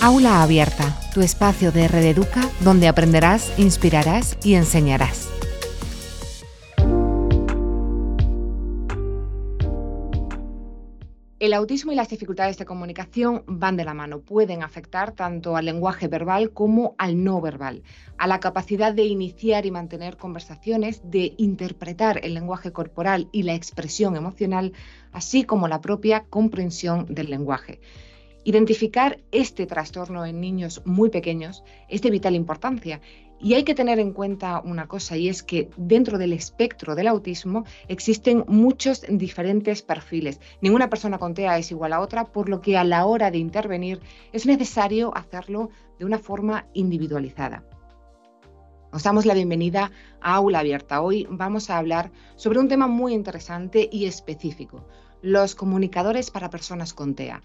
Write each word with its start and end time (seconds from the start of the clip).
Aula 0.00 0.44
Abierta, 0.44 0.96
tu 1.12 1.22
espacio 1.22 1.72
de 1.72 1.88
Red 1.88 2.04
Educa 2.04 2.48
donde 2.60 2.86
aprenderás, 2.86 3.52
inspirarás 3.58 4.38
y 4.44 4.54
enseñarás. 4.54 5.28
El 11.40 11.52
autismo 11.52 11.90
y 11.90 11.96
las 11.96 12.08
dificultades 12.08 12.58
de 12.58 12.64
comunicación 12.64 13.42
van 13.48 13.76
de 13.76 13.84
la 13.84 13.92
mano, 13.92 14.20
pueden 14.20 14.62
afectar 14.62 15.10
tanto 15.12 15.56
al 15.56 15.64
lenguaje 15.64 16.06
verbal 16.06 16.52
como 16.52 16.94
al 16.96 17.24
no 17.24 17.40
verbal, 17.40 17.82
a 18.18 18.28
la 18.28 18.38
capacidad 18.38 18.94
de 18.94 19.04
iniciar 19.04 19.66
y 19.66 19.72
mantener 19.72 20.16
conversaciones, 20.16 21.00
de 21.10 21.34
interpretar 21.38 22.24
el 22.24 22.34
lenguaje 22.34 22.70
corporal 22.70 23.28
y 23.32 23.42
la 23.42 23.54
expresión 23.54 24.14
emocional, 24.14 24.74
así 25.10 25.42
como 25.42 25.66
la 25.66 25.80
propia 25.80 26.24
comprensión 26.30 27.06
del 27.12 27.30
lenguaje. 27.30 27.80
Identificar 28.48 29.18
este 29.30 29.66
trastorno 29.66 30.24
en 30.24 30.40
niños 30.40 30.80
muy 30.86 31.10
pequeños 31.10 31.62
es 31.86 32.00
de 32.00 32.10
vital 32.10 32.34
importancia 32.34 33.02
y 33.38 33.52
hay 33.52 33.62
que 33.62 33.74
tener 33.74 33.98
en 33.98 34.14
cuenta 34.14 34.62
una 34.64 34.88
cosa 34.88 35.18
y 35.18 35.28
es 35.28 35.42
que 35.42 35.68
dentro 35.76 36.16
del 36.16 36.32
espectro 36.32 36.94
del 36.94 37.08
autismo 37.08 37.66
existen 37.88 38.46
muchos 38.48 39.04
diferentes 39.06 39.82
perfiles. 39.82 40.40
Ninguna 40.62 40.88
persona 40.88 41.18
con 41.18 41.34
TEA 41.34 41.58
es 41.58 41.70
igual 41.72 41.92
a 41.92 42.00
otra, 42.00 42.24
por 42.24 42.48
lo 42.48 42.62
que 42.62 42.78
a 42.78 42.84
la 42.84 43.04
hora 43.04 43.30
de 43.30 43.36
intervenir 43.36 44.00
es 44.32 44.46
necesario 44.46 45.14
hacerlo 45.14 45.68
de 45.98 46.06
una 46.06 46.18
forma 46.18 46.68
individualizada. 46.72 47.64
Os 48.92 49.02
damos 49.02 49.26
la 49.26 49.34
bienvenida 49.34 49.92
a 50.22 50.36
Aula 50.36 50.60
Abierta. 50.60 51.02
Hoy 51.02 51.26
vamos 51.28 51.68
a 51.68 51.76
hablar 51.76 52.10
sobre 52.36 52.60
un 52.60 52.68
tema 52.68 52.86
muy 52.86 53.12
interesante 53.12 53.90
y 53.92 54.06
específico, 54.06 54.86
los 55.20 55.54
comunicadores 55.54 56.30
para 56.30 56.48
personas 56.48 56.94
con 56.94 57.14
TEA. 57.14 57.42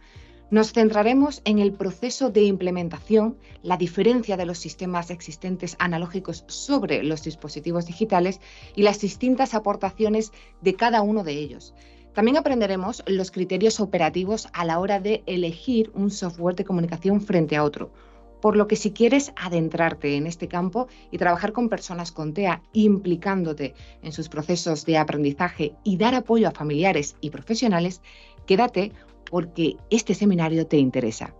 Nos 0.54 0.72
centraremos 0.72 1.42
en 1.46 1.58
el 1.58 1.74
proceso 1.74 2.30
de 2.30 2.44
implementación, 2.44 3.40
la 3.64 3.76
diferencia 3.76 4.38
de 4.38 4.46
los 4.46 4.60
sistemas 4.60 5.10
existentes 5.10 5.76
analógicos 5.80 6.44
sobre 6.46 7.02
los 7.02 7.24
dispositivos 7.24 7.88
digitales 7.88 8.40
y 8.76 8.84
las 8.84 9.02
distintas 9.02 9.56
aportaciones 9.56 10.32
de 10.62 10.76
cada 10.76 11.02
uno 11.02 11.24
de 11.24 11.32
ellos. 11.32 11.74
También 12.14 12.38
aprenderemos 12.38 13.04
los 13.08 13.32
criterios 13.32 13.80
operativos 13.80 14.48
a 14.54 14.64
la 14.64 14.78
hora 14.78 15.00
de 15.00 15.24
elegir 15.26 15.90
un 15.96 16.12
software 16.12 16.56
de 16.56 16.66
comunicación 16.66 17.22
frente 17.22 17.56
a 17.56 17.64
otro. 17.64 17.92
Por 18.40 18.56
lo 18.56 18.68
que 18.68 18.76
si 18.76 18.92
quieres 18.92 19.34
adentrarte 19.36 20.18
en 20.18 20.28
este 20.28 20.48
campo 20.48 20.88
y 21.10 21.18
trabajar 21.18 21.52
con 21.52 21.68
personas 21.68 22.12
con 22.12 22.36
TEA, 22.36 22.62
implicándote 22.74 23.74
en 24.04 24.12
sus 24.12 24.30
procesos 24.30 24.86
de 24.86 25.00
aprendizaje 25.00 25.74
y 25.84 25.98
dar 25.98 26.14
apoyo 26.14 26.48
a 26.48 26.52
familiares 26.52 27.16
y 27.22 27.32
profesionales, 27.32 28.04
quédate 28.46 28.92
porque 29.34 29.78
este 29.90 30.14
seminario 30.14 30.68
te 30.68 30.78
interesa. 30.78 31.34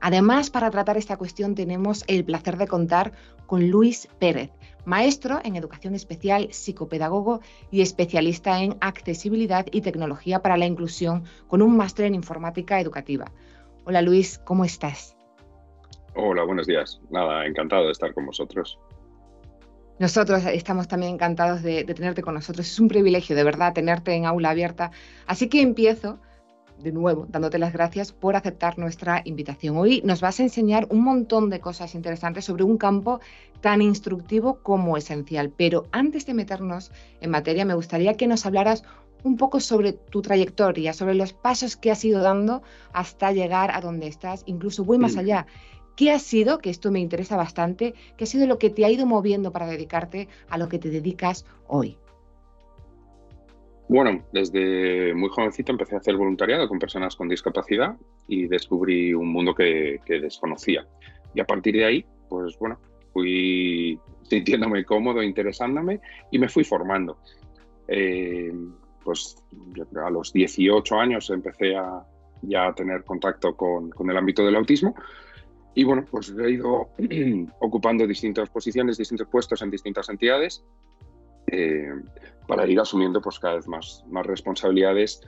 Además, 0.00 0.48
para 0.48 0.70
tratar 0.70 0.96
esta 0.96 1.18
cuestión 1.18 1.54
tenemos 1.54 2.02
el 2.06 2.24
placer 2.24 2.56
de 2.56 2.66
contar 2.66 3.12
con 3.44 3.68
Luis 3.68 4.08
Pérez, 4.18 4.50
maestro 4.86 5.38
en 5.44 5.54
educación 5.54 5.94
especial, 5.94 6.48
psicopedagogo 6.50 7.42
y 7.70 7.82
especialista 7.82 8.62
en 8.62 8.78
accesibilidad 8.80 9.66
y 9.70 9.82
tecnología 9.82 10.40
para 10.40 10.56
la 10.56 10.64
inclusión, 10.64 11.24
con 11.48 11.60
un 11.60 11.76
máster 11.76 12.06
en 12.06 12.14
informática 12.14 12.80
educativa. 12.80 13.26
Hola 13.84 14.00
Luis, 14.00 14.38
¿cómo 14.38 14.64
estás? 14.64 15.14
Hola, 16.14 16.44
buenos 16.44 16.66
días. 16.66 16.98
Nada, 17.10 17.44
encantado 17.44 17.84
de 17.84 17.92
estar 17.92 18.14
con 18.14 18.24
vosotros. 18.24 18.78
Nosotros 19.98 20.46
estamos 20.46 20.88
también 20.88 21.12
encantados 21.12 21.62
de, 21.62 21.84
de 21.84 21.92
tenerte 21.92 22.22
con 22.22 22.32
nosotros. 22.32 22.66
Es 22.66 22.80
un 22.80 22.88
privilegio, 22.88 23.36
de 23.36 23.44
verdad, 23.44 23.74
tenerte 23.74 24.14
en 24.14 24.24
aula 24.24 24.48
abierta. 24.48 24.92
Así 25.26 25.50
que 25.50 25.60
empiezo 25.60 26.20
de 26.82 26.92
nuevo, 26.92 27.26
dándote 27.28 27.58
las 27.58 27.72
gracias 27.72 28.12
por 28.12 28.36
aceptar 28.36 28.78
nuestra 28.78 29.22
invitación. 29.24 29.76
Hoy 29.76 30.00
nos 30.04 30.20
vas 30.20 30.40
a 30.40 30.44
enseñar 30.44 30.86
un 30.90 31.02
montón 31.02 31.50
de 31.50 31.60
cosas 31.60 31.94
interesantes 31.94 32.44
sobre 32.44 32.64
un 32.64 32.78
campo 32.78 33.20
tan 33.60 33.82
instructivo 33.82 34.60
como 34.62 34.96
esencial. 34.96 35.52
Pero 35.56 35.86
antes 35.92 36.26
de 36.26 36.34
meternos 36.34 36.92
en 37.20 37.30
materia, 37.30 37.64
me 37.64 37.74
gustaría 37.74 38.14
que 38.14 38.26
nos 38.26 38.46
hablaras 38.46 38.84
un 39.24 39.36
poco 39.36 39.60
sobre 39.60 39.92
tu 39.92 40.22
trayectoria, 40.22 40.92
sobre 40.92 41.14
los 41.14 41.32
pasos 41.32 41.76
que 41.76 41.90
has 41.90 42.04
ido 42.04 42.20
dando 42.20 42.62
hasta 42.92 43.32
llegar 43.32 43.70
a 43.72 43.80
donde 43.80 44.06
estás, 44.06 44.44
incluso 44.46 44.84
voy 44.84 44.98
más 44.98 45.16
allá. 45.16 45.46
¿Qué 45.96 46.12
ha 46.12 46.20
sido, 46.20 46.58
que 46.58 46.70
esto 46.70 46.92
me 46.92 47.00
interesa 47.00 47.36
bastante, 47.36 47.94
qué 48.16 48.24
ha 48.24 48.26
sido 48.28 48.46
lo 48.46 48.58
que 48.58 48.70
te 48.70 48.84
ha 48.84 48.90
ido 48.90 49.04
moviendo 49.04 49.50
para 49.50 49.66
dedicarte 49.66 50.28
a 50.48 50.56
lo 50.56 50.68
que 50.68 50.78
te 50.78 50.90
dedicas 50.90 51.44
hoy? 51.66 51.98
Bueno, 53.88 54.22
desde 54.32 55.14
muy 55.14 55.30
jovencito 55.30 55.72
empecé 55.72 55.94
a 55.94 55.98
hacer 55.98 56.14
voluntariado 56.14 56.68
con 56.68 56.78
personas 56.78 57.16
con 57.16 57.26
discapacidad 57.26 57.96
y 58.26 58.46
descubrí 58.46 59.14
un 59.14 59.32
mundo 59.32 59.54
que, 59.54 59.98
desconocía. 60.06 60.86
Y 61.34 61.40
a 61.40 61.46
partir 61.46 61.74
de 61.76 61.84
ahí, 61.86 62.06
pues 62.28 62.58
bueno, 62.58 62.78
fui 63.14 63.98
sintiéndome 64.22 64.84
cómodo, 64.84 65.22
interesándome 65.22 66.00
y 66.30 66.38
me 66.38 66.50
fui 66.50 66.64
formando. 66.64 67.18
Eh, 67.86 68.52
pues 69.02 69.42
a 70.04 70.10
los 70.10 70.34
18 70.34 70.94
años 71.00 71.30
empecé 71.30 71.74
a 71.74 72.04
ya 72.42 72.74
tener 72.74 73.04
contacto 73.04 73.56
con, 73.56 73.90
el 74.10 74.16
ámbito 74.16 74.44
del 74.44 74.56
autismo 74.56 74.94
y 75.74 75.84
bueno, 75.84 76.04
pues 76.10 76.34
he 76.38 76.50
ido 76.50 76.90
ocupando 77.60 78.06
distintas 78.06 78.50
posiciones, 78.50 78.98
distintos 78.98 79.28
puestos 79.28 79.62
en 79.62 79.70
distintas 79.70 80.10
entidades 80.10 80.62
eh, 81.50 81.92
para 82.46 82.66
ir 82.66 82.80
asumiendo 82.80 83.20
pues, 83.20 83.38
cada 83.38 83.56
vez 83.56 83.68
más, 83.68 84.04
más 84.08 84.26
responsabilidades 84.26 85.20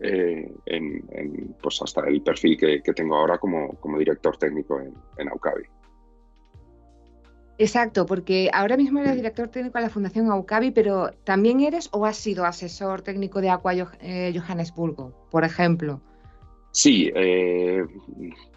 eh, 0.00 0.50
en, 0.66 1.54
pues, 1.62 1.80
hasta 1.82 2.06
el 2.08 2.22
perfil 2.22 2.56
que, 2.56 2.92
tengo 2.94 3.16
ahora 3.16 3.38
como, 3.38 3.74
como, 3.76 3.98
director 3.98 4.36
técnico 4.36 4.80
en, 4.80 4.94
en 5.18 5.28
Aucavi. 5.28 5.64
Exacto, 7.58 8.06
porque 8.06 8.50
ahora 8.52 8.76
mismo 8.76 8.98
eres 8.98 9.14
director 9.14 9.48
técnico 9.48 9.78
de 9.78 9.84
la 9.84 9.90
Fundación 9.90 10.30
Aucavi, 10.30 10.70
pero 10.70 11.12
también 11.24 11.60
eres 11.60 11.88
o 11.92 12.06
has 12.06 12.16
sido 12.16 12.44
asesor 12.44 13.02
técnico 13.02 13.40
de 13.40 13.50
Aqua 13.50 13.74
eh, 13.74 14.32
Johannesburgo, 14.34 15.28
por 15.30 15.44
ejemplo. 15.44 16.00
Sí, 16.72 17.12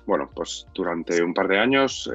bueno, 0.06 0.30
pues 0.34 0.66
durante 0.74 1.22
un 1.22 1.34
par 1.34 1.50
de 1.50 1.60
años 1.60 2.10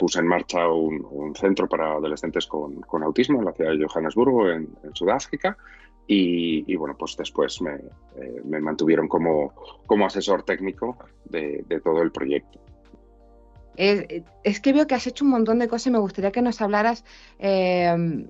puse 0.00 0.18
en 0.18 0.26
marcha 0.26 0.66
un, 0.66 1.34
centro 1.36 1.68
para 1.68 1.92
adolescentes 1.92 2.46
con, 2.46 2.82
autismo 3.02 3.40
en 3.40 3.44
la 3.44 3.52
ciudad 3.52 3.72
de 3.72 3.86
Johannesburgo, 3.86 4.50
en, 4.50 4.66
Sudáfrica. 4.94 5.58
Y, 6.06 6.74
bueno, 6.74 6.96
pues 6.98 7.16
después 7.16 7.60
me, 7.62 7.74
eh, 8.16 8.42
mantuvieron 8.42 9.06
como, 9.06 9.52
como 9.86 10.06
asesor 10.06 10.42
técnico 10.42 10.96
de, 11.26 11.64
todo 11.84 12.02
el 12.02 12.10
proyecto. 12.10 12.58
Es, 13.76 14.60
que 14.60 14.72
veo 14.72 14.86
que 14.86 14.94
has 14.94 15.06
hecho 15.06 15.24
un 15.24 15.30
montón 15.30 15.58
de 15.60 15.68
cosas 15.68 15.86
y 15.86 15.90
me 15.90 15.98
gustaría 15.98 16.32
que 16.32 16.42
nos 16.42 16.60
hablaras, 16.60 17.04
eh, 17.38 18.26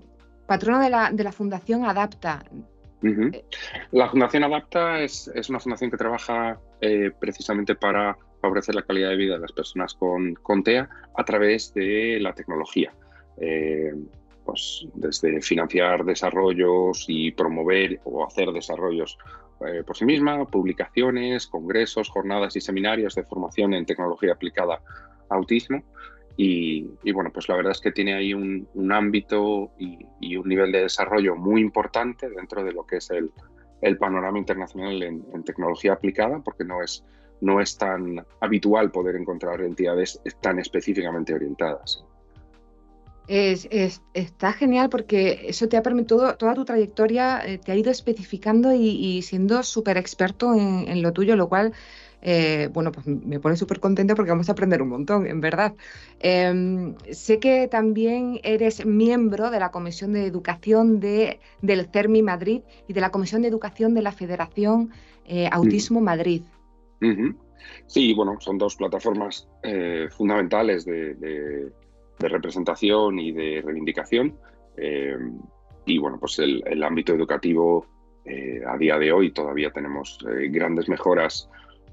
patrono 0.47 0.81
de 0.81 0.91
la, 0.91 1.11
de 1.11 1.25
la 1.25 1.33
Fundación 1.33 1.85
Adapta. 1.87 2.45
La 3.93 4.11
Fundación 4.11 4.45
Adapta 4.45 5.01
es, 5.01 5.31
es, 5.35 5.49
una 5.49 5.61
fundación 5.61 5.91
que 5.91 5.97
trabaja 5.97 6.61
eh, 6.83 7.11
precisamente 7.19 7.75
para 7.75 8.19
favorecer 8.41 8.75
la 8.75 8.83
calidad 8.83 9.11
de 9.11 9.17
vida 9.17 9.35
de 9.35 9.41
las 9.41 9.53
personas 9.53 9.95
con, 9.95 10.35
TEA 10.65 10.89
a 11.17 11.25
través 11.25 11.73
de 11.75 12.19
la 12.21 12.33
tecnología. 12.33 12.93
Eh, 13.39 13.93
pues 14.45 14.87
desde 14.95 15.41
financiar 15.41 16.05
desarrollos 16.05 17.05
y 17.09 17.31
promover 17.31 18.01
o 18.05 18.27
hacer 18.27 18.51
desarrollos 18.51 19.17
eh, 19.67 19.83
por 19.87 19.97
sí 19.97 20.07
misma, 20.07 20.47
publicaciones, 20.47 21.47
congresos, 21.47 22.09
jornadas 22.09 22.57
y 22.57 22.61
seminarios 22.61 23.15
de 23.15 23.25
formación 23.25 23.75
en 23.75 23.85
tecnología 23.85 24.33
aplicada 24.33 24.81
a 25.29 25.35
autismo. 25.35 25.83
Y, 26.37 27.13
bueno, 27.13 27.31
pues 27.31 27.51
la 27.51 27.57
verdad 27.57 27.73
es 27.73 27.83
que 27.83 27.93
tiene 27.93 28.15
ahí 28.15 28.33
un, 28.33 28.67
ámbito 28.91 29.73
y, 29.79 30.37
un 30.37 30.49
nivel 30.49 30.73
de 30.73 30.83
desarrollo 30.83 31.37
muy 31.37 31.61
importante 31.61 32.31
dentro 32.31 32.65
de 32.65 32.73
lo 32.73 32.87
que 32.87 32.97
es 32.97 33.11
el, 33.11 33.31
panorama 33.99 34.39
internacional 34.39 35.03
en, 35.03 35.45
tecnología 35.45 35.93
aplicada, 35.93 36.41
porque 36.43 36.65
no 36.65 36.83
es 36.83 37.05
no 37.41 37.61
es 37.61 37.77
tan 37.77 38.25
habitual 38.41 38.91
poder 38.91 39.17
encontrar 39.17 39.61
entidades 39.63 40.21
tan 40.41 40.59
específicamente 40.59 41.35
orientadas. 41.35 42.05
Es, 43.33 43.69
está 44.13 44.53
genial 44.53 44.89
porque 44.89 45.43
eso 45.45 45.69
te 45.69 45.77
ha 45.77 45.85
permitido, 45.85 46.35
toda 46.35 46.53
tu 46.55 46.65
trayectoria 46.65 47.41
eh, 47.47 47.59
te 47.59 47.71
ha 47.71 47.77
ido 47.77 47.93
especificando 47.93 48.75
y, 48.75 49.23
siendo 49.23 49.63
súper 49.63 49.99
experto 49.99 50.53
en, 50.53 51.01
lo 51.01 51.13
tuyo, 51.13 51.37
lo 51.37 51.49
cual, 51.49 51.73
eh, 52.23 52.69
bueno, 52.73 52.91
pues 52.91 53.07
me 53.07 53.39
pone 53.39 53.55
súper 53.55 53.79
contenta 53.79 54.17
porque 54.17 54.33
vamos 54.33 54.49
a 54.49 54.53
aprender 54.53 54.83
un 54.83 54.89
montón, 54.89 55.29
en 55.29 55.41
verdad. 55.41 55.75
Em, 56.19 56.97
sé 57.13 57.39
que 57.39 57.69
también 57.69 58.41
eres 58.43 58.85
miembro 58.85 59.53
de 59.53 59.61
la 59.61 59.71
Comisión 59.71 60.13
de 60.13 60.27
Educación 60.27 60.99
de, 60.99 61.39
del 61.63 61.89
CERMI 61.89 62.23
Madrid 62.23 62.63
y 62.89 62.95
de 62.95 63.01
la 63.01 63.11
Comisión 63.11 63.43
de 63.43 63.49
Educación 63.49 63.95
de 63.95 64.03
la 64.03 64.11
Federación 64.11 64.91
eh, 65.25 65.49
Autismo 65.53 66.01
Madrid. 66.01 66.43
Sí, 67.87 68.15
bueno, 68.15 68.37
son 68.41 68.59
dos 68.59 68.77
plataformas 68.77 69.49
eh, 69.63 70.09
fundamentales 70.11 70.85
de, 70.85 71.71
representación 72.19 73.19
y 73.19 73.33
de 73.33 73.63
reivindicación. 73.65 74.39
Eh, 74.77 75.17
y 75.87 75.99
bueno, 75.99 76.19
pues 76.21 76.39
el, 76.39 76.83
ámbito 76.83 77.15
educativo 77.15 77.87
eh, 78.25 78.61
a 78.67 78.77
día 78.77 78.99
de 78.99 79.11
hoy 79.11 79.33
todavía 79.33 79.71
tenemos 79.71 80.19
grandes 80.51 80.89
mejoras 80.89 81.49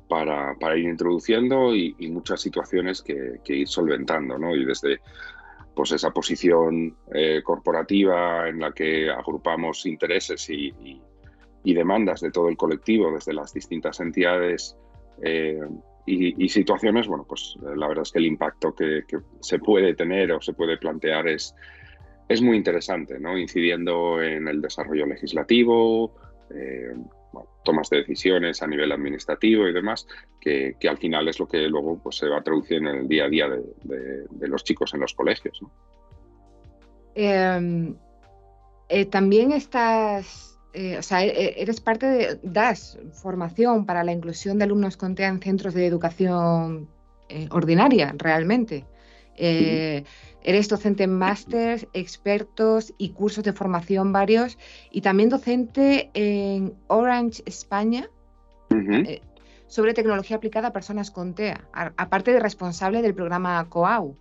para, 0.10 0.78
ir 0.78 0.86
introduciendo 0.86 1.74
y, 1.76 1.96
muchas 2.10 2.42
situaciones 2.42 3.02
que, 3.02 3.40
ir 3.48 3.68
solventando, 3.68 4.38
¿no? 4.38 4.56
Y 4.56 4.66
desde 4.66 5.00
pues 5.76 5.92
esa 5.92 6.12
posición 6.12 6.98
corporativa 7.44 8.50
en 8.50 8.60
la 8.60 8.72
que 8.72 9.10
agrupamos 9.10 9.86
intereses 9.86 10.50
y, 10.50 11.02
demandas 11.64 12.22
de 12.22 12.32
todo 12.32 12.48
el 12.48 12.56
colectivo 12.56 13.12
desde 13.12 13.34
las 13.34 13.54
distintas 13.54 14.00
entidades 14.00 14.78
eh, 15.22 15.60
y, 16.06 16.48
situaciones, 16.48 17.08
bueno, 17.08 17.26
pues 17.28 17.58
la 17.62 17.88
verdad 17.88 18.04
es 18.04 18.12
que 18.14 18.20
el 18.20 18.28
impacto 18.28 18.74
que, 18.74 19.04
se 19.42 19.60
puede 19.60 19.94
tener 19.94 20.32
o 20.32 20.42
se 20.42 20.54
puede 20.54 20.78
plantear 20.78 21.28
es, 21.28 21.54
es 22.30 22.42
muy 22.42 22.56
interesante, 22.56 23.20
¿no? 23.20 23.38
Incidiendo 23.38 24.22
en 24.22 24.48
el 24.48 24.62
desarrollo 24.62 25.06
legislativo, 25.06 26.16
eh, 26.50 26.94
tomas 27.64 27.90
de 27.90 27.98
decisiones 27.98 28.62
a 28.62 28.68
nivel 28.68 28.92
administrativo 28.94 29.68
y 29.68 29.74
demás, 29.74 30.08
que, 30.40 30.76
al 30.90 30.98
final 30.98 31.28
es 31.28 31.40
lo 31.40 31.48
que 31.48 31.68
luego 31.68 32.00
pues, 32.02 32.16
se 32.16 32.30
va 32.30 32.38
a 32.38 32.44
traducir 32.44 32.78
en 32.78 32.88
el 32.88 33.08
día 33.08 33.26
a 33.26 33.30
día 33.30 33.50
de, 33.50 34.48
los 34.48 34.64
chicos 34.64 34.94
en 34.94 35.02
los 35.02 35.14
colegios. 35.14 35.62
Em, 37.14 37.96
eh, 38.88 39.06
también 39.08 39.52
estás, 39.52 40.57
eh, 40.80 40.96
o 41.00 41.02
sea, 41.02 41.26
e, 41.26 41.60
eres 41.60 41.82
parte 41.82 42.06
de 42.06 42.40
DAS, 42.44 43.00
formación 43.12 43.88
para 43.88 44.04
la 44.04 44.12
inclusión 44.12 44.60
de 44.60 44.66
alumnos 44.66 44.96
con 44.96 45.16
TEA 45.16 45.30
en 45.30 45.40
centros 45.42 45.74
de 45.74 45.88
educación 45.88 46.88
eh, 47.30 47.48
ordinaria, 47.50 48.14
realmente. 48.16 48.86
Eres 50.48 50.70
docente 50.70 51.04
en 51.04 51.18
másters, 51.18 51.88
expertos 51.94 52.94
y 53.00 53.10
cursos 53.10 53.44
de 53.44 53.54
formación 53.54 54.14
varios 54.14 54.58
y 54.92 55.02
también 55.02 55.30
docente 55.30 56.12
en 56.14 56.76
Orange 56.88 57.42
España 57.46 58.10
eh, 58.70 59.22
sobre 59.66 59.94
tecnología 59.96 60.38
aplicada 60.38 60.70
a 60.70 60.74
personas 60.74 61.10
con 61.10 61.34
TEA, 61.34 61.68
aparte 61.74 62.32
de 62.32 62.40
responsable 62.40 63.02
del 63.02 63.16
programa 63.16 63.68
COAU. 63.68 64.16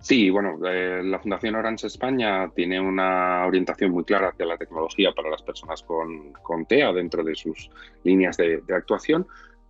Sí, 0.00 0.30
bueno, 0.30 0.58
eh, 0.66 1.02
la 1.04 1.18
Fundación 1.18 1.54
Orange 1.54 1.86
España 1.86 2.50
tiene 2.54 2.80
una 2.80 3.46
orientación 3.46 3.90
muy 3.90 4.04
clara 4.04 4.28
hacia 4.28 4.46
la 4.46 4.56
tecnología 4.56 5.12
para 5.12 5.30
las 5.30 5.42
personas 5.42 5.82
con, 5.82 6.32
TEA 6.66 6.92
dentro 6.92 7.22
de 7.22 7.34
sus 7.34 7.70
líneas 8.04 8.36
de, 8.36 8.62
actuación 8.74 9.26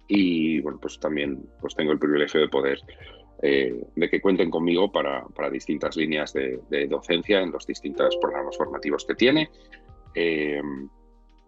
y 0.07 0.61
bueno, 0.61 0.79
pues 0.81 0.99
también 0.99 1.45
pues 1.61 1.75
tengo 1.75 1.93
el 1.93 1.99
privilegio 1.99 2.41
de 2.41 2.49
poder 2.49 2.79
eh, 3.41 3.83
de 3.97 4.09
que 4.09 4.21
cuenten 4.21 4.51
conmigo 4.51 4.91
para, 4.93 5.25
distintas 5.51 5.97
líneas 5.97 6.33
de, 6.33 6.87
docencia 6.89 7.41
en 7.41 7.51
los 7.51 7.67
distintos 7.67 8.17
programas 8.21 8.57
formativos 8.57 9.05
que 9.05 9.15
tiene. 9.15 9.51
Eh, 10.15 10.61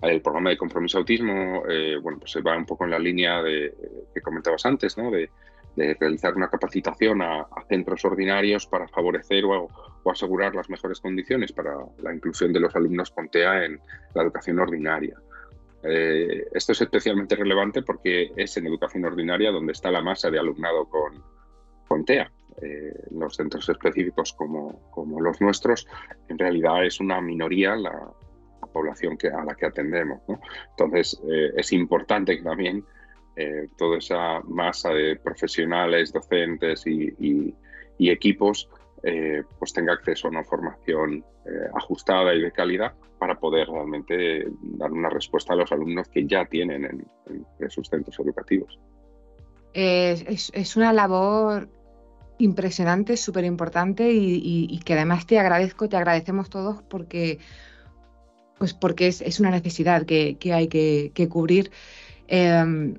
el 0.02 0.20
programa 0.20 0.50
de 0.50 0.58
compromiso 0.58 0.98
autismo, 0.98 1.62
bueno, 2.02 2.18
pues 2.18 2.32
se 2.32 2.42
va 2.42 2.56
un 2.56 2.66
poco 2.66 2.84
en 2.84 2.90
la 2.90 2.98
línea 2.98 3.42
de, 3.42 3.72
que 4.12 4.20
comentabas 4.20 4.66
antes, 4.66 4.98
¿no? 4.98 5.10
de, 5.10 5.30
realizar 5.76 6.34
una 6.34 6.48
capacitación 6.48 7.22
a, 7.22 7.46
centros 7.68 8.04
ordinarios 8.04 8.66
para 8.66 8.88
favorecer 8.88 9.44
o, 9.44 9.68
asegurar 10.10 10.54
las 10.54 10.68
mejores 10.68 11.00
condiciones 11.00 11.52
para 11.52 11.74
la 12.02 12.14
inclusión 12.14 12.52
de 12.52 12.60
los 12.60 12.76
alumnos 12.76 13.10
con 13.10 13.28
TEA 13.28 13.64
en 13.64 13.80
la 14.14 14.22
educación 14.22 14.58
ordinaria. 14.58 15.16
esto 15.82 16.72
es 16.72 16.80
especialmente 16.80 17.36
relevante 17.36 17.82
porque 17.82 18.32
es 18.36 18.56
en 18.58 18.66
educación 18.66 19.04
ordinaria 19.04 19.50
donde 19.50 19.72
está 19.72 19.90
la 19.90 20.02
masa 20.02 20.30
de 20.30 20.38
alumnado 20.38 20.88
con, 20.88 21.22
con 21.88 22.04
TEA. 22.04 22.30
Eh, 22.62 22.92
los 23.10 23.34
centros 23.34 23.68
específicos 23.68 24.32
como, 24.32 24.80
los 25.20 25.40
nuestros, 25.40 25.88
en 26.28 26.38
realidad 26.38 26.84
es 26.84 27.00
una 27.00 27.20
minoría 27.20 27.74
la, 27.74 28.12
población 28.72 29.16
a 29.36 29.44
la 29.44 29.54
que 29.54 29.66
atendemos. 29.66 30.20
Entonces, 30.70 31.20
eh, 31.30 31.52
es 31.56 31.72
importante 31.72 32.36
también 32.42 32.84
eh, 33.36 33.68
toda 33.76 33.98
esa 33.98 34.40
masa 34.40 34.90
de 34.90 35.16
profesionales, 35.16 36.12
docentes 36.12 36.86
y, 36.86 37.54
equipos 37.98 38.68
pues 39.58 39.72
tenga 39.72 39.92
acceso 39.92 40.28
a 40.28 40.30
una 40.30 40.44
formación 40.44 41.24
ajustada 41.74 42.34
y 42.34 42.40
de 42.40 42.50
calidad 42.52 42.94
para 43.18 43.38
poder 43.38 43.68
realmente 43.68 44.46
dar 44.60 44.92
una 44.92 45.08
respuesta 45.08 45.52
a 45.52 45.56
los 45.56 45.72
alumnos 45.72 46.08
que 46.08 46.26
ya 46.26 46.44
tienen 46.44 46.84
en, 46.84 47.70
sus 47.70 47.88
centros 47.88 48.18
educativos. 48.18 48.78
Es, 49.72 50.50
es, 50.54 50.76
una 50.76 50.92
labor 50.92 51.68
impresionante, 52.38 53.16
súper 53.16 53.44
importante 53.44 54.12
y, 54.12 54.78
que 54.84 54.94
además 54.94 55.26
te 55.26 55.38
agradezco, 55.38 55.88
te 55.88 55.96
agradecemos 55.96 56.50
todos 56.50 56.82
porque, 56.82 57.38
pues 58.58 58.74
porque 58.74 59.06
es, 59.08 59.40
una 59.40 59.50
necesidad 59.50 60.04
que, 60.04 60.36
hay 60.52 60.68
que, 60.68 61.28
cubrir. 61.28 61.70
Em, 62.26 62.98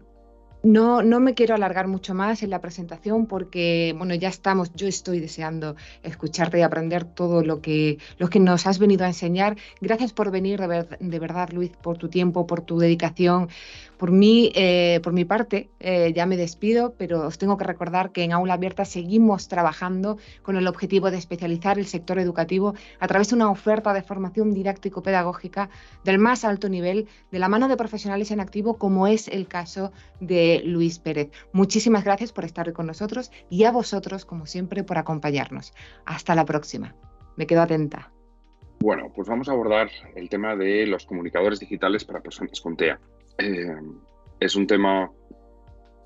no, 0.65 1.03
no 1.03 1.19
me 1.19 1.35
quiero 1.35 1.53
alargar 1.53 1.87
mucho 1.87 2.15
más 2.15 2.41
en 2.41 2.49
la 2.49 2.59
presentación 2.59 3.27
porque, 3.27 3.93
bueno, 3.95 4.15
ya 4.15 4.29
estamos, 4.29 4.73
yo 4.73 4.87
estoy 4.87 5.19
deseando 5.19 5.75
escucharte 6.01 6.57
y 6.57 6.63
aprender 6.63 7.05
todo 7.05 7.43
lo 7.43 7.61
que, 7.61 7.99
lo 8.17 8.29
que 8.29 8.39
nos 8.39 8.65
has 8.65 8.79
venido 8.79 9.05
a 9.05 9.07
enseñar. 9.07 9.57
Gracias 9.79 10.11
por 10.11 10.31
venir, 10.31 10.59
de, 10.59 11.19
verdad, 11.19 11.49
Luis, 11.51 11.69
por 11.69 11.99
tu 11.99 12.09
tiempo, 12.09 12.47
por 12.47 12.61
tu 12.61 12.79
dedicación. 12.79 13.49
Por 13.97 14.11
mí, 14.11 14.51
eh, 14.55 14.99
por 15.03 15.13
mi 15.13 15.25
parte, 15.25 15.69
eh, 15.79 16.11
ya 16.13 16.25
me 16.25 16.37
despido, 16.37 16.93
pero 16.97 17.27
os 17.27 17.37
tengo 17.37 17.57
que 17.57 17.63
recordar 17.63 18.11
que 18.11 18.23
en 18.23 18.33
Aula 18.33 18.55
Abierta 18.55 18.85
seguimos 18.85 19.47
trabajando 19.47 20.17
con 20.41 20.57
el 20.57 20.67
objetivo 20.67 21.11
de 21.11 21.17
especializar 21.17 21.79
el 21.79 21.85
sector 21.85 22.19
educativo 22.19 22.75
a 22.99 23.07
través 23.07 23.29
de 23.29 23.35
una 23.35 23.49
oferta 23.49 23.93
de 23.93 24.01
formación 24.01 24.53
didáctico-pedagógica 24.53 25.69
del 26.03 26.19
más 26.19 26.43
alto 26.43 26.69
nivel, 26.69 27.07
de 27.31 27.39
la 27.39 27.49
mano 27.49 27.67
de 27.67 27.77
profesionales 27.77 28.31
en 28.31 28.39
activo, 28.39 28.77
como 28.77 29.07
es 29.07 29.27
el 29.27 29.47
caso 29.47 29.91
de 30.19 30.61
Luis 30.65 30.99
Pérez. 30.99 31.29
Muchísimas 31.53 32.03
gracias 32.03 32.31
por 32.31 32.45
estar 32.45 32.71
con 32.73 32.87
nosotros 32.87 33.31
y 33.49 33.63
a 33.63 33.71
vosotros, 33.71 34.25
como 34.25 34.45
siempre, 34.45 34.83
por 34.83 34.97
acompañarnos. 34.97 35.73
Hasta 36.05 36.35
la 36.35 36.45
próxima. 36.45 36.95
Me 37.35 37.47
quedo 37.47 37.61
atenta. 37.61 38.11
Bueno, 38.79 39.11
pues 39.15 39.27
vamos 39.27 39.49
a 39.49 39.53
abordar 39.53 39.89
el 40.15 40.29
tema 40.29 40.55
de 40.55 40.85
los 40.85 41.05
comunicadores 41.05 41.59
digitales 41.59 42.05
para 42.05 42.21
personas 42.21 42.61
con 42.61 42.75
TEA. 42.75 42.99
Eh, 43.37 43.75
es 44.39 44.55
un 44.55 44.67
tema 44.67 45.11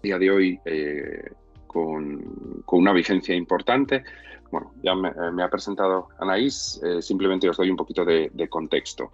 día 0.01 0.17
de 0.17 0.31
hoy 0.31 0.59
eh, 0.65 1.31
con, 1.67 2.63
una 2.71 2.93
vigencia 2.93 3.35
importante. 3.35 4.03
Bueno, 4.51 4.73
ya 4.81 4.95
me, 4.95 5.09
eh, 5.09 5.43
ha 5.43 5.49
presentado 5.49 6.07
Anaís, 6.19 6.81
simplemente 7.01 7.49
os 7.49 7.57
doy 7.57 7.69
un 7.69 7.77
poquito 7.77 8.03
de, 8.05 8.47
contexto. 8.49 9.11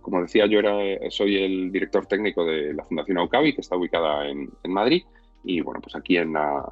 Como 0.00 0.22
decía, 0.22 0.46
yo 0.46 0.60
era, 0.60 0.74
soy 1.10 1.36
el 1.36 1.70
director 1.70 2.06
técnico 2.06 2.44
de 2.44 2.72
la 2.72 2.84
Fundación 2.84 3.18
Aucavi, 3.18 3.54
que 3.54 3.60
está 3.60 3.76
ubicada 3.76 4.26
en, 4.28 4.50
Madrid, 4.64 5.04
y 5.44 5.60
bueno, 5.60 5.80
pues 5.82 5.94
aquí 5.94 6.16
en 6.16 6.32
la, 6.32 6.64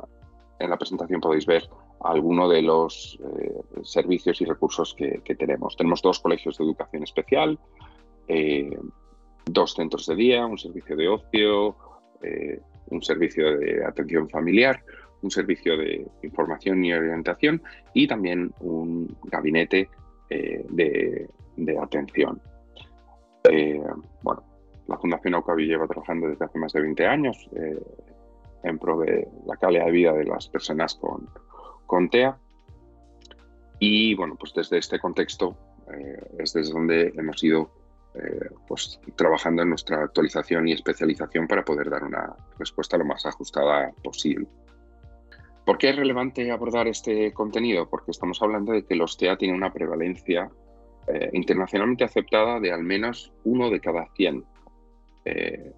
en 0.58 0.70
la 0.70 0.78
presentación 0.78 1.20
podéis 1.20 1.44
ver 1.44 1.68
algunos 2.00 2.50
de 2.50 2.62
los 2.62 3.18
servicios 3.82 4.40
y 4.40 4.46
recursos 4.46 4.94
que, 4.94 5.20
tenemos. 5.34 5.76
Tenemos 5.76 6.00
dos 6.00 6.20
colegios 6.20 6.56
de 6.56 6.64
educación 6.64 7.02
especial, 7.02 7.58
dos 9.46 9.74
centros 9.74 10.06
de 10.06 10.16
día, 10.16 10.44
un 10.44 10.58
servicio 10.58 10.96
de 10.96 11.08
ocio, 11.08 11.76
eh, 12.22 12.60
un 12.88 13.02
servicio 13.02 13.56
de 13.58 13.84
atención 13.84 14.28
familiar, 14.28 14.82
un 15.22 15.30
servicio 15.30 15.76
de 15.76 16.06
información 16.22 16.84
y 16.84 16.92
orientación 16.92 17.62
y 17.94 18.06
también 18.06 18.52
un 18.60 19.16
gabinete 19.24 19.88
eh, 20.30 20.64
de, 20.68 21.78
atención. 21.80 22.40
Eh, 23.50 23.80
bueno, 24.22 24.42
la 24.88 24.98
Fundación 24.98 25.34
Aucavi 25.34 25.66
lleva 25.66 25.86
trabajando 25.86 26.28
desde 26.28 26.44
hace 26.44 26.58
más 26.58 26.72
de 26.72 26.80
20 26.82 27.06
años 27.06 27.48
en 28.62 28.78
pro 28.78 28.98
de 28.98 29.28
la 29.46 29.56
calidad 29.56 29.86
de 29.86 29.92
vida 29.92 30.12
de 30.12 30.24
las 30.24 30.48
personas 30.48 30.94
con, 30.94 31.28
con 31.86 32.08
TEA. 32.10 32.36
Y 33.78 34.14
bueno, 34.14 34.36
pues 34.38 34.52
desde 34.54 34.78
este 34.78 34.98
contexto 34.98 35.56
es 36.38 36.52
desde 36.52 36.72
donde 36.72 37.12
hemos 37.16 37.42
ido 37.42 37.70
eh, 38.16 38.48
pues, 38.66 38.98
trabajando 39.14 39.62
en 39.62 39.68
nuestra 39.68 40.04
actualización 40.04 40.66
y 40.68 40.72
especialización 40.72 41.46
para 41.46 41.64
poder 41.64 41.90
dar 41.90 42.02
una 42.02 42.34
respuesta 42.58 42.96
lo 42.96 43.04
más 43.04 43.26
ajustada 43.26 43.92
posible. 44.02 44.46
¿Por 45.66 45.78
qué 45.78 45.90
es 45.90 45.96
relevante 45.96 46.50
abordar 46.50 46.86
este 46.88 47.32
contenido? 47.32 47.90
Porque 47.90 48.12
estamos 48.12 48.40
hablando 48.40 48.72
de 48.72 48.84
que 48.84 48.94
los 48.94 49.18
TEA 49.18 49.36
tienen 49.36 49.56
una 49.56 49.72
prevalencia 49.72 50.48
eh, 51.08 51.30
internacionalmente 51.32 52.04
aceptada 52.04 52.60
de 52.60 52.72
al 52.72 52.84
menos 52.84 53.32
uno 53.44 53.68
de 53.68 53.80
cada 53.80 54.06
100, 54.14 54.44
eh, 55.24 55.72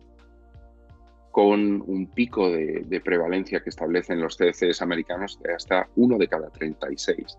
con 1.31 1.83
un 1.87 2.07
pico 2.09 2.51
de, 2.51 2.85
de, 2.87 3.01
prevalencia 3.01 3.61
que 3.61 3.71
establecen 3.71 4.21
los 4.21 4.37
CDCs 4.37 4.83
americanos 4.83 5.41
de 5.43 5.55
hasta 5.55 5.89
uno 5.97 6.19
de 6.19 6.29
cada 6.29 6.51
36. 6.51 7.39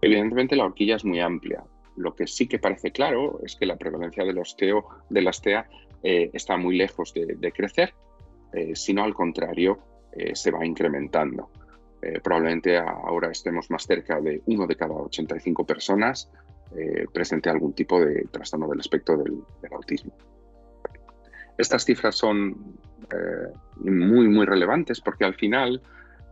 Evidentemente 0.00 0.56
la 0.56 0.64
horquilla 0.64 0.96
es 0.96 1.04
muy 1.04 1.20
amplia, 1.20 1.64
lo 1.96 2.14
que 2.14 2.26
sí 2.26 2.46
que 2.46 2.58
parece 2.58 2.92
claro 2.92 3.40
es 3.44 3.56
que 3.56 3.66
la 3.66 3.76
prevalencia 3.76 4.24
de 4.24 4.32
los 4.32 4.56
TEO, 4.56 4.86
de 5.08 5.22
las 5.22 5.40
TEA 5.40 5.68
eh, 6.02 6.30
está 6.32 6.56
muy 6.56 6.76
lejos 6.76 7.12
de, 7.14 7.52
crecer, 7.52 7.94
eh, 8.52 8.74
sino 8.74 9.04
al 9.04 9.14
contrario, 9.14 9.78
eh, 10.12 10.34
se 10.34 10.50
va 10.50 10.64
incrementando. 10.64 11.50
probablemente 12.22 12.78
ahora 12.78 13.30
estemos 13.30 13.68
más 13.70 13.84
cerca 13.84 14.20
de 14.20 14.40
uno 14.46 14.66
de 14.66 14.76
cada 14.76 14.94
85 14.94 15.64
personas 15.64 16.30
presente 17.12 17.48
algún 17.48 17.72
tipo 17.72 17.98
de 17.98 18.26
trastorno 18.30 18.68
del 18.68 18.80
espectro 18.80 19.16
del, 19.16 19.42
autismo. 19.72 20.12
Estas 21.58 21.84
cifras 21.84 22.14
son 22.14 22.76
eh, 23.10 23.52
muy, 23.76 24.28
muy 24.28 24.44
relevantes 24.44 25.00
porque 25.00 25.24
al 25.24 25.34
final 25.34 25.80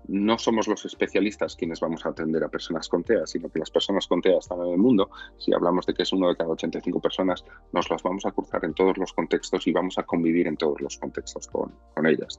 no 0.08 0.38
somos 0.38 0.68
los 0.68 0.84
especialistas 0.84 1.56
quienes 1.56 1.80
vamos 1.80 2.04
a 2.04 2.10
atender 2.10 2.42
a 2.44 2.48
personas 2.48 2.88
con 2.88 3.02
TEA, 3.02 3.26
sino 3.26 3.48
que 3.48 3.58
las 3.58 3.70
personas 3.70 4.06
con 4.06 4.20
TEA 4.20 4.38
están 4.38 4.60
en 4.60 4.72
el 4.72 4.78
mundo. 4.78 5.10
Si 5.38 5.52
hablamos 5.54 5.86
de 5.86 5.94
que 5.94 6.02
es 6.02 6.12
uno 6.12 6.28
de 6.28 6.36
cada 6.36 6.50
85 6.50 7.00
personas, 7.00 7.44
nos 7.72 7.90
las 7.90 8.02
vamos 8.02 8.26
a 8.26 8.32
cruzar 8.32 8.64
en 8.64 8.74
todos 8.74 8.98
los 8.98 9.12
contextos 9.12 9.66
y 9.66 9.72
vamos 9.72 9.98
a 9.98 10.02
convivir 10.02 10.46
en 10.46 10.56
todos 10.56 10.80
los 10.80 10.98
contextos 10.98 11.46
con, 11.48 11.72
con 11.94 12.06
ellas. 12.06 12.36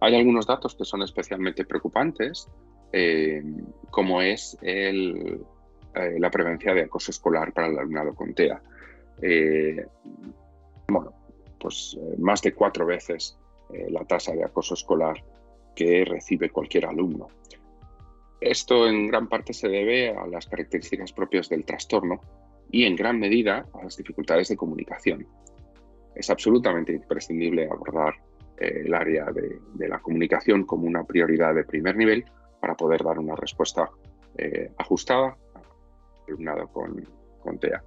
Hay 0.00 0.14
algunos 0.14 0.46
datos 0.46 0.74
que 0.74 0.84
son 0.84 1.02
especialmente 1.02 1.64
preocupantes, 1.64 2.48
eh, 2.92 3.42
como 3.90 4.20
es 4.20 4.56
eh, 4.62 5.38
la 6.18 6.30
prevención 6.30 6.76
de 6.76 6.82
acoso 6.82 7.10
escolar 7.10 7.52
para 7.52 7.68
el 7.68 7.78
alumnado 7.78 8.14
con 8.14 8.34
TEA. 8.34 8.60
Eh, 9.22 9.86
bueno, 10.88 11.12
pues 11.58 11.98
más 12.18 12.42
de 12.42 12.52
cuatro 12.52 12.84
veces 12.84 13.38
la 13.90 14.04
tasa 14.04 14.32
de 14.32 14.44
acoso 14.44 14.74
escolar 14.74 15.24
que 15.76 16.04
recibe 16.04 16.50
cualquier 16.50 16.86
alumno. 16.86 17.28
Esto 18.40 18.88
en 18.88 19.06
gran 19.06 19.28
parte 19.28 19.52
se 19.52 19.68
debe 19.68 20.10
a 20.10 20.26
las 20.26 20.46
características 20.46 21.12
propias 21.12 21.48
del 21.48 21.64
trastorno 21.64 22.20
y 22.70 22.84
en 22.84 22.96
gran 22.96 23.20
medida 23.20 23.66
a 23.72 23.84
las 23.84 23.96
dificultades 23.96 24.48
de 24.48 24.56
comunicación. 24.56 25.26
Es 26.14 26.30
absolutamente 26.30 26.92
imprescindible 26.92 27.68
abordar 27.70 28.14
eh, 28.58 28.82
el 28.86 28.94
área 28.94 29.26
de, 29.26 29.88
la 29.88 30.00
comunicación 30.00 30.64
como 30.64 30.86
una 30.86 31.04
prioridad 31.04 31.54
de 31.54 31.64
primer 31.64 31.96
nivel 31.96 32.24
para 32.60 32.74
poder 32.74 33.04
dar 33.04 33.18
una 33.18 33.36
respuesta 33.36 33.90
eh, 34.36 34.72
ajustada 34.78 35.36
al 35.54 35.62
alumnado 36.26 36.68
con, 36.68 37.06
con, 37.42 37.58
TEA. 37.58 37.82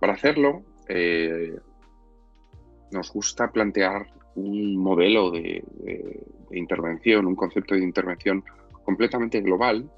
Para 0.00 0.14
hacerlo, 0.14 0.62
eh, 0.88 1.58
nos 2.92 3.12
gusta 3.12 3.50
plantear 3.50 4.06
un 4.34 4.76
modelo 4.76 5.30
de, 5.30 5.62
intervención, 6.52 7.26
un 7.26 7.36
concepto 7.36 7.74
de 7.74 7.82
intervención 7.82 8.44
completamente 8.84 9.40
global, 9.40 9.90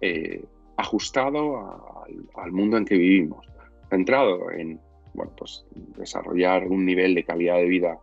eh, 0.00 0.44
ajustado 0.76 2.04
al 2.34 2.52
mundo 2.52 2.76
en 2.76 2.84
que 2.84 2.96
vivimos, 2.96 3.46
centrado 3.90 4.50
en 4.50 4.80
bueno, 5.14 5.32
pues, 5.36 5.64
desarrollar 5.96 6.66
un 6.66 6.84
nivel 6.84 7.14
de 7.14 7.24
calidad 7.24 7.56
de 7.56 7.66
vida 7.66 7.98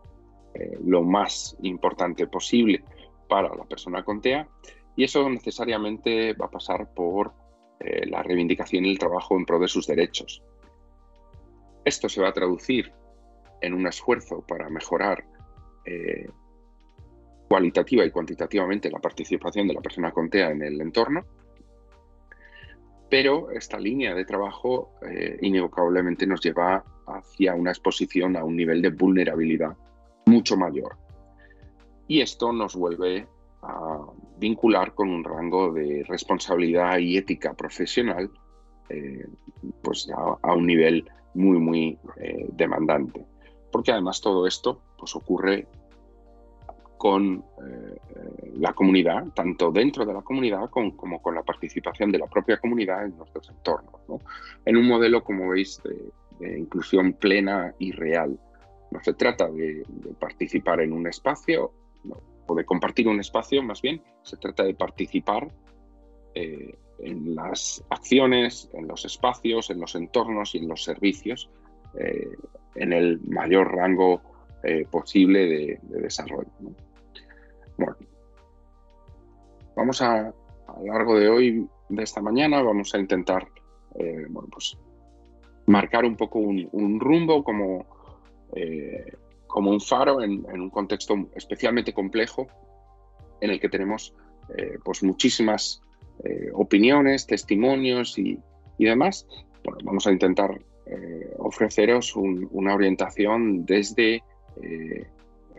eh, 0.54 0.78
lo 0.84 1.02
más 1.02 1.56
importante 1.62 2.26
posible 2.26 2.82
para 3.28 3.54
la 3.54 3.64
persona 3.64 4.04
con 4.04 4.20
TEA 4.20 4.48
y 4.96 5.04
eso 5.04 5.28
necesariamente 5.28 6.32
va 6.34 6.46
a 6.46 6.50
pasar 6.50 6.92
por 6.92 7.32
eh, 7.80 8.06
la 8.06 8.22
reivindicación 8.22 8.84
y 8.84 8.90
el 8.90 8.98
trabajo 8.98 9.36
en 9.36 9.44
pro 9.44 9.58
de 9.58 9.68
sus 9.68 9.86
derechos. 9.86 10.42
Esto 11.84 12.08
se 12.08 12.20
va 12.20 12.28
a 12.28 12.32
traducir 12.32 12.92
en 13.60 13.74
un 13.74 13.86
esfuerzo 13.86 14.44
para 14.46 14.68
mejorar 14.68 15.24
eh, 15.84 16.28
cualitativa 17.48 18.04
y 18.04 18.10
cuantitativamente 18.10 18.90
la 18.90 18.98
participación 18.98 19.66
de 19.68 19.74
la 19.74 19.80
persona 19.80 20.12
con 20.12 20.28
TEA 20.28 20.50
en 20.50 20.62
el 20.62 20.80
entorno, 20.80 21.24
pero 23.08 23.50
esta 23.50 23.78
línea 23.78 24.14
de 24.14 24.26
trabajo 24.26 24.90
eh, 25.00 25.38
inevitablemente 25.40 26.26
nos 26.26 26.42
lleva 26.42 26.84
hacia 27.06 27.54
una 27.54 27.70
exposición 27.70 28.36
a 28.36 28.44
un 28.44 28.54
nivel 28.54 28.82
de 28.82 28.90
vulnerabilidad 28.90 29.74
mucho 30.26 30.58
mayor. 30.58 30.98
Y 32.06 32.20
esto 32.20 32.52
nos 32.52 32.76
vuelve 32.76 33.26
a 33.62 33.98
vincular 34.38 34.94
con 34.94 35.08
un 35.08 35.24
rango 35.24 35.72
de 35.72 36.04
responsabilidad 36.06 36.98
y 36.98 37.16
ética 37.16 37.54
profesional 37.54 38.30
eh, 38.90 39.26
pues 39.82 40.10
a, 40.14 40.54
un 40.54 40.66
nivel 40.66 41.10
muy, 41.32 41.58
muy 41.58 41.98
demandante 42.52 43.26
porque 43.70 43.92
además 43.92 44.20
todo 44.20 44.46
esto 44.46 44.80
pues, 44.96 45.14
ocurre 45.16 45.66
con 46.98 47.44
eh, 47.64 48.50
la 48.56 48.72
comunidad, 48.72 49.28
tanto 49.34 49.70
dentro 49.70 50.04
de 50.04 50.12
la 50.12 50.22
comunidad 50.22 50.68
como, 50.68 51.22
con 51.22 51.34
la 51.34 51.44
participación 51.44 52.10
de 52.10 52.18
la 52.18 52.26
propia 52.26 52.58
comunidad 52.58 53.04
en 53.04 53.16
nuestros 53.16 53.48
entornos, 53.48 54.00
en 54.64 54.76
un 54.76 54.86
modelo, 54.86 55.22
como 55.22 55.48
veis, 55.48 55.80
de, 55.84 56.58
inclusión 56.58 57.14
plena 57.14 57.74
y 57.78 57.92
real. 57.92 58.38
No 58.90 59.02
se 59.02 59.14
trata 59.14 59.48
de, 59.48 59.84
participar 60.18 60.80
en 60.80 60.92
un 60.92 61.06
espacio 61.06 61.72
o 62.46 62.54
de 62.54 62.64
compartir 62.64 63.08
un 63.08 63.20
espacio, 63.20 63.62
más 63.62 63.80
bien, 63.80 64.02
se 64.22 64.36
trata 64.36 64.64
de 64.64 64.74
participar 64.74 65.48
eh, 66.34 66.76
en 67.00 67.34
las 67.34 67.84
acciones, 67.90 68.70
en 68.72 68.88
los 68.88 69.04
espacios, 69.04 69.70
en 69.70 69.80
los 69.80 69.94
entornos 69.94 70.54
y 70.54 70.58
en 70.58 70.68
los 70.68 70.82
servicios 70.82 71.48
eh, 71.98 72.36
en 72.76 72.92
el 72.92 73.20
mayor 73.22 73.74
rango 73.74 74.22
eh, 74.62 74.86
posible 74.88 75.46
de, 75.46 76.00
desarrollo. 76.00 76.48
Bueno, 77.76 77.96
vamos 79.74 80.00
a, 80.00 80.28
a 80.28 80.80
lo 80.80 80.86
largo 80.86 81.18
de 81.18 81.28
hoy, 81.28 81.68
de 81.88 82.02
esta 82.02 82.20
mañana, 82.20 82.62
vamos 82.62 82.94
a 82.94 82.98
intentar 82.98 83.48
eh, 83.96 84.26
bueno, 84.28 84.48
pues, 84.52 84.78
marcar 85.66 86.04
un 86.04 86.16
poco 86.16 86.38
un, 86.38 87.00
rumbo 87.00 87.42
como, 87.42 87.84
como 89.48 89.70
un 89.70 89.80
faro 89.80 90.22
en, 90.22 90.44
un 90.50 90.70
contexto 90.70 91.14
especialmente 91.34 91.92
complejo 91.92 92.46
en 93.40 93.50
el 93.50 93.60
que 93.60 93.68
tenemos 93.68 94.14
pues 94.84 95.02
muchísimas 95.02 95.82
opiniones, 96.54 97.26
testimonios 97.26 98.18
y, 98.18 98.40
y 98.78 98.84
demás. 98.86 99.26
Bueno, 99.62 99.80
vamos 99.84 100.06
a 100.06 100.12
intentar 100.12 100.58
eh, 100.90 101.34
ofreceros 101.38 102.16
una 102.16 102.74
orientación 102.74 103.66
desde 103.66 104.22
eh, 104.62 105.06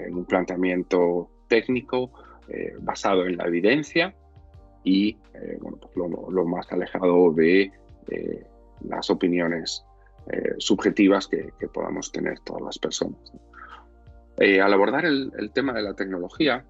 un 0.09 0.25
planteamiento 0.25 1.29
técnico 1.47 2.11
eh, 2.47 2.73
basado 2.79 3.27
en 3.27 3.37
la 3.37 3.45
evidencia 3.45 4.15
y 4.83 5.17
bueno, 5.61 5.77
pues 5.77 5.95
lo, 5.95 6.45
más 6.45 6.71
alejado 6.71 7.31
de 7.31 7.71
las 8.87 9.09
opiniones 9.09 9.85
subjetivas 10.57 11.27
que, 11.27 11.51
podamos 11.71 12.11
tener 12.11 12.39
todas 12.39 12.63
las 12.63 12.79
personas. 12.79 13.31
al 14.37 14.73
abordar 14.73 15.05
el, 15.05 15.31
el 15.37 15.51
tema 15.51 15.73
de 15.73 15.83
la 15.83 15.93
tecnología, 15.93 16.65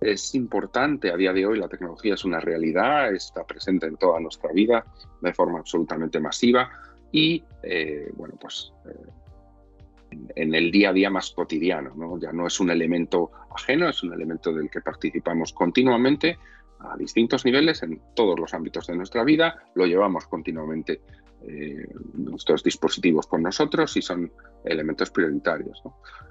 es 0.00 0.34
importante 0.34 1.10
a 1.10 1.16
día 1.16 1.32
de 1.32 1.46
hoy, 1.46 1.58
la 1.58 1.68
tecnología 1.68 2.14
es 2.14 2.24
una 2.24 2.40
realidad, 2.40 3.12
está 3.12 3.44
presente 3.44 3.86
en 3.86 3.96
toda 3.96 4.20
nuestra 4.20 4.52
vida 4.52 4.84
de 5.20 5.34
forma 5.34 5.58
absolutamente 5.58 6.20
masiva 6.20 6.70
y, 7.14 7.44
eh, 7.62 8.10
bueno, 8.16 8.34
pues 8.40 8.72
eh, 8.86 10.26
en, 10.34 10.52
el 10.52 10.72
día 10.72 10.90
a 10.90 10.92
día 10.92 11.10
más 11.10 11.30
cotidiano, 11.30 11.94
¿no? 11.94 12.18
Ya 12.18 12.32
no 12.32 12.48
es 12.48 12.58
un 12.58 12.70
elemento 12.70 13.30
ajeno, 13.54 13.88
es 13.88 14.02
un 14.02 14.12
elemento 14.12 14.52
del 14.52 14.68
que 14.68 14.80
participamos 14.80 15.52
continuamente 15.52 16.36
a 16.80 16.96
distintos 16.96 17.44
niveles 17.44 17.84
en 17.84 18.02
todos 18.16 18.36
los 18.36 18.52
ámbitos 18.52 18.88
de 18.88 18.96
nuestra 18.96 19.22
vida, 19.22 19.62
lo 19.76 19.86
llevamos 19.86 20.26
continuamente 20.26 21.02
eh, 21.46 21.86
nuestros 22.14 22.64
dispositivos 22.64 23.28
con 23.28 23.44
nosotros 23.44 23.96
y 23.96 24.02
son 24.02 24.32
elementos 24.64 25.08
prioritarios. 25.12 25.80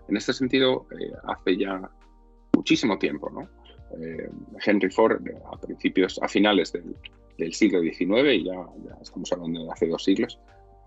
En 0.09 0.17
este 0.17 0.33
sentido, 0.33 0.87
hace 1.23 1.55
ya 1.55 1.89
muchísimo 2.53 2.99
tiempo, 2.99 3.29
¿no? 3.29 3.47
Henry 4.65 4.89
Ford, 4.89 5.21
a 5.49 5.57
principios, 5.61 6.19
a 6.21 6.27
finales 6.27 6.73
del, 6.73 7.53
siglo 7.53 7.79
XIX, 7.79 8.33
y 8.33 8.43
ya, 8.43 8.53
ya, 8.53 8.97
estamos 9.01 9.31
hablando 9.31 9.63
de 9.63 9.71
hace 9.71 9.87
dos 9.87 10.03
siglos, 10.03 10.39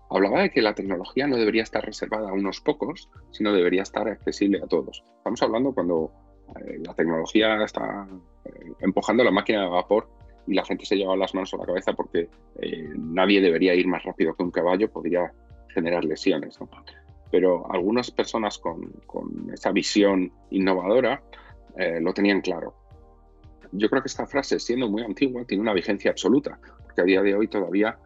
hablaba 0.09 0.41
de 0.41 0.51
que 0.51 0.61
la 0.61 0.73
tecnología 0.73 1.27
no 1.27 1.37
debería 1.37 1.63
estar 1.63 1.85
reservada 1.85 2.29
a 2.29 2.33
unos 2.33 2.61
pocos, 2.61 3.09
sino 3.31 3.53
debería 3.53 3.83
estar 3.83 4.07
accesible 4.07 4.59
a 4.63 4.67
todos. 4.67 5.03
Estamos 5.17 5.41
hablando 5.41 5.73
cuando 5.73 6.11
eh, 6.55 6.79
la 6.85 6.93
tecnología 6.93 7.63
está 7.63 8.07
eh, 8.45 8.71
empujando 8.79 9.23
la 9.23 9.31
máquina 9.31 9.63
de 9.63 9.69
vapor 9.69 10.09
y 10.47 10.53
la 10.53 10.63
gente 10.63 10.85
se 10.85 10.95
lleva 10.95 11.15
las 11.17 11.33
manos 11.33 11.53
a 11.53 11.57
la 11.57 11.65
cabeza 11.65 11.93
porque 11.93 12.29
eh, 12.55 12.89
nadie 12.95 13.41
debería 13.41 13.75
ir 13.75 13.87
más 13.87 14.03
rápido 14.03 14.33
que 14.33 14.43
un 14.43 14.51
caballo, 14.51 14.89
podría 14.89 15.31
generar 15.73 16.05
lesiones. 16.05 16.57
Pero 17.29 17.69
algunas 17.71 18.09
personas 18.09 18.57
con, 18.57 18.89
con 19.05 19.51
esa 19.53 19.71
visión 19.71 20.31
innovadora 20.49 21.21
lo 22.01 22.11
tenían 22.11 22.41
claro. 22.41 22.73
Yo 23.71 23.87
creo 23.87 24.01
que 24.01 24.07
esta 24.07 24.25
frase, 24.25 24.59
siendo 24.59 24.89
muy 24.89 25.03
antigua, 25.03 25.45
tiene 25.45 25.61
una 25.61 25.73
vigencia 25.73 26.09
absoluta, 26.09 26.59
porque 26.81 27.01
a 27.01 27.03
día 27.03 27.21
de 27.21 27.35
hoy 27.35 27.47
todavía 27.47 27.99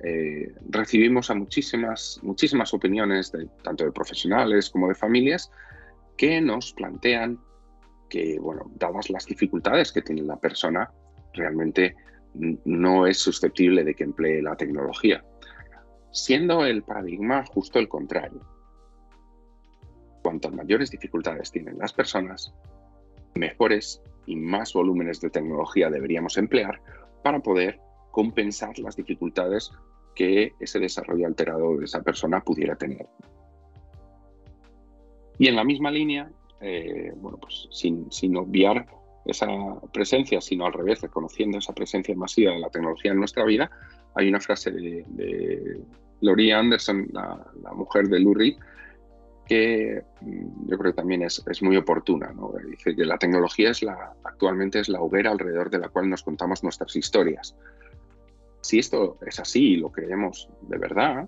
eh, 0.00 0.54
recibimos 0.68 1.30
a 1.30 1.34
muchísimas, 1.34 2.20
muchísimas 2.22 2.72
opiniones, 2.72 3.32
de, 3.32 3.48
tanto 3.62 3.84
de 3.84 3.92
profesionales 3.92 4.70
como 4.70 4.88
de 4.88 4.94
familias, 4.94 5.50
que 6.16 6.40
nos 6.40 6.72
plantean 6.72 7.38
que, 8.08 8.38
bueno, 8.38 8.70
dadas 8.76 9.10
las 9.10 9.26
dificultades 9.26 9.92
que 9.92 10.02
tiene 10.02 10.22
la 10.22 10.36
persona, 10.36 10.90
realmente 11.34 11.96
no 12.34 13.06
es 13.06 13.18
susceptible 13.18 13.84
de 13.84 13.94
que 13.94 14.04
emplee 14.04 14.42
la 14.42 14.56
tecnología, 14.56 15.24
siendo 16.12 16.64
el 16.64 16.82
paradigma 16.82 17.44
justo 17.46 17.78
el 17.78 17.88
contrario. 17.88 18.40
Cuantas 20.22 20.52
mayores 20.52 20.90
dificultades 20.90 21.50
tienen 21.50 21.78
las 21.78 21.92
personas, 21.92 22.54
mejores 23.34 24.02
y 24.26 24.36
más 24.36 24.72
volúmenes 24.72 25.20
de 25.20 25.30
tecnología 25.30 25.90
deberíamos 25.90 26.36
emplear 26.36 26.80
para 27.22 27.40
poder 27.40 27.80
compensar 28.18 28.76
las 28.80 28.96
dificultades 28.96 29.70
que 30.12 30.52
ese 30.58 30.80
desarrollo 30.80 31.24
alterado 31.24 31.76
de 31.76 31.84
esa 31.84 32.02
persona 32.02 32.40
pudiera 32.40 32.74
tener. 32.74 33.06
Y 35.38 35.46
en 35.46 35.54
la 35.54 35.62
misma 35.62 35.92
línea, 35.92 36.28
eh, 36.60 37.12
bueno, 37.14 37.38
pues 37.38 37.68
sin, 37.70 38.36
obviar 38.36 38.86
esa 39.24 39.46
presencia, 39.92 40.40
sino 40.40 40.66
al 40.66 40.72
revés, 40.72 41.00
reconociendo 41.00 41.58
esa 41.58 41.72
presencia 41.72 42.16
masiva 42.16 42.50
de 42.54 42.58
la 42.58 42.70
tecnología 42.70 43.12
en 43.12 43.18
nuestra 43.18 43.44
vida, 43.44 43.70
hay 44.16 44.28
una 44.28 44.40
frase 44.40 44.72
de, 44.72 45.80
Laurie 46.20 46.52
Anderson, 46.52 47.06
la, 47.12 47.72
mujer 47.72 48.08
de 48.08 48.18
Lou 48.18 48.34
que 49.46 50.02
mm, 50.22 50.68
yo 50.68 50.76
creo 50.76 50.92
que 50.92 50.96
también 50.96 51.22
es, 51.22 51.62
muy 51.62 51.76
oportuna. 51.76 52.34
Dice 52.68 52.96
que 52.96 53.04
la 53.04 53.16
tecnología 53.16 53.70
es 53.70 53.86
actualmente 54.24 54.80
es 54.80 54.88
la 54.88 55.00
hoguera 55.00 55.30
alrededor 55.30 55.70
de 55.70 55.78
la 55.78 55.88
cual 55.88 56.10
nos 56.10 56.24
contamos 56.24 56.64
nuestras 56.64 56.96
historias. 56.96 57.54
Si 58.68 58.78
esto 58.78 59.16
es 59.26 59.40
así 59.40 59.72
y 59.72 59.76
lo 59.76 59.90
creemos 59.90 60.46
de 60.60 60.76
verdad, 60.76 61.26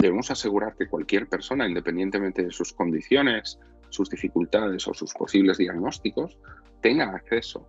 debemos 0.00 0.32
asegurar 0.32 0.74
que 0.74 0.88
cualquier 0.88 1.28
persona, 1.28 1.64
independientemente 1.64 2.42
de 2.42 2.50
sus 2.50 2.72
condiciones, 2.72 3.60
sus 3.88 4.10
dificultades 4.10 4.88
o 4.88 4.92
sus 4.92 5.14
posibles 5.14 5.58
diagnósticos, 5.58 6.36
tenga 6.80 7.04
acceso. 7.14 7.68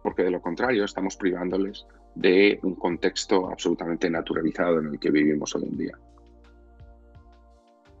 Porque 0.00 0.22
de 0.22 0.30
lo 0.30 0.40
contrario 0.40 0.84
estamos 0.84 1.16
privándoles 1.16 1.86
de 2.14 2.60
un 2.62 2.76
contexto 2.76 3.50
absolutamente 3.50 4.08
naturalizado 4.08 4.78
en 4.78 4.92
el 4.92 5.00
que 5.00 5.10
vivimos 5.10 5.52
hoy 5.56 5.64
en 5.64 5.76
día. 5.76 5.98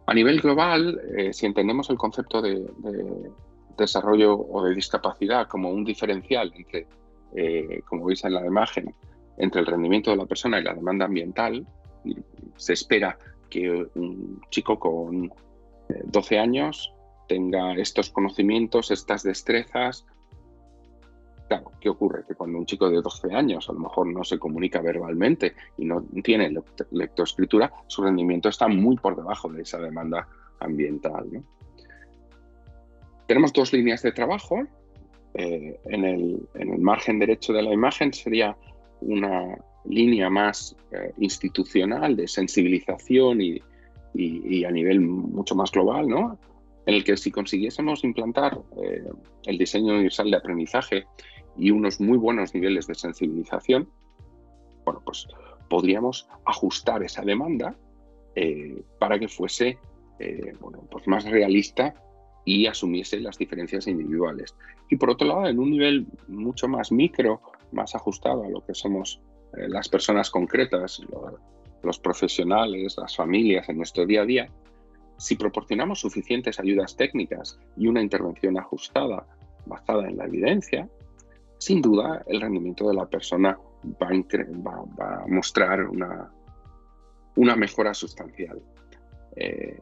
A 0.06 0.14
nivel 0.14 0.40
global, 0.40 1.00
eh, 1.16 1.32
si 1.32 1.46
entendemos 1.46 1.90
el 1.90 1.96
concepto 1.96 2.40
de, 2.40 2.64
desarrollo 3.76 4.38
o 4.38 4.62
de 4.62 4.76
discapacidad 4.76 5.48
como 5.48 5.72
un 5.72 5.82
diferencial 5.82 6.52
entre, 6.54 6.86
eh, 7.34 7.82
como 7.84 8.04
veis 8.04 8.24
en 8.24 8.34
la 8.34 8.46
imagen, 8.46 8.94
entre 9.38 9.60
el 9.60 9.66
rendimiento 9.66 10.10
de 10.10 10.16
la 10.16 10.26
persona 10.26 10.60
y 10.60 10.64
la 10.64 10.74
demanda 10.74 11.04
ambiental, 11.04 11.66
se 12.56 12.72
espera 12.72 13.18
que 13.50 13.86
un 13.94 14.40
chico 14.50 14.78
con 14.78 15.32
12 16.04 16.34
eh, 16.34 16.38
años 16.38 16.92
tenga 17.28 17.74
estos 17.74 18.10
conocimientos, 18.10 18.90
estas 18.90 19.22
destrezas, 19.22 20.06
Claro, 21.48 21.72
¿qué 21.78 21.90
ocurre? 21.90 22.24
Que 22.26 22.34
cuando 22.34 22.58
un 22.58 22.66
chico 22.66 22.88
de 22.88 23.02
12 23.02 23.34
años 23.34 23.68
a 23.68 23.72
lo 23.74 23.80
mejor 23.80 24.06
no 24.06 24.24
se 24.24 24.38
comunica 24.38 24.80
verbalmente 24.80 25.54
y 25.76 25.84
no 25.84 26.02
tiene 26.22 26.54
lectoescritura, 26.90 27.70
su 27.86 28.02
rendimiento 28.02 28.48
está 28.48 28.66
muy 28.66 28.96
por 28.96 29.14
debajo 29.14 29.50
de 29.50 29.62
esa 29.62 29.78
demanda 29.78 30.26
ambiental. 30.60 31.42
Tenemos 33.26 33.52
dos 33.52 33.72
líneas 33.72 34.02
de 34.02 34.12
trabajo. 34.12 34.62
Eh, 35.34 35.80
en, 35.86 36.04
el, 36.04 36.78
margen 36.78 37.18
derecho 37.18 37.52
de 37.52 37.62
la 37.62 37.72
imagen 37.72 38.12
sería 38.12 38.56
una 39.04 39.56
línea 39.84 40.30
más 40.30 40.76
eh, 40.92 41.12
institucional 41.18 42.16
de 42.16 42.26
sensibilización 42.26 43.40
y, 43.40 43.60
a 44.64 44.70
nivel 44.70 45.00
mucho 45.00 45.56
más 45.56 45.72
global, 45.72 46.08
¿no? 46.08 46.38
en 46.86 46.94
el 46.94 47.02
que 47.02 47.16
si 47.16 47.32
consiguiésemos 47.32 48.04
implantar 48.04 48.60
eh, 48.80 49.02
el 49.46 49.58
diseño 49.58 49.94
universal 49.94 50.30
de 50.30 50.36
aprendizaje 50.36 51.04
y 51.56 51.70
unos 51.70 52.00
muy 52.00 52.16
buenos 52.16 52.54
niveles 52.54 52.86
de 52.86 52.94
sensibilización, 52.94 53.88
bueno, 54.84 55.02
pues 55.04 55.26
podríamos 55.68 56.28
ajustar 56.44 57.02
esa 57.02 57.22
demanda 57.22 57.74
eh, 58.36 58.82
para 59.00 59.18
que 59.18 59.28
fuese 59.28 59.78
bueno, 60.60 60.86
pues 60.90 61.06
más 61.08 61.24
realista 61.24 61.92
y 62.44 62.66
asumiese 62.66 63.20
las 63.20 63.36
diferencias 63.36 63.86
individuales. 63.86 64.54
Y 64.88 64.96
por 64.96 65.10
otro 65.10 65.26
lado, 65.26 65.46
en 65.46 65.58
un 65.58 65.70
nivel 65.70 66.06
mucho 66.28 66.68
más 66.68 66.92
micro, 66.92 67.40
más 67.74 67.94
ajustado 67.94 68.44
a 68.44 68.48
lo 68.48 68.64
que 68.64 68.74
somos 68.74 69.20
eh, 69.56 69.68
las 69.68 69.88
personas 69.88 70.30
concretas, 70.30 71.02
los 71.82 71.98
profesionales, 71.98 72.96
las 72.96 73.16
familias 73.16 73.68
en 73.68 73.76
nuestro 73.76 74.06
día 74.06 74.22
a 74.22 74.24
día, 74.24 74.48
si 75.16 75.36
proporcionamos 75.36 76.00
suficientes 76.00 76.58
ayudas 76.58 76.96
técnicas 76.96 77.58
y 77.76 77.86
una 77.86 78.02
intervención 78.02 78.58
ajustada 78.58 79.26
basada 79.66 80.08
en 80.08 80.16
la 80.16 80.24
evidencia, 80.24 80.88
sin 81.58 81.80
duda 81.80 82.24
el 82.26 82.40
rendimiento 82.40 82.88
de 82.88 82.94
la 82.94 83.06
persona 83.06 83.58
va, 84.02 84.08
a 84.08 85.26
mostrar 85.26 85.84
una, 85.84 86.30
una 87.36 87.56
mejora 87.56 87.94
sustancial. 87.94 88.60
Eh, 89.36 89.80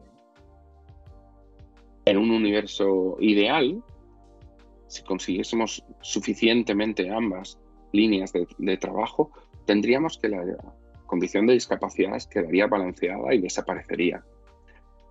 en 2.04 2.18
un 2.18 2.30
universo 2.30 3.16
ideal, 3.20 3.82
si 4.88 5.02
consiguiésemos 5.04 5.84
suficientemente 6.00 7.10
ambas 7.10 7.58
líneas 7.92 8.32
de, 8.32 8.76
trabajo, 8.76 9.30
tendríamos 9.66 10.18
que 10.18 10.28
la 10.28 10.42
condición 11.06 11.46
de 11.46 11.54
discapacidad 11.54 12.20
quedaría 12.30 12.66
balanceada 12.66 13.34
y 13.34 13.40
desaparecería. 13.40 14.24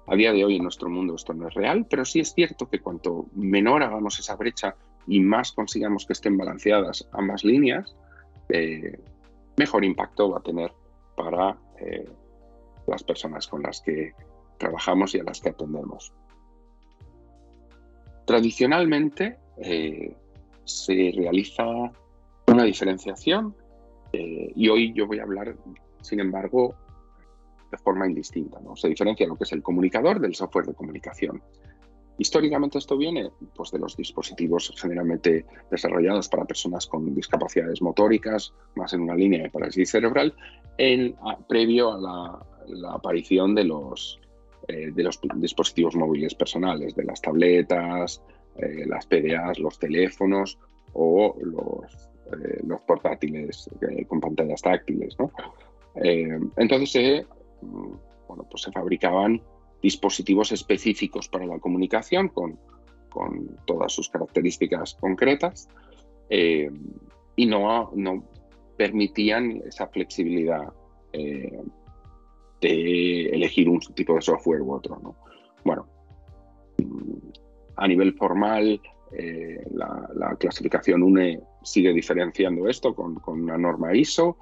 A 0.08 0.16
día 0.16 0.34
de 0.34 0.44
hoy 0.44 0.56
en 0.58 0.64
nuestro 0.64 0.90
mundo 0.90 1.16
esto 1.16 1.34
no 1.34 1.48
es 1.48 1.54
real, 1.54 1.86
pero 1.90 2.06
sí 2.06 2.20
es 2.20 2.34
cierto 2.34 2.70
que 2.70 2.80
cuanto 2.80 3.28
menor 3.34 3.84
hagamos 3.84 4.20
esa 4.20 4.36
brecha 4.36 4.76
y 5.08 5.20
más 5.20 5.52
consigamos 5.52 6.06
que 6.06 6.14
estén 6.14 6.38
balanceadas 6.38 7.08
ambas 7.12 7.44
líneas, 7.44 7.96
eh, 8.50 9.00
mejor 9.58 9.86
impacto 9.86 10.32
va 10.32 10.40
a 10.40 10.44
tener 10.44 10.72
para 11.16 11.58
eh, 11.80 12.10
las 12.88 13.04
personas 13.04 13.48
con 13.48 13.62
las 13.62 13.82
que 13.82 14.14
trabajamos 14.58 15.16
y 15.16 15.20
a 15.20 15.24
las 15.24 15.40
que 15.40 15.50
atendemos. 15.50 16.14
Tradicionalmente 18.26 19.38
eh, 19.58 20.16
se 20.64 21.14
realiza 21.16 21.92
una 22.54 22.64
diferenciación 22.64 23.56
y 24.14 24.68
hoy 24.68 24.94
yo 24.94 25.08
voy 25.08 25.20
a 25.20 25.24
hablar, 25.24 25.56
sin 26.02 26.20
embargo, 26.20 26.76
de 27.72 27.78
forma 27.78 28.06
indistinta. 28.06 28.60
¿no? 28.60 28.76
Se 28.76 28.90
diferencia 28.90 29.26
lo 29.28 29.36
que 29.36 29.46
es 29.46 29.52
el 29.54 29.64
comunicador 29.64 30.20
del 30.20 30.36
software 30.36 30.66
de 30.66 30.74
comunicación. 30.74 31.42
Históricamente 32.18 32.78
esto 32.78 32.98
viene 32.98 33.32
pues, 33.56 33.72
de 33.72 33.80
los 33.80 33.98
dispositivos 33.98 34.74
generalmente 34.80 35.46
desarrollados 35.72 36.30
para 36.30 36.46
personas 36.46 36.86
con 36.86 37.16
discapacidades 37.16 37.82
motóricas, 37.82 38.54
más 38.76 38.94
en 38.94 39.02
una 39.02 39.16
línea 39.16 39.42
de 39.42 39.50
parálisis 39.50 39.90
cerebral, 39.90 40.36
en, 40.78 41.16
previo 41.48 41.94
a 41.94 42.46
la, 42.68 42.94
aparición 42.94 43.56
de 43.56 43.64
los, 43.64 44.20
eh, 44.68 44.92
de 44.92 45.04
los 45.04 45.20
dispositivos 45.38 45.96
móviles 45.96 46.36
personales, 46.36 46.96
de 46.96 47.06
las 47.06 47.22
tabletas, 47.22 48.22
eh, 48.58 48.86
las 48.86 49.08
PDAs, 49.08 49.58
los 49.58 49.80
teléfonos 49.80 50.60
o 50.94 51.36
los, 51.42 52.11
eh, 52.28 52.62
los 52.66 52.82
portátiles 52.82 53.70
con 54.08 54.20
pantallas 54.20 54.62
táctiles. 54.62 55.18
¿no? 55.20 55.32
entonces 56.56 57.26
mm, 57.62 57.94
bueno, 58.28 58.48
pues 58.50 58.64
se 58.64 58.72
fabricaban 58.72 59.42
dispositivos 59.82 60.52
específicos 60.54 61.28
para 61.28 61.46
la 61.46 61.60
comunicación 61.60 62.30
con, 62.30 62.58
con 63.10 63.58
todas 63.66 63.92
sus 63.92 64.10
características 64.10 64.96
concretas 64.96 65.68
eh, 66.30 66.72
y 67.36 67.46
no, 67.46 67.92
no, 67.94 68.24
permitían 68.78 69.62
esa 69.68 69.88
flexibilidad 69.88 70.74
eh, 71.14 71.60
de 72.62 73.26
elegir 73.30 73.68
un 73.70 73.80
tipo 73.80 74.16
de 74.16 74.22
software 74.22 74.62
u 74.62 74.74
otro. 74.74 74.98
¿no? 75.04 75.16
Bueno, 75.66 75.88
a 77.76 77.88
nivel 77.88 78.14
formal, 78.14 78.82
eh, 79.12 79.62
la, 79.72 80.36
clasificación 80.40 81.04
UNE 81.04 81.42
sigue 81.64 81.94
diferenciando 81.94 82.68
esto 82.68 82.94
con, 82.94 83.22
una 83.26 83.58
norma 83.58 83.96
ISO. 83.96 84.38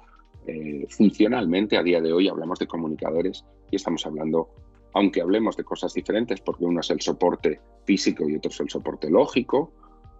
funcionalmente, 0.88 1.76
a 1.76 1.82
día 1.82 2.00
de 2.00 2.12
hoy 2.12 2.28
hablamos 2.28 2.58
de 2.58 2.66
comunicadores 2.66 3.44
y 3.70 3.76
estamos 3.76 4.04
hablando 4.06 4.48
aunque 4.94 5.20
hablemos 5.20 5.56
de 5.56 5.64
cosas 5.64 5.94
diferentes, 5.94 6.40
porque 6.40 6.64
uno 6.64 6.80
es 6.80 6.90
el 6.90 7.00
soporte 7.00 7.60
físico 7.84 8.28
y 8.28 8.36
otro 8.36 8.50
es 8.50 8.60
el 8.60 8.70
soporte 8.70 9.10
lógico. 9.10 9.72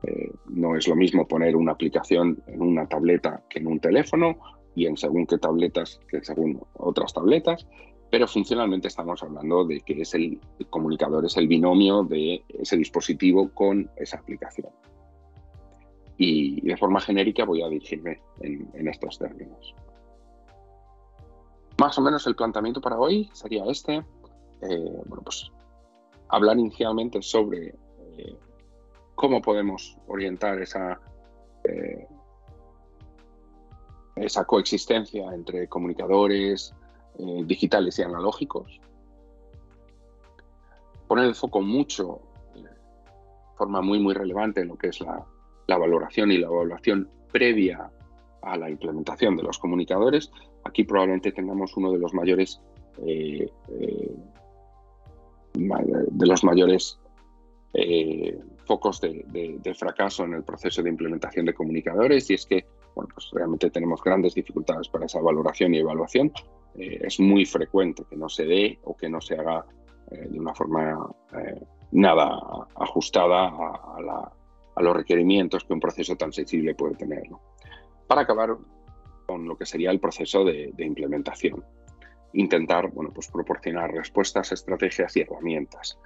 Eh, 0.03 0.31
no 0.49 0.77
es 0.77 0.89
lo 0.89 0.97
mismo 0.97 1.27
poner 1.27 1.57
una 1.57 1.73
aplicación 1.73 2.43
en 2.47 2.63
una 2.63 2.87
tableta 2.87 3.43
que 3.49 3.59
en 3.59 3.67
un 3.67 3.81
teléfono 3.81 4.39
y 4.75 4.87
en 4.87 4.97
según 4.97 5.27
qué 5.27 5.39
tabletas 5.39 6.01
que 6.09 6.23
según 6.23 6.63
otras 6.75 7.13
tabletas, 7.13 7.67
pero 8.11 8.27
funcionalmente 8.27 8.89
estamos 8.89 9.23
hablando 9.23 9.65
de 9.65 9.81
que 9.81 10.01
es 10.01 10.15
el, 10.15 10.41
comunicador, 10.71 11.25
es 11.25 11.37
el 11.37 11.49
binomio 11.49 12.03
de 12.03 12.45
ese 12.49 12.77
dispositivo 12.77 13.51
con 13.51 13.91
esa 13.97 14.19
aplicación. 14.19 14.71
Y, 16.23 16.61
de 16.61 16.77
forma 16.77 17.01
genérica 17.01 17.47
voy 17.47 17.63
a 17.63 17.69
dirigirme 17.69 18.21
en 18.41 18.89
estos 18.89 19.19
términos. 19.19 19.75
Más 21.81 21.97
o 21.97 22.03
menos 22.03 22.27
el 22.27 22.37
planteamiento 22.37 22.83
para 22.83 22.99
hoy 22.99 23.31
sería 23.33 23.65
este. 23.65 24.05
Eh, 24.61 25.03
bueno, 25.07 25.23
pues 25.25 25.51
hablar 26.29 26.59
inicialmente 26.59 27.23
sobre 27.23 27.75
eh, 28.19 28.37
cómo 29.15 29.41
podemos 29.41 29.97
orientar 30.07 30.61
esa, 30.61 31.01
eh, 31.65 32.07
esa 34.17 34.45
coexistencia 34.45 35.33
entre 35.33 35.69
comunicadores 35.69 36.75
digitales 37.45 37.99
y 37.99 38.03
analógicos. 38.03 38.79
Poner 41.09 41.25
el 41.25 41.35
foco 41.35 41.63
mucho, 41.63 42.21
de 42.55 42.69
forma 43.57 43.81
muy, 43.81 43.99
muy 43.99 44.13
relevante 44.13 44.61
en 44.61 44.69
lo 44.69 44.77
que 44.77 44.89
es 44.89 45.01
la, 45.01 45.27
la 45.71 45.79
valoración 45.79 46.33
y 46.33 46.39
la 46.39 46.49
evaluación 46.49 47.09
previa 47.33 47.91
a 48.43 48.57
la 48.57 48.69
implementación 48.69 49.37
de 49.37 49.45
los 49.45 49.59
comunicadores. 49.59 50.31
Aquí 50.65 50.83
probablemente 50.83 51.31
tengamos 51.31 51.77
uno 51.77 51.93
de 51.93 51.99
los 51.99 52.13
mayores 52.13 52.61
de 52.97 53.51
los 56.27 56.45
mayores 56.45 56.99
focos 58.67 59.01
de, 59.01 59.75
fracaso 59.79 60.25
en 60.25 60.35
el 60.35 60.43
proceso 60.43 60.83
de 60.83 60.91
implementación 60.91 61.47
de 61.47 61.55
comunicadores 61.55 62.29
y 62.31 62.35
es 62.35 62.45
que 62.45 62.67
pues 62.95 63.31
realmente 63.33 63.71
tenemos 63.71 64.03
grandes 64.03 64.35
dificultades 64.35 64.89
para 64.89 65.07
esa 65.07 65.21
valoración 65.21 65.73
y 65.75 65.79
evaluación. 65.79 66.33
es 66.75 67.21
muy 67.21 67.47
frecuente 67.47 68.03
que 68.11 68.17
no 68.17 68.29
se 68.29 68.45
dé 68.45 68.79
o 68.83 68.97
que 68.97 69.09
no 69.09 69.21
se 69.21 69.35
haga 69.37 69.65
de 70.11 70.39
una 70.39 70.53
forma 70.53 71.11
nada 71.93 72.39
ajustada 72.75 73.47
a, 73.47 74.33
los 74.83 74.97
requerimientos 74.97 75.65
que 75.65 75.73
un 75.73 75.81
proceso 75.81 76.17
tan 76.17 76.33
sensible 76.33 76.75
puede 76.75 76.95
tener. 76.95 77.25
Para 78.07 78.23
acabar 78.23 78.57
con 79.27 79.47
lo 79.47 79.57
que 79.57 79.67
sería 79.67 79.91
el 79.91 80.01
proceso 80.01 80.45
de, 80.45 80.73
implementación. 80.79 81.65
Intentar 82.33 82.91
bueno, 82.91 83.11
pues 83.13 83.29
proporcionar 83.29 83.93
respuestas, 83.93 84.53
estrategias 84.53 85.17
y 85.17 85.21
herramientas. 85.21 85.99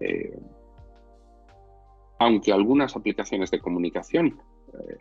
Eh, 0.00 0.38
aunque 2.18 2.52
algunas 2.52 2.96
aplicaciones 2.96 3.50
de 3.50 3.60
comunicación 3.60 4.40
eh, 4.72 4.96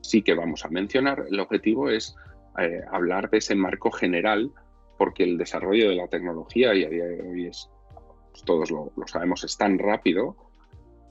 sí 0.00 0.22
que 0.22 0.34
vamos 0.34 0.64
a 0.64 0.68
mencionar, 0.68 1.24
el 1.30 1.38
objetivo 1.38 1.88
es 1.88 2.16
eh, 2.58 2.80
hablar 2.90 3.30
de 3.30 3.38
ese 3.38 3.54
marco 3.54 3.92
general 3.92 4.52
porque 4.98 5.22
el 5.22 5.38
desarrollo 5.38 5.90
de 5.90 5.94
la 5.94 6.08
tecnología, 6.08 6.74
y 6.74 6.84
a 6.84 6.88
día 6.88 7.04
de 7.04 7.22
hoy 7.22 7.46
es 7.46 7.70
pues 8.32 8.44
todos 8.44 8.70
lo, 8.70 8.92
sabemos, 9.06 9.44
es 9.44 9.56
tan 9.56 9.78
rápido 9.78 10.36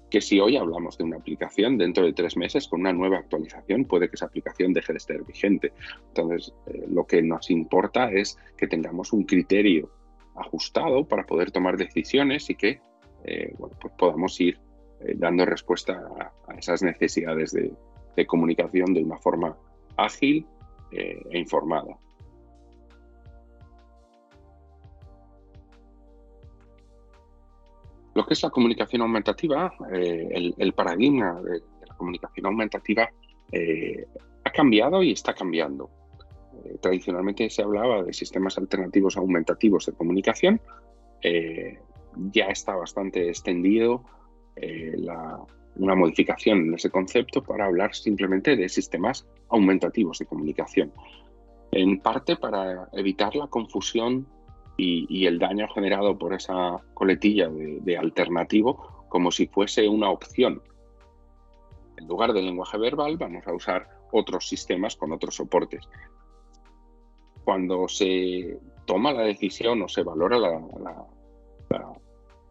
que 0.09 0.21
si 0.21 0.39
hoy 0.39 0.57
hablamos 0.57 0.97
de 0.97 1.03
una 1.03 1.17
aplicación, 1.17 1.77
dentro 1.77 2.05
de 2.05 2.13
tres 2.13 2.37
meses, 2.37 2.67
con 2.67 2.81
una 2.81 2.93
nueva 2.93 3.17
actualización, 3.17 3.85
puede 3.85 4.09
que 4.09 4.15
esa 4.15 4.25
aplicación 4.25 4.73
deje 4.73 4.93
de 4.93 4.97
estar 4.97 5.23
vigente. 5.25 5.73
Entonces, 6.09 6.53
eh, 6.67 6.85
lo 6.89 7.05
que 7.05 7.21
nos 7.21 7.49
importa 7.49 8.11
es 8.11 8.37
que 8.57 8.67
tengamos 8.67 9.11
un 9.13 9.23
criterio 9.23 9.91
ajustado 10.35 11.05
para 11.05 11.25
poder 11.25 11.51
tomar 11.51 11.77
decisiones 11.77 12.49
y 12.49 12.55
que 12.55 12.79
eh, 13.25 13.53
pues 13.57 13.93
podamos 13.97 14.39
ir 14.39 14.59
eh, 15.01 15.13
dando 15.17 15.45
respuesta 15.45 16.01
a, 16.47 16.55
esas 16.55 16.83
necesidades 16.83 17.51
de, 17.51 17.73
de, 18.15 18.25
comunicación 18.25 18.93
de 18.93 19.03
una 19.03 19.17
forma 19.17 19.57
ágil 19.97 20.45
e 20.91 21.37
informada. 21.37 21.97
Lo 28.17 28.25
que 28.25 28.33
es 28.33 28.41
la 28.41 28.49
comunicación 28.49 29.03
aumentativa, 29.03 29.71
eh, 29.93 30.51
el, 30.57 30.73
paradigma 30.73 31.39
de, 31.39 31.61
la 31.87 31.93
comunicación 31.95 32.47
aumentativa 32.47 33.07
eh, 33.51 34.07
ha 34.43 34.49
cambiado 34.49 35.03
y 35.03 35.11
está 35.11 35.35
cambiando. 35.35 35.91
Eh, 36.65 36.79
tradicionalmente 36.81 37.47
se 37.51 37.61
hablaba 37.61 38.01
de 38.01 38.11
sistemas 38.13 38.57
alternativos 38.57 39.17
aumentativos 39.17 39.85
de 39.85 39.93
comunicación. 39.93 40.59
ya 42.31 42.45
está 42.45 42.75
bastante 42.75 43.29
extendido 43.29 44.03
una 45.75 45.93
modificación 45.93 46.57
en 46.65 46.73
ese 46.73 46.89
concepto 46.89 47.43
para 47.43 47.65
hablar 47.65 47.93
simplemente 47.93 48.55
de 48.55 48.67
sistemas 48.67 49.27
aumentativos 49.49 50.17
de 50.17 50.25
comunicación. 50.25 50.91
En 51.71 51.99
parte 51.99 52.35
para 52.35 52.89
evitar 52.93 53.35
la 53.35 53.45
confusión 53.45 54.25
y, 54.77 55.25
el 55.25 55.39
daño 55.39 55.67
generado 55.73 56.17
por 56.17 56.33
esa 56.33 56.83
coletilla 56.93 57.49
de, 57.49 57.97
alternativo 57.97 59.05
como 59.09 59.31
si 59.31 59.47
fuese 59.47 59.87
una 59.89 60.09
opción. 60.09 60.61
En 61.97 62.07
lugar 62.07 62.33
del 62.33 62.45
lenguaje 62.45 62.77
verbal 62.77 63.17
vamos 63.17 63.47
a 63.47 63.53
usar 63.53 63.89
otros 64.11 64.47
sistemas 64.47 64.95
con 64.95 65.11
otros 65.11 65.35
soportes. 65.35 65.89
Cuando 67.43 67.87
se 67.87 68.59
toma 68.85 69.13
la 69.13 69.23
decisión 69.23 69.81
o 69.81 69.87
se 69.87 70.03
valora 70.03 70.37
la, 70.37 70.61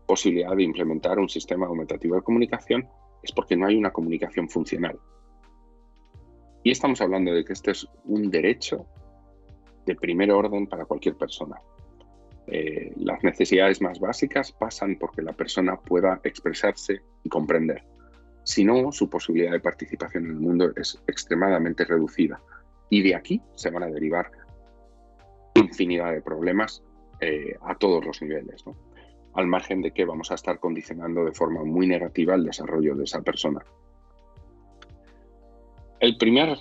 posibilidad 0.06 0.54
de 0.54 0.62
implementar 0.62 1.18
un 1.18 1.28
sistema 1.28 1.66
aumentativo 1.66 2.14
de 2.14 2.22
comunicación 2.22 2.88
es 3.24 3.32
porque 3.32 3.56
no 3.56 3.66
hay 3.66 3.74
una 3.74 3.92
comunicación 3.92 4.48
funcional. 4.48 4.96
Y 6.62 6.70
estamos 6.70 7.00
hablando 7.00 7.32
de 7.32 7.44
que 7.44 7.54
este 7.54 7.72
es 7.72 7.88
un 8.04 8.30
derecho 8.30 8.86
de 9.84 9.96
primer 9.96 10.30
orden 10.30 10.68
para 10.68 10.84
cualquier 10.84 11.16
persona. 11.16 11.60
Eh, 12.48 12.92
las 12.96 13.22
necesidades 13.24 13.80
más 13.82 13.98
básicas 13.98 14.52
pasan 14.52 14.96
porque 14.98 15.22
la 15.22 15.32
persona 15.32 15.76
pueda 15.76 16.20
expresarse 16.22 17.00
y 17.24 17.28
comprender. 17.28 17.82
Si 18.44 18.64
no, 18.64 18.92
su 18.92 19.11
posibilidad 19.11 19.50
de 19.50 19.61
participación 19.61 20.26
en 20.26 20.30
el 20.30 20.37
mundo 20.37 20.72
es 20.76 21.02
extremadamente 21.09 21.85
reducida. 21.85 22.40
Y 22.88 23.02
de 23.02 23.16
aquí 23.16 23.42
se 23.56 23.70
van 23.70 23.82
a 23.82 23.88
derivar 23.88 24.30
infinidad 25.54 26.12
de 26.12 26.20
problemas 26.20 26.85
eh, 27.20 27.56
a 27.62 27.74
todos 27.76 28.04
los 28.04 28.22
niveles, 28.22 28.62
al 29.35 29.46
margen 29.48 29.82
de 29.82 29.90
que 29.90 30.04
vamos 30.04 30.30
a 30.30 30.35
estar 30.35 30.61
condicionando 30.61 31.24
de 31.24 31.32
forma 31.32 31.64
muy 31.64 31.88
negativa 31.88 32.35
el 32.35 32.44
desarrollo 32.44 32.94
de 32.94 33.04
esa 33.04 33.22
persona. 33.22 33.64
El 35.98 36.16
primer 36.16 36.56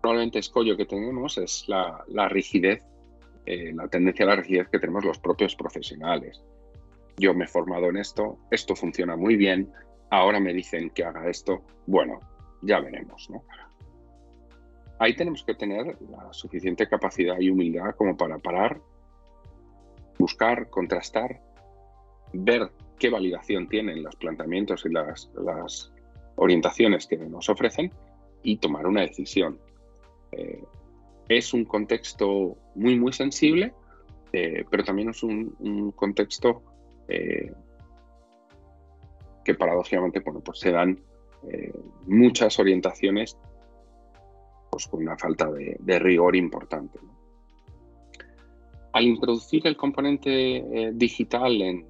probablemente 0.00 0.38
escollo 0.38 0.76
que 0.76 0.86
tenemos 0.86 1.36
es 1.36 1.66
la 1.68 2.28
rigidez 2.28 2.82
eh, 3.46 3.72
la 3.74 3.88
tendencia 3.88 4.24
a 4.24 4.28
la 4.28 4.36
rigidez 4.36 4.68
que 4.68 4.78
tenemos 4.78 5.04
los 5.04 5.18
propios 5.18 5.54
profesionales. 5.54 6.42
Yo 7.16 7.32
me 7.32 7.44
he 7.44 7.48
formado 7.48 7.88
en 7.88 7.96
esto, 7.96 8.38
esto 8.50 8.74
funciona 8.76 9.16
muy 9.16 9.36
bien, 9.36 9.72
ahora 10.10 10.40
me 10.40 10.52
dicen 10.52 10.90
que 10.90 11.04
haga 11.04 11.28
esto, 11.28 11.62
bueno, 11.86 12.20
ya 12.62 12.80
veremos. 12.80 13.30
Ahí 14.98 15.14
tenemos 15.14 15.44
que 15.44 15.54
tener 15.54 15.96
la 16.10 16.32
suficiente 16.32 16.88
capacidad 16.88 17.38
y 17.38 17.50
humildad 17.50 17.94
como 17.96 18.16
para 18.16 18.38
parar, 18.38 18.80
buscar, 20.18 20.68
contrastar, 20.68 21.40
ver 22.32 22.70
qué 22.98 23.10
validación 23.10 23.68
tienen 23.68 24.02
los 24.02 24.16
planteamientos 24.16 24.84
y 24.86 24.90
las, 24.90 25.30
las 25.34 25.92
orientaciones 26.36 27.06
que 27.06 27.16
nos 27.16 27.48
ofrecen 27.48 27.92
y 28.42 28.56
tomar 28.56 28.86
una 28.86 29.02
decisión. 29.02 29.58
Eh, 30.32 30.62
es 31.28 31.52
un 31.52 31.64
contexto 31.64 32.56
muy, 32.74 32.98
muy 32.98 33.12
sensible, 33.12 33.74
eh, 34.32 34.64
pero 34.70 34.84
también 34.84 35.10
es 35.10 35.22
un, 35.22 35.92
contexto 35.94 36.62
eh, 37.08 37.52
que 39.44 39.54
paradójicamente 39.54 40.20
bueno, 40.20 40.40
pues 40.40 40.60
se 40.60 40.72
dan 40.72 41.00
eh, 41.48 41.72
muchas 42.06 42.58
orientaciones 42.58 43.36
pues, 44.70 44.86
con 44.86 45.02
una 45.02 45.16
falta 45.16 45.50
de, 45.50 45.98
rigor 45.98 46.36
importante. 46.36 46.98
Al 48.92 49.04
introducir 49.04 49.66
el 49.66 49.76
componente 49.76 50.92
digital 50.94 51.60
en, 51.60 51.86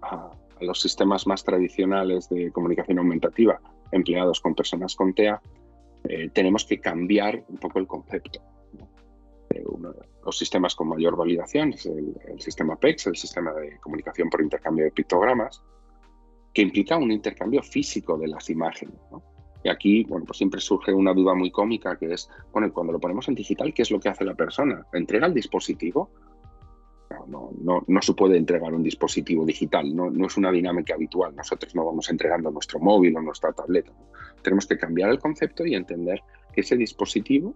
a, 0.00 0.30
los 0.60 0.80
sistemas 0.80 1.26
más 1.26 1.44
tradicionales 1.44 2.28
de 2.28 2.50
comunicación 2.50 2.98
aumentativa 2.98 3.60
empleados 3.92 4.40
con 4.40 4.54
personas 4.54 4.96
con 4.96 5.12
TEA, 5.12 5.40
eh, 6.08 6.28
tenemos 6.30 6.64
que 6.64 6.80
cambiar 6.80 7.44
un 7.48 7.56
poco 7.58 7.78
el 7.78 7.86
concepto. 7.86 8.40
Eh, 9.50 9.64
los 10.24 10.38
sistemas 10.38 10.74
con 10.74 10.88
mayor 10.88 11.16
validación 11.16 11.72
es 11.72 11.86
el, 11.86 12.14
sistema 12.38 12.76
PEX, 12.76 13.06
el 13.06 13.16
sistema 13.16 13.52
de 13.52 13.78
comunicación 13.78 14.28
por 14.28 14.42
intercambio 14.42 14.84
de 14.84 14.90
pictogramas, 14.90 15.62
que 16.52 16.62
implica 16.62 16.96
un 16.96 17.10
intercambio 17.10 17.62
físico 17.62 18.16
de 18.18 18.28
las 18.28 18.48
imágenes. 18.50 18.96
Y 19.62 19.68
aquí, 19.68 20.04
bueno, 20.04 20.26
pues 20.26 20.38
siempre 20.38 20.60
surge 20.60 20.92
una 20.92 21.14
duda 21.14 21.34
muy 21.34 21.50
cómica 21.50 21.96
que 21.96 22.12
es, 22.12 22.28
bueno, 22.52 22.72
cuando 22.72 22.92
lo 22.92 23.00
ponemos 23.00 23.26
en 23.28 23.34
digital, 23.34 23.72
¿qué 23.72 23.82
es 23.82 23.90
lo 23.90 23.98
que 23.98 24.10
hace 24.10 24.24
la 24.24 24.34
persona? 24.34 24.86
¿Entrega 24.92 25.26
el 25.26 25.34
dispositivo? 25.34 26.10
No, 27.26 27.50
no, 27.86 28.02
se 28.02 28.14
puede 28.14 28.36
entregar 28.36 28.72
un 28.72 28.82
dispositivo 28.82 29.44
digital, 29.44 29.94
no, 29.94 30.10
no, 30.10 30.26
es 30.26 30.36
una 30.36 30.50
dinámica 30.50 30.94
habitual. 30.94 31.34
Nosotros 31.34 31.74
no 31.74 31.84
vamos 31.84 32.08
entregando 32.10 32.50
nuestro 32.50 32.78
móvil 32.80 33.16
o 33.16 33.22
nuestra 33.22 33.52
tableta. 33.52 33.92
Tenemos 34.42 34.66
que 34.66 34.78
cambiar 34.78 35.10
el 35.10 35.18
concepto 35.18 35.64
y 35.64 35.74
entender 35.74 36.20
que 36.52 36.60
ese 36.60 36.76
dispositivo 36.76 37.54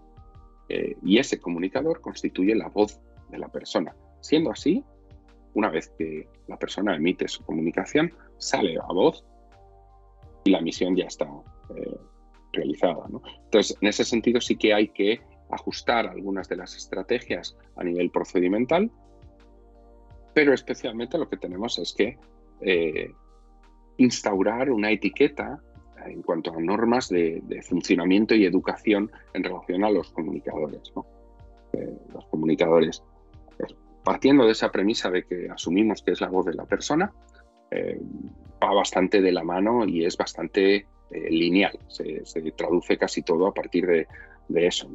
eh, 0.69 0.97
y 1.03 1.19
ese 1.19 1.41
comunicador 1.41 2.01
constituye 2.01 2.55
la 2.55 2.69
voz 2.69 3.01
de 3.31 3.39
la 3.39 3.49
persona. 3.49 3.95
Siendo 4.21 4.51
así, 4.51 4.85
una 5.55 5.71
vez 5.71 5.93
que 5.99 6.29
la 6.47 6.59
persona 6.59 6.97
emite 6.97 7.29
su 7.29 7.45
comunicación, 7.45 8.13
sale 8.39 8.79
a 8.79 8.93
voz 8.93 9.25
y 10.45 10.51
la 10.51 10.61
misión 10.61 10.97
ya 10.97 11.07
está 11.07 11.29
eh, 11.77 11.99
realizada. 12.53 13.05
Entonces, 13.45 13.77
en 13.81 13.89
ese 13.89 14.05
sentido 14.05 14.41
sí 14.41 14.57
que 14.57 14.75
hay 14.75 14.89
que 14.89 15.21
ajustar 15.51 16.07
algunas 16.07 16.49
de 16.49 16.57
las 16.57 16.77
estrategias 16.77 17.57
a 17.77 17.85
nivel 17.85 18.11
procedimental 18.11 18.91
pero 20.35 20.53
especialmente 20.53 21.19
lo 21.19 21.29
que 21.29 21.37
tenemos 21.37 21.79
es 21.79 21.93
que 21.93 22.19
eh, 22.61 23.13
instaurar 23.97 24.71
una 24.71 24.91
etiqueta 24.91 25.61
en 26.07 26.23
cuanto 26.23 26.53
a 26.53 26.61
normas 26.61 27.09
de, 27.09 27.43
funcionamiento 27.69 28.35
y 28.35 28.45
educación 28.45 29.11
en 29.35 29.45
relación 29.45 29.85
a 29.85 29.91
los 29.91 30.11
comunicadores. 30.11 30.93
Eh, 31.73 31.99
los 32.15 32.25
comunicadores, 32.27 33.03
pues, 33.59 33.75
partiendo 34.05 34.45
de 34.45 34.53
esa 34.53 34.71
premisa 34.71 35.11
de 35.11 35.25
que 35.25 35.49
asumimos 35.51 36.03
que 36.03 36.13
es 36.13 36.21
la 36.21 36.29
voz 36.29 36.47
de 36.47 36.55
la 36.55 36.65
persona, 36.65 37.13
eh, 37.71 38.01
va 38.63 38.73
bastante 38.73 39.21
de 39.21 39.33
la 39.33 39.45
mano 39.45 39.85
y 39.87 40.05
es 40.05 40.17
bastante 40.17 40.87
lineal. 41.11 41.79
Se, 41.89 42.23
traduce 42.53 42.97
casi 42.99 43.23
todo 43.23 43.47
a 43.47 43.55
partir 43.55 43.87
de, 43.87 44.07
de 44.49 44.67
eso. 44.67 44.89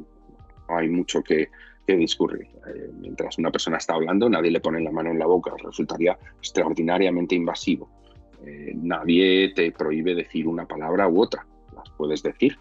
No 0.68 0.78
hay 0.78 0.88
mucho 0.88 1.22
que, 1.22 1.48
que 1.86 1.96
discurre. 1.96 2.50
Eh, 2.66 2.90
mientras 2.98 3.38
una 3.38 3.50
persona 3.50 3.78
está 3.78 3.94
hablando, 3.94 4.28
nadie 4.28 4.50
le 4.50 4.60
pone 4.60 4.80
la 4.80 4.90
mano 4.90 5.10
en 5.10 5.18
la 5.18 5.26
boca, 5.26 5.52
resultaría 5.62 6.18
extraordinariamente 6.38 7.34
invasivo. 7.34 7.88
eh, 8.46 8.72
nadie 8.74 9.52
te 9.54 9.72
prohíbe 9.72 10.14
decir 10.14 10.46
una 10.46 10.66
palabra 10.66 11.08
u 11.08 11.22
otra, 11.22 11.46
las 11.74 11.88
puedes 11.96 12.22
decir, 12.22 12.58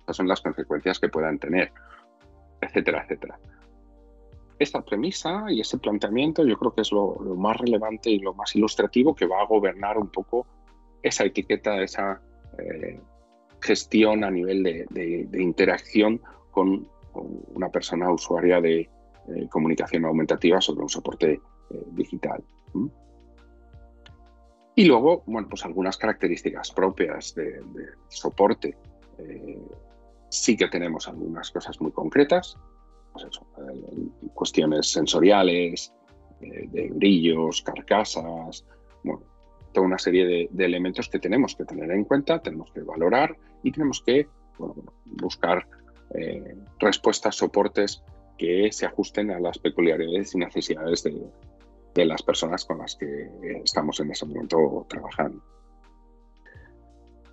estas 0.00 0.18
son 0.18 0.28
las 0.28 0.40
consecuencias 0.40 1.00
que 1.00 1.08
puedan 1.08 1.38
tener, 1.40 1.72
etcétera, 2.60 3.02
etcétera. 3.02 3.40
Esta 4.58 4.82
premisa 4.82 5.46
y 5.48 5.60
ese 5.60 5.78
planteamiento 5.78 6.44
yo 6.46 6.56
creo 6.56 6.72
que 6.72 6.82
es 6.82 6.92
lo, 6.92 7.16
más 7.36 7.56
relevante 7.56 8.08
y 8.10 8.20
lo 8.20 8.32
más 8.34 8.54
ilustrativo 8.54 9.16
que 9.16 9.26
va 9.26 9.42
a 9.42 9.46
gobernar 9.46 9.98
un 9.98 10.08
poco 10.08 10.46
esa 11.02 11.24
etiqueta, 11.24 11.82
esa 11.82 12.22
eh, 12.58 13.00
gestión 13.60 14.22
a 14.22 14.30
nivel 14.30 14.62
de, 14.62 15.28
interacción 15.40 16.20
con, 16.52 16.88
una 17.20 17.68
persona 17.68 18.10
usuaria 18.10 18.60
de 18.60 18.80
eh, 18.80 19.48
comunicación 19.50 20.04
aumentativa 20.04 20.60
sobre 20.60 20.82
un 20.82 20.88
soporte 20.88 21.40
digital. 21.92 22.44
Y 24.78 24.84
luego, 24.84 25.22
bueno, 25.26 25.48
pues 25.48 25.64
algunas 25.64 25.96
características 25.96 26.70
propias 26.70 27.34
de, 27.34 27.62
soporte. 28.08 28.76
Eh, 29.18 29.58
sí 30.28 30.54
que 30.54 30.68
tenemos 30.68 31.08
algunas 31.08 31.50
cosas 31.50 31.80
muy 31.80 31.92
concretas, 31.92 32.58
pues 33.12 33.24
eh, 33.24 34.08
cuestiones 34.34 34.92
sensoriales, 34.92 35.94
eh, 36.42 36.68
de 36.70 36.90
brillos, 36.90 37.62
carcasas, 37.62 38.66
bueno, 39.02 39.22
toda 39.72 39.86
una 39.86 39.98
serie 39.98 40.48
de, 40.50 40.64
elementos 40.64 41.08
que 41.08 41.20
tenemos 41.20 41.56
que 41.56 41.64
tener 41.64 41.90
en 41.90 42.04
cuenta, 42.04 42.42
tenemos 42.42 42.70
que 42.72 42.82
valorar 42.82 43.34
y 43.62 43.72
tenemos 43.72 44.02
que 44.02 44.28
buscar 45.06 45.66
respuestas, 46.78 47.36
soportes 47.36 48.02
que 48.38 48.70
se 48.72 48.86
ajusten 48.86 49.30
a 49.30 49.40
las 49.40 49.58
peculiaridades 49.58 50.34
y 50.34 50.38
necesidades 50.38 51.02
de, 51.02 51.22
de 51.94 52.04
las 52.04 52.22
personas 52.22 52.64
con 52.64 52.78
las 52.78 52.94
que 52.94 53.30
estamos 53.64 53.98
en 54.00 54.10
ese 54.10 54.26
momento 54.26 54.86
trabajando. 54.88 55.42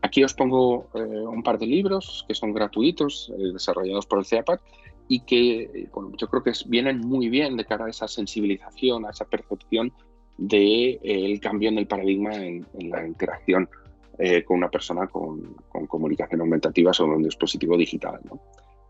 Aquí 0.01 0.23
os 0.23 0.33
pongo 0.33 0.89
eh, 0.95 0.99
un 0.99 1.43
par 1.43 1.57
de 1.57 1.65
libros 1.65 2.25
que 2.27 2.36
son 2.36 2.53
gratuitos, 2.53 3.31
eh, 3.38 3.53
desarrollados 3.53 4.05
por 4.05 4.19
el 4.19 4.25
CEAPAC 4.25 4.62
y 5.07 5.21
que 5.21 5.89
yo 6.17 6.27
creo 6.27 6.43
que 6.43 6.51
vienen 6.67 6.99
muy 6.99 7.29
bien 7.29 7.55
de 7.55 7.65
cara 7.65 7.86
a 7.86 7.89
esa 7.89 8.07
sensibilización, 8.07 9.05
a 9.05 9.12
esa 9.12 9.25
percepción 9.25 9.93
del 10.38 10.99
de, 11.01 11.39
cambio 11.41 11.69
en 11.69 11.77
el 11.77 11.88
paradigma 11.88 12.36
en, 12.36 12.65
la 12.79 13.07
interacción 13.07 13.69
eh, 14.17 14.43
con 14.43 14.57
una 14.57 14.69
persona 14.69 15.07
con, 15.07 15.55
comunicación 15.88 16.41
aumentativa 16.41 16.91
sobre 16.93 17.15
un 17.15 17.23
dispositivo 17.23 17.77
digital. 17.77 18.19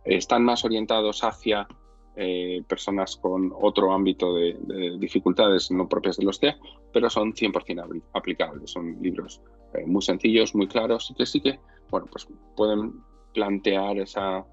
Están 0.06 0.44
más 0.44 0.66
orientados 0.66 1.24
hacia 1.24 1.68
eh, 2.16 2.62
personas 2.68 3.18
con 3.18 3.52
otro 3.60 3.92
ámbito 3.92 4.36
de, 4.36 4.98
dificultades 5.00 5.72
no 5.72 5.90
propias 5.90 6.18
de 6.18 6.26
los 6.26 6.40
TEA, 6.40 6.58
pero 6.92 7.10
son 7.10 7.34
100% 7.34 8.04
aplicables. 8.14 8.72
Son 8.72 9.02
libros 9.02 9.42
eh, 9.74 9.86
muy 9.86 10.02
sencillos, 10.02 10.54
muy 10.54 10.68
claros 10.68 11.10
y 11.12 11.16
que 11.16 11.26
sí 11.26 11.42
que 11.42 11.60
bueno, 11.90 12.08
pues 12.12 12.28
pueden 12.56 12.94
plantear 13.34 14.00
esa, 14.00 14.46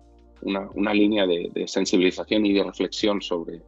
una, 0.42 0.94
línea 0.94 1.26
de, 1.26 1.64
sensibilización 1.66 2.44
y 2.44 2.52
de 2.52 2.64
reflexión 2.64 3.22
sobre 3.22 3.62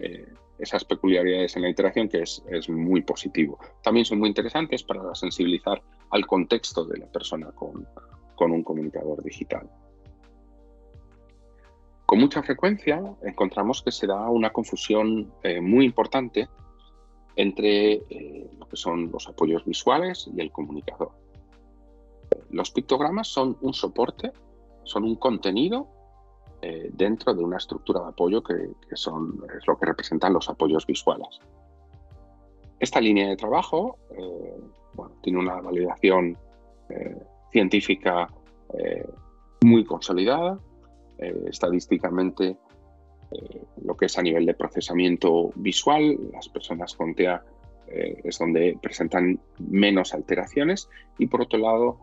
eh, 0.00 0.26
esas 0.58 0.84
peculiaridades 0.84 1.56
en 1.56 1.62
la 1.62 1.68
interacción 1.70 2.08
que 2.08 2.22
es, 2.22 2.42
es, 2.50 2.68
muy 2.68 3.02
positivo. 3.02 3.58
También 3.82 4.04
son 4.04 4.18
muy 4.18 4.28
interesantes 4.28 4.82
para 4.82 5.14
sensibilizar 5.14 5.82
al 6.10 6.26
contexto 6.26 6.84
de 6.84 6.98
la 6.98 7.06
persona 7.06 7.50
con, 7.52 7.86
con 8.34 8.52
un 8.52 8.62
comunicador 8.62 9.22
digital. 9.22 9.68
Con 12.06 12.20
mucha 12.20 12.40
frecuencia 12.44 13.02
encontramos 13.22 13.82
que 13.82 13.90
se 13.90 14.06
da 14.06 14.30
una 14.30 14.50
confusión 14.50 15.32
eh, 15.42 15.60
muy 15.60 15.84
importante 15.84 16.48
entre 17.34 17.94
eh, 17.94 18.48
lo 18.58 18.68
que 18.68 18.76
son 18.76 19.10
los 19.10 19.28
apoyos 19.28 19.64
visuales 19.64 20.30
y 20.32 20.40
el 20.40 20.52
comunicador. 20.52 21.10
Los 22.50 22.70
pictogramas 22.70 23.26
son 23.26 23.58
un 23.60 23.74
soporte, 23.74 24.32
son 24.84 25.02
un 25.02 25.16
contenido 25.16 25.88
eh, 26.62 26.90
dentro 26.92 27.34
de 27.34 27.42
una 27.42 27.56
estructura 27.56 28.00
de 28.00 28.08
apoyo 28.08 28.40
que, 28.40 28.70
son, 28.94 29.44
es 29.58 29.66
lo 29.66 29.76
que 29.76 29.86
representan 29.86 30.32
los 30.32 30.48
apoyos 30.48 30.86
visuales. 30.86 31.40
Esta 32.78 33.00
línea 33.00 33.28
de 33.28 33.36
trabajo 33.36 33.98
tiene 35.22 35.38
una 35.38 35.60
validación 35.62 36.36
científica 37.50 38.28
muy 39.62 39.84
consolidada, 39.84 40.60
eh, 41.18 41.34
estadísticamente 41.48 42.56
eh, 43.30 43.62
lo 43.82 43.96
que 43.96 44.06
es 44.06 44.18
a 44.18 44.22
nivel 44.22 44.46
de 44.46 44.54
procesamiento 44.54 45.50
visual, 45.56 46.16
las 46.32 46.48
personas 46.48 46.94
con 46.94 47.14
TEA 47.14 47.42
eh, 47.88 48.20
es 48.24 48.38
donde 48.38 48.78
presentan 48.80 49.40
menos 49.58 50.14
alteraciones. 50.14 50.88
Y 51.18 51.26
por 51.26 51.42
otro 51.42 51.58
lado 51.58 52.00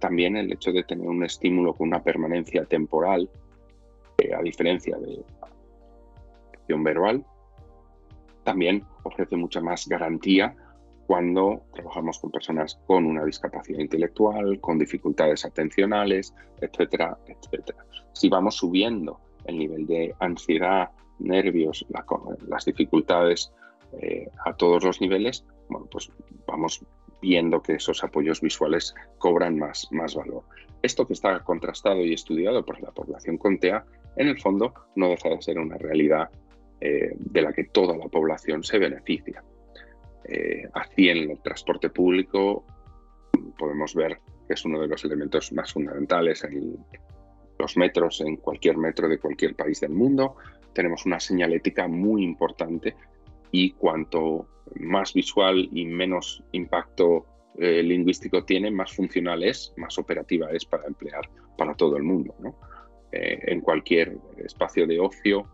también 0.00 0.36
el 0.36 0.50
hecho 0.50 0.72
de 0.72 0.82
tener 0.82 1.06
un 1.06 1.22
estímulo 1.22 1.74
con 1.74 1.88
una 1.88 2.02
permanencia 2.02 2.64
temporal, 2.64 3.30
a 4.36 4.42
diferencia 4.42 4.96
de 4.96 5.22
acción 6.54 6.82
verbal, 6.82 7.24
también 8.42 8.82
ofrece 9.04 9.36
mucha 9.36 9.60
más 9.60 9.86
garantía 9.86 10.56
cuando 11.10 11.64
trabajamos 11.74 12.20
con 12.20 12.30
personas 12.30 12.78
con 12.86 13.04
una 13.04 13.24
discapacidad 13.24 13.80
intelectual, 13.80 14.60
con 14.60 14.78
dificultades 14.78 15.44
atencionales, 15.44 16.32
etcétera, 16.60 17.18
etcétera 17.26 17.84
si 18.12 18.28
vamos 18.28 18.54
subiendo 18.54 19.18
el 19.44 19.58
nivel 19.58 19.88
de 19.88 20.14
ansiedad, 20.20 20.90
nervios, 21.18 21.84
las 22.46 22.64
dificultades 22.64 23.52
eh, 24.00 24.28
a 24.44 24.54
todos 24.54 24.84
los 24.84 25.00
niveles, 25.00 25.44
bueno, 25.68 25.88
pues 25.90 26.12
vamos 26.46 26.80
viendo 27.20 27.60
que 27.60 27.72
esos 27.74 28.04
apoyos 28.04 28.40
visuales 28.40 28.94
cobran 29.18 29.58
más, 29.58 29.88
valor. 29.90 30.44
Esto 30.80 31.08
que 31.08 31.14
está 31.14 31.40
contrastado 31.40 32.04
y 32.04 32.12
estudiado 32.12 32.64
por 32.64 32.80
la 32.80 32.92
población 32.92 33.36
con 33.36 33.58
TEA, 33.58 33.84
en 34.14 34.28
el 34.28 34.40
fondo 34.40 34.74
no 34.94 35.08
deja 35.08 35.30
de 35.30 35.42
ser 35.42 35.58
una 35.58 35.76
realidad 35.76 36.30
eh, 36.80 37.16
de 37.16 37.42
la 37.42 37.52
que 37.52 37.64
toda 37.64 37.96
la 37.96 38.06
población 38.06 38.62
se 38.62 38.78
beneficia. 38.78 39.42
Eh, 40.24 40.68
en 40.96 41.30
el 41.30 41.40
transporte 41.40 41.90
público 41.90 42.64
podemos 43.58 43.94
ver 43.94 44.18
que 44.46 44.54
es 44.54 44.64
uno 44.64 44.80
de 44.80 44.88
los 44.88 45.04
elementos 45.04 45.52
más 45.52 45.72
fundamentales 45.72 46.44
en, 46.44 46.76
los 47.60 47.76
metros 47.76 48.20
en 48.20 48.36
cualquier 48.36 48.76
metro 48.76 49.08
de 49.08 49.18
cualquier 49.18 49.54
país 49.54 49.80
del 49.80 49.92
mundo. 49.92 50.36
Tenemos 50.72 51.06
una 51.06 51.20
señalética 51.20 51.86
muy 51.86 52.24
importante 52.24 52.96
y 53.52 53.72
cuanto 53.72 54.48
más 54.76 55.12
visual 55.12 55.68
y 55.72 55.84
menos 55.84 56.42
impacto 56.52 57.26
eh, 57.58 57.82
lingüístico 57.82 58.44
tiene, 58.44 58.70
más 58.70 58.92
funcional 58.92 59.42
es, 59.42 59.74
más 59.76 59.98
operativa 59.98 60.50
es 60.52 60.64
para 60.64 60.86
emplear 60.86 61.28
para 61.58 61.74
todo 61.74 61.96
el 61.96 62.02
mundo. 62.02 62.34
Eh, 63.12 63.38
en 63.48 63.60
cualquier 63.60 64.16
espacio 64.38 64.86
de 64.86 65.00
ocio 65.00 65.46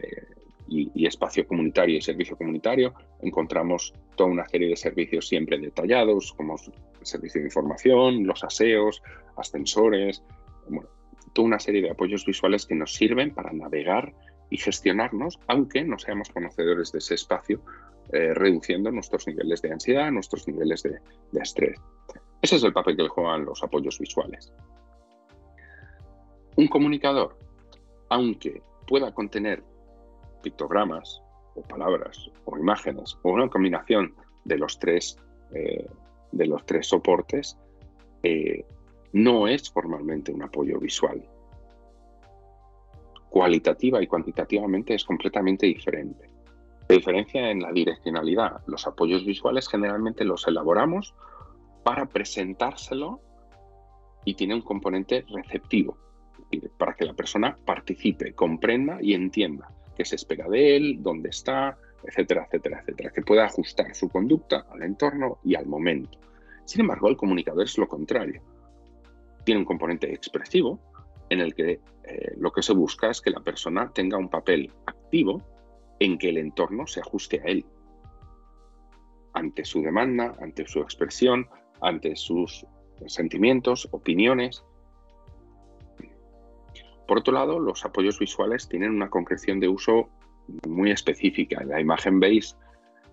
eh, 0.00 0.26
y, 0.68 1.06
espacio 1.06 1.46
comunitario 1.46 1.98
y 1.98 2.00
servicio 2.00 2.36
comunitario 2.36 2.94
encontramos 3.20 3.92
toda 4.16 4.30
una 4.30 4.48
serie 4.48 4.68
de 4.68 4.76
servicios 4.76 5.28
siempre 5.28 5.58
detallados, 5.58 6.32
como 6.32 6.56
servicio 7.02 7.40
de 7.40 7.48
información, 7.48 8.26
los 8.26 8.42
aseos, 8.44 9.02
ascensores, 9.36 10.22
bueno, 10.68 10.88
toda 11.32 11.46
una 11.46 11.58
serie 11.58 11.82
de 11.82 11.90
apoyos 11.90 12.24
visuales 12.24 12.66
que 12.66 12.74
nos 12.74 12.94
sirven 12.94 13.34
para 13.34 13.52
navegar 13.52 14.14
y 14.50 14.56
gestionarnos, 14.56 15.38
aunque 15.48 15.84
no 15.84 15.98
seamos 15.98 16.28
conocedores 16.30 16.92
de 16.92 16.98
ese 16.98 17.14
espacio, 17.14 17.60
eh, 18.12 18.34
reduciendo 18.34 18.90
nuestros 18.90 19.26
niveles 19.26 19.62
de 19.62 19.72
ansiedad, 19.72 20.10
nuestros 20.10 20.46
niveles 20.46 20.82
de, 20.82 21.00
estrés. 21.40 21.80
Ese 22.42 22.56
es 22.56 22.64
el 22.64 22.72
papel 22.72 22.96
que 22.96 23.08
juegan 23.08 23.44
los 23.44 23.62
apoyos 23.62 23.98
visuales. 23.98 24.52
Un 26.56 26.68
comunicador, 26.68 27.36
aunque 28.10 28.62
pueda 28.86 29.12
contener 29.12 29.64
pictogramas 30.44 31.22
o 31.54 31.62
palabras 31.62 32.30
o 32.44 32.58
imágenes 32.58 33.16
o 33.22 33.30
una 33.30 33.48
combinación 33.48 34.14
de 34.44 34.58
los 34.58 34.78
tres, 34.78 35.16
eh, 35.54 35.88
de 36.32 36.46
los 36.46 36.66
tres 36.66 36.86
soportes, 36.86 37.56
eh, 38.22 38.64
no 39.12 39.48
es 39.48 39.70
formalmente 39.70 40.32
un 40.32 40.42
apoyo 40.42 40.78
visual. 40.78 41.26
Cualitativa 43.30 44.02
y 44.02 44.06
cuantitativamente 44.06 44.94
es 44.94 45.04
completamente 45.04 45.66
diferente. 45.66 46.28
La 46.88 46.96
diferencia 46.96 47.50
en 47.50 47.60
la 47.60 47.72
direccionalidad. 47.72 48.60
Los 48.66 48.86
apoyos 48.86 49.24
visuales 49.24 49.68
generalmente 49.68 50.24
los 50.24 50.46
elaboramos 50.46 51.14
para 51.82 52.06
presentárselo 52.06 53.20
y 54.24 54.34
tiene 54.34 54.54
un 54.54 54.62
componente 54.62 55.24
receptivo, 55.28 55.96
para 56.76 56.94
que 56.94 57.06
la 57.06 57.14
persona 57.14 57.56
participe, 57.64 58.34
comprenda 58.34 58.98
y 59.00 59.14
entienda 59.14 59.68
qué 59.94 60.04
se 60.04 60.16
espera 60.16 60.48
de 60.48 60.76
él, 60.76 61.02
dónde 61.02 61.30
está, 61.30 61.78
etcétera, 62.04 62.44
etcétera, 62.46 62.80
etcétera, 62.80 63.10
que 63.10 63.22
pueda 63.22 63.44
ajustar 63.44 63.94
su 63.94 64.08
conducta 64.08 64.66
al 64.70 64.82
entorno 64.82 65.38
y 65.44 65.54
al 65.54 65.66
momento. 65.66 66.18
Sin 66.64 66.82
embargo, 66.82 67.08
el 67.08 67.16
comunicador 67.16 67.64
es 67.64 67.78
lo 67.78 67.88
contrario 67.88 68.42
tiene 69.44 69.60
un 69.60 69.66
componente 69.66 70.12
expresivo 70.12 70.80
en 71.30 71.40
el 71.40 71.54
que 71.54 71.80
eh, 72.04 72.34
lo 72.36 72.50
que 72.50 72.62
se 72.62 72.72
busca 72.72 73.10
es 73.10 73.20
que 73.20 73.30
la 73.30 73.40
persona 73.40 73.90
tenga 73.92 74.18
un 74.18 74.28
papel 74.28 74.72
activo 74.86 75.42
en 76.00 76.18
que 76.18 76.30
el 76.30 76.38
entorno 76.38 76.86
se 76.86 77.00
ajuste 77.00 77.40
a 77.40 77.44
él. 77.44 77.64
ante 79.36 79.64
su 79.64 79.82
demanda, 79.82 80.36
ante 80.40 80.64
su 80.64 80.80
expresión, 80.80 81.48
ante 81.80 82.14
sus 82.14 82.64
sentimientos, 83.06 83.88
opiniones. 83.90 84.64
Por 87.06 87.18
otro 87.18 87.34
lado, 87.34 87.58
los 87.58 87.84
apoyos 87.84 88.18
visuales 88.18 88.68
tienen 88.68 88.90
una 88.90 89.10
concreción 89.10 89.60
de 89.60 89.68
uso 89.68 90.08
muy 90.66 90.90
específica. 90.90 91.60
En 91.62 91.68
la 91.68 91.80
imagen 91.80 92.20
veis 92.20 92.56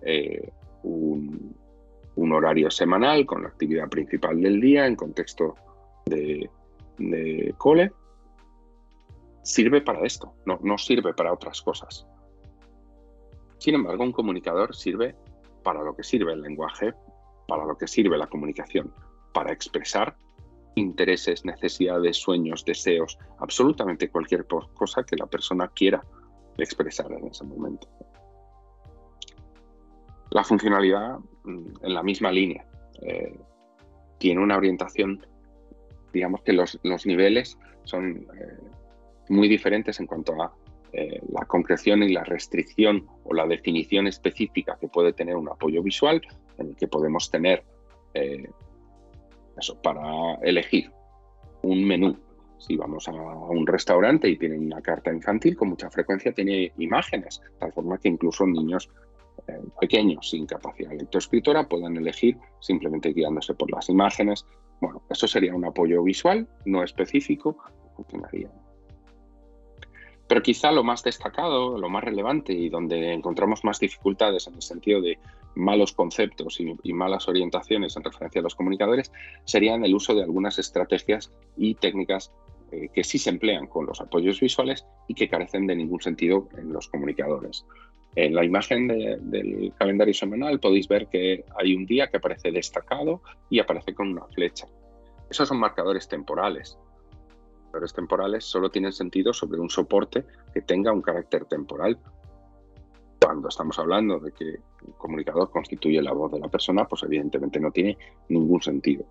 eh, 0.02 0.50
un, 0.82 1.54
horario 2.16 2.70
semanal 2.70 3.26
con 3.26 3.42
la 3.42 3.48
actividad 3.48 3.88
principal 3.88 4.40
del 4.40 4.60
día 4.60 4.86
en 4.86 4.96
contexto 4.96 5.54
de, 6.06 6.48
cole. 7.58 7.92
Sirve 9.42 9.82
para 9.82 10.06
esto, 10.06 10.34
no, 10.46 10.58
no 10.62 10.78
sirve 10.78 11.12
para 11.12 11.32
otras 11.32 11.60
cosas. 11.60 12.06
Sin 13.58 13.74
embargo, 13.74 14.02
un 14.04 14.12
comunicador 14.12 14.74
sirve 14.74 15.14
para 15.62 15.82
lo 15.82 15.94
que 15.94 16.04
sirve 16.04 16.32
el 16.32 16.42
lenguaje, 16.42 16.94
para 17.46 17.64
lo 17.64 17.76
que 17.76 17.86
sirve 17.86 18.16
la 18.16 18.28
comunicación, 18.28 18.94
para 19.34 19.52
expresar 19.52 20.16
intereses, 20.74 21.44
necesidades, 21.44 22.16
sueños, 22.16 22.64
deseos, 22.64 23.18
absolutamente 23.38 24.08
cualquier 24.08 24.46
cosa 24.46 25.02
que 25.04 25.16
la 25.16 25.26
persona 25.26 25.68
quiera 25.68 26.02
expresar 26.58 27.10
en 27.12 27.28
ese 27.28 27.44
momento. 27.44 27.88
La 30.30 30.44
funcionalidad 30.44 31.18
mm, 31.44 31.66
en 31.82 31.94
la 31.94 32.02
misma 32.02 32.32
línea. 32.32 32.64
Eh, 33.02 33.36
tiene 34.18 34.40
una 34.40 34.56
orientación, 34.56 35.26
digamos 36.12 36.42
que 36.42 36.52
los, 36.52 36.78
niveles 37.04 37.58
son 37.84 38.26
eh, 38.38 38.58
muy 39.28 39.48
diferentes 39.48 39.98
en 39.98 40.06
cuanto 40.06 40.40
a 40.40 40.54
eh, 40.92 41.20
la 41.30 41.44
concreción 41.46 42.02
y 42.02 42.12
la 42.12 42.22
restricción 42.22 43.06
o 43.24 43.34
la 43.34 43.46
definición 43.46 44.06
específica 44.06 44.78
que 44.80 44.88
puede 44.88 45.12
tener 45.12 45.36
un 45.36 45.48
apoyo 45.48 45.82
visual, 45.82 46.22
en 46.58 46.68
el 46.68 46.76
que 46.76 46.86
podemos 46.86 47.30
tener 47.30 47.64
eso, 49.58 49.80
para 49.80 50.34
elegir 50.42 50.90
un 51.62 51.84
menú. 51.84 52.16
Si 52.58 52.76
vamos 52.76 53.08
a 53.08 53.12
un 53.12 53.66
restaurante 53.66 54.28
y 54.28 54.38
tienen 54.38 54.66
una 54.66 54.80
carta 54.80 55.12
infantil, 55.12 55.56
con 55.56 55.70
mucha 55.70 55.90
frecuencia 55.90 56.32
tiene 56.32 56.72
imágenes, 56.78 57.40
de 57.40 57.58
tal 57.58 57.72
forma 57.72 57.98
que 57.98 58.08
incluso 58.08 58.46
niños 58.46 58.88
eh, 59.48 59.58
pequeños 59.80 60.30
sin 60.30 60.46
capacidad 60.46 60.92
lectoescritora 60.92 61.68
puedan 61.68 61.96
elegir 61.96 62.36
simplemente 62.60 63.12
guiándose 63.12 63.54
por 63.54 63.70
las 63.70 63.88
imágenes. 63.88 64.46
Bueno, 64.80 65.02
eso 65.10 65.26
sería 65.26 65.54
un 65.54 65.64
apoyo 65.64 66.02
visual, 66.04 66.48
no 66.64 66.84
específico, 66.84 67.56
funcionaría 67.96 68.50
pero 70.32 70.42
quizá 70.42 70.72
lo 70.72 70.82
más 70.82 71.02
destacado, 71.02 71.76
lo 71.76 71.90
más 71.90 72.02
relevante 72.02 72.54
y 72.54 72.70
donde 72.70 73.12
encontramos 73.12 73.64
más 73.64 73.78
dificultades 73.78 74.46
en 74.46 74.54
el 74.54 74.62
sentido 74.62 75.02
de 75.02 75.18
malos 75.54 75.92
conceptos 75.92 76.60
y, 76.60 76.92
malas 76.92 77.28
orientaciones 77.28 77.96
en 77.96 78.04
referencia 78.04 78.40
a 78.40 78.42
los 78.44 78.54
comunicadores 78.54 79.12
sería 79.44 79.74
en 79.74 79.84
el 79.84 79.94
uso 79.94 80.14
de 80.14 80.22
algunas 80.22 80.58
estrategias 80.58 81.32
y 81.56 81.74
técnicas 81.74 82.32
eh, 82.70 82.88
que 82.92 83.04
sí 83.04 83.18
se 83.18 83.30
emplean 83.30 83.66
con 83.66 83.86
los 83.86 84.00
apoyos 84.00 84.40
visuales 84.40 84.86
y 85.08 85.14
que 85.14 85.28
carecen 85.28 85.66
de 85.66 85.76
ningún 85.76 86.00
sentido 86.00 86.48
en 86.56 86.72
los 86.72 86.88
comunicadores. 86.88 87.66
En 88.14 88.34
la 88.34 88.44
imagen 88.44 88.88
del 88.88 89.72
calendario 89.78 90.12
semanal 90.12 90.60
podéis 90.60 90.86
ver 90.86 91.06
que 91.06 91.44
hay 91.58 91.74
un 91.74 91.86
día 91.86 92.08
que 92.08 92.18
aparece 92.18 92.52
destacado 92.52 93.22
y 93.48 93.58
aparece 93.58 93.94
con 93.94 94.08
una 94.08 94.26
flecha. 94.26 94.66
Esos 95.30 95.48
son 95.48 95.58
marcadores 95.58 96.08
temporales 96.08 96.76
marcadores 97.72 97.94
temporales 97.94 98.44
solo 98.44 98.70
tienen 98.70 98.92
sentido 98.92 99.32
sobre 99.32 99.58
un 99.58 99.70
soporte 99.70 100.26
que 100.52 100.60
tenga 100.60 100.92
un 100.92 101.00
carácter 101.00 101.46
temporal. 101.46 101.98
Cuando 103.18 103.48
estamos 103.48 103.78
hablando 103.78 104.18
de 104.18 104.32
que 104.32 104.60
comunicador 104.98 105.50
constituye 105.50 106.00
la 106.02 106.12
voz 106.12 106.32
de 106.32 106.40
la 106.40 106.48
persona, 106.48 106.84
pues 106.86 107.02
evidentemente 107.02 107.60
no 107.60 107.70
tiene 107.70 107.96
ningún 108.28 108.62
sentido. 108.62 109.04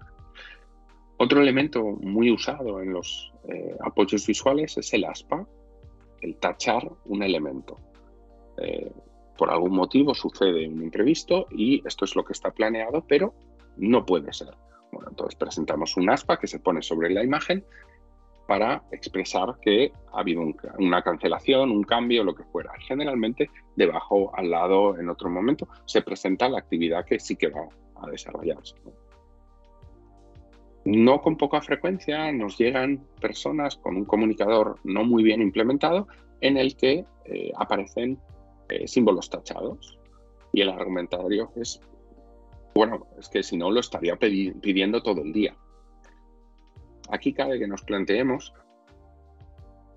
Otro 1.18 1.42
elemento 1.42 1.84
muy 1.84 2.32
usado 2.32 2.82
en 2.82 2.94
los 2.94 3.32
eh, 3.48 3.76
apoyos 3.82 4.26
visuales 4.26 4.78
es 4.78 4.94
el 4.94 5.06
aspa, 5.06 5.46
el 6.22 6.38
tachar 6.38 6.92
un 7.06 7.24
elemento. 7.24 7.78
Eh, 8.58 8.92
por 9.38 9.50
algún 9.50 9.74
motivo 9.74 10.14
sucede 10.14 10.68
un 10.68 10.84
imprevisto 10.84 11.48
y 11.52 11.82
esto 11.88 12.06
es 12.06 12.16
lo 12.16 12.24
que 12.24 12.34
está 12.34 12.52
planeado, 12.52 13.06
pero 13.08 13.34
no 13.78 14.06
puede 14.06 14.34
ser. 14.34 14.56
Bueno, 14.92 15.10
entonces 15.10 15.36
presentamos 15.36 15.96
un 15.98 16.10
aspa 16.10 16.38
que 16.38 16.48
se 16.48 16.60
pone 16.60 16.82
sobre 16.82 17.10
la 17.10 17.24
imagen 17.24 17.64
para 18.52 18.84
expresar 18.92 19.56
que 19.62 19.94
ha 20.12 20.20
habido 20.20 20.42
una 20.78 21.02
cancelación, 21.02 21.72
un 21.72 21.84
cambio, 21.84 22.22
lo 22.22 22.36
que 22.36 22.44
fuera. 22.44 22.74
Generalmente, 22.86 23.50
debajo, 23.78 24.36
al 24.36 24.52
lado, 24.52 25.00
en 25.00 25.08
otro 25.08 25.30
momento, 25.30 25.70
se 25.86 26.02
presenta 26.02 26.50
la 26.50 26.60
actividad 26.60 27.06
que 27.06 27.18
sí 27.18 27.38
que 27.38 27.48
va 27.48 27.70
a 27.96 28.10
desarrollarse. 28.10 28.76
No 30.84 31.22
con 31.22 31.38
poca 31.38 31.62
frecuencia 31.62 32.30
nos 32.34 32.58
llegan 32.58 33.08
personas 33.22 33.78
con 33.78 33.96
un 33.96 34.04
comunicador 34.04 34.76
no 34.84 35.06
muy 35.06 35.24
bien 35.24 35.42
implementado 35.42 36.10
en 36.42 36.58
el 36.58 36.76
que 36.76 37.06
eh, 37.24 37.54
aparecen 37.56 38.20
eh, 38.68 38.86
símbolos 38.86 39.30
tachados 39.30 39.98
y 40.52 40.60
el 40.60 40.72
argumentario 40.72 41.54
es, 41.56 41.80
bueno, 42.76 43.08
es 43.18 43.30
que 43.30 43.44
si 43.44 43.56
no 43.56 43.72
lo 43.72 43.80
estaría 43.80 44.18
pidiendo 44.18 45.02
todo 45.02 45.22
el 45.22 45.32
día 45.32 45.56
aquí 47.12 47.34
cabe 47.34 47.60
que 47.60 47.67
nos 47.67 47.84
planteemos 47.84 48.54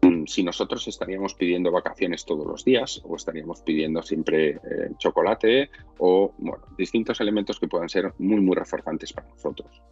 mm, 0.03 0.24
si 0.27 0.42
nosotros 0.42 0.87
estaríamos 0.88 1.35
pidiendo 1.35 1.70
vacaciones 1.70 2.24
todos 2.24 2.46
los 2.46 2.64
días 2.64 3.00
o 3.05 3.16
estaríamos 3.16 3.62
pidiendo 3.62 4.03
siempre 4.03 4.50
eh, 4.50 4.90
chocolate 4.98 5.70
o 5.98 6.35
bueno, 6.38 6.64
distintos 6.77 7.20
elementos 7.20 7.59
que 7.59 7.68
puedan 7.68 7.88
ser 7.88 8.12
muy, 8.18 8.40
muy 8.40 8.57
reforzantes 8.57 9.12
para 9.12 9.29
nosotros. 9.29 9.83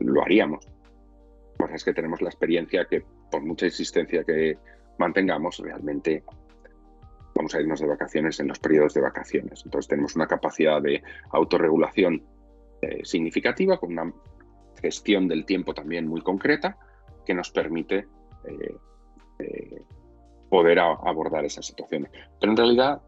Lo 0.00 0.22
haríamos. 0.22 0.66
Pues 1.58 1.72
es 1.74 1.84
que 1.84 1.92
tenemos 1.92 2.22
la 2.22 2.28
experiencia 2.28 2.84
que 2.84 3.04
por 3.30 3.44
mucha 3.44 3.66
insistencia 3.66 4.22
que 4.22 4.56
mantengamos, 4.98 5.58
realmente 5.58 6.22
vamos 7.34 7.54
a 7.54 7.60
irnos 7.60 7.80
de 7.80 7.86
vacaciones 7.86 8.38
en 8.40 8.48
los 8.48 8.58
periodos 8.58 8.94
de 8.94 9.00
vacaciones. 9.00 9.62
Entonces 9.64 9.88
tenemos 9.88 10.14
una 10.14 10.26
capacidad 10.26 10.80
de 10.80 11.02
autorregulación 11.30 12.22
eh, 12.80 13.00
significativa 13.04 13.78
con 13.78 13.92
una 13.92 14.12
gestión 14.80 15.28
del 15.28 15.44
tiempo 15.44 15.74
también 15.74 16.06
muy 16.06 16.20
concreta 16.20 16.78
que 17.26 17.34
nos 17.34 17.50
permite 17.50 18.06
eh, 18.44 18.76
eh, 19.38 19.82
poder 20.48 20.78
abordar 20.78 21.44
esas 21.44 21.66
situaciones. 21.66 22.10
Pero 22.40 22.52
en 22.52 22.56
realidad, 22.56 23.02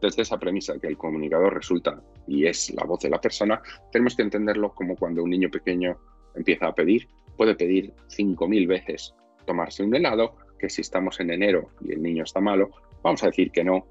desde 0.00 0.22
esa 0.22 0.38
premisa 0.38 0.78
que 0.80 0.86
el 0.86 0.96
comunicador 0.96 1.54
resulta 1.54 2.02
y 2.26 2.46
es 2.46 2.70
la 2.74 2.84
voz 2.84 3.00
de 3.00 3.10
la 3.10 3.20
persona, 3.20 3.60
tenemos 3.92 4.16
que 4.16 4.22
entenderlo 4.22 4.74
como 4.74 4.96
cuando 4.96 5.22
un 5.22 5.30
niño 5.30 5.50
pequeño 5.50 5.98
empieza 6.34 6.66
a 6.66 6.74
pedir, 6.74 7.08
puede 7.36 7.54
pedir 7.54 7.92
5.000 8.08 8.66
veces 8.66 9.14
tomarse 9.44 9.82
un 9.82 9.94
helado, 9.94 10.36
que 10.58 10.70
si 10.70 10.80
estamos 10.80 11.20
en 11.20 11.30
enero 11.30 11.70
y 11.82 11.92
el 11.92 12.02
niño 12.02 12.24
está 12.24 12.40
malo, 12.40 12.70
vamos 13.02 13.22
a 13.22 13.26
decir 13.26 13.50
que 13.50 13.62
no, 13.62 13.86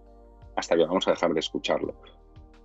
hasta 0.56 0.76
que 0.76 0.86
vamos 0.86 1.08
a 1.08 1.12
dejar 1.12 1.34
de 1.34 1.40
escucharlo. 1.40 1.94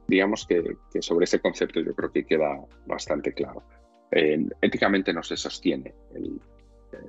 Digamos 0.08 0.46
que 0.46 0.62
sobre 1.00 1.24
ese 1.24 1.40
concepto 1.40 1.80
yo 1.80 1.94
creo 1.94 2.10
que 2.10 2.24
queda 2.24 2.58
bastante 2.86 3.32
claro 3.32 3.62
éticamente 4.10 5.12
no 5.12 5.22
se 5.22 5.36
sostiene 5.36 5.94
el, 6.14 6.40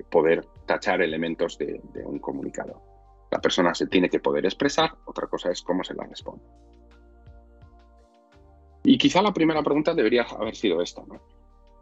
poder 0.10 0.46
tachar 0.66 1.02
elementos 1.02 1.58
de, 1.58 1.82
un 2.06 2.20
comunicador. 2.20 2.80
La 3.32 3.40
persona 3.40 3.74
se 3.74 3.88
tiene 3.88 4.10
que 4.10 4.20
poder 4.20 4.46
expresar, 4.46 4.92
otra 5.06 5.28
cosa 5.28 5.50
es 5.50 5.62
cómo 5.62 5.84
se 5.84 5.94
la 5.94 6.04
responde. 6.04 6.44
Y 8.84 8.98
quizá 8.98 9.22
la 9.22 9.34
primera 9.34 9.64
pregunta 9.64 9.94
debería 9.94 10.24
haber 10.24 10.56
sido 10.56 10.82
esta. 10.82 11.04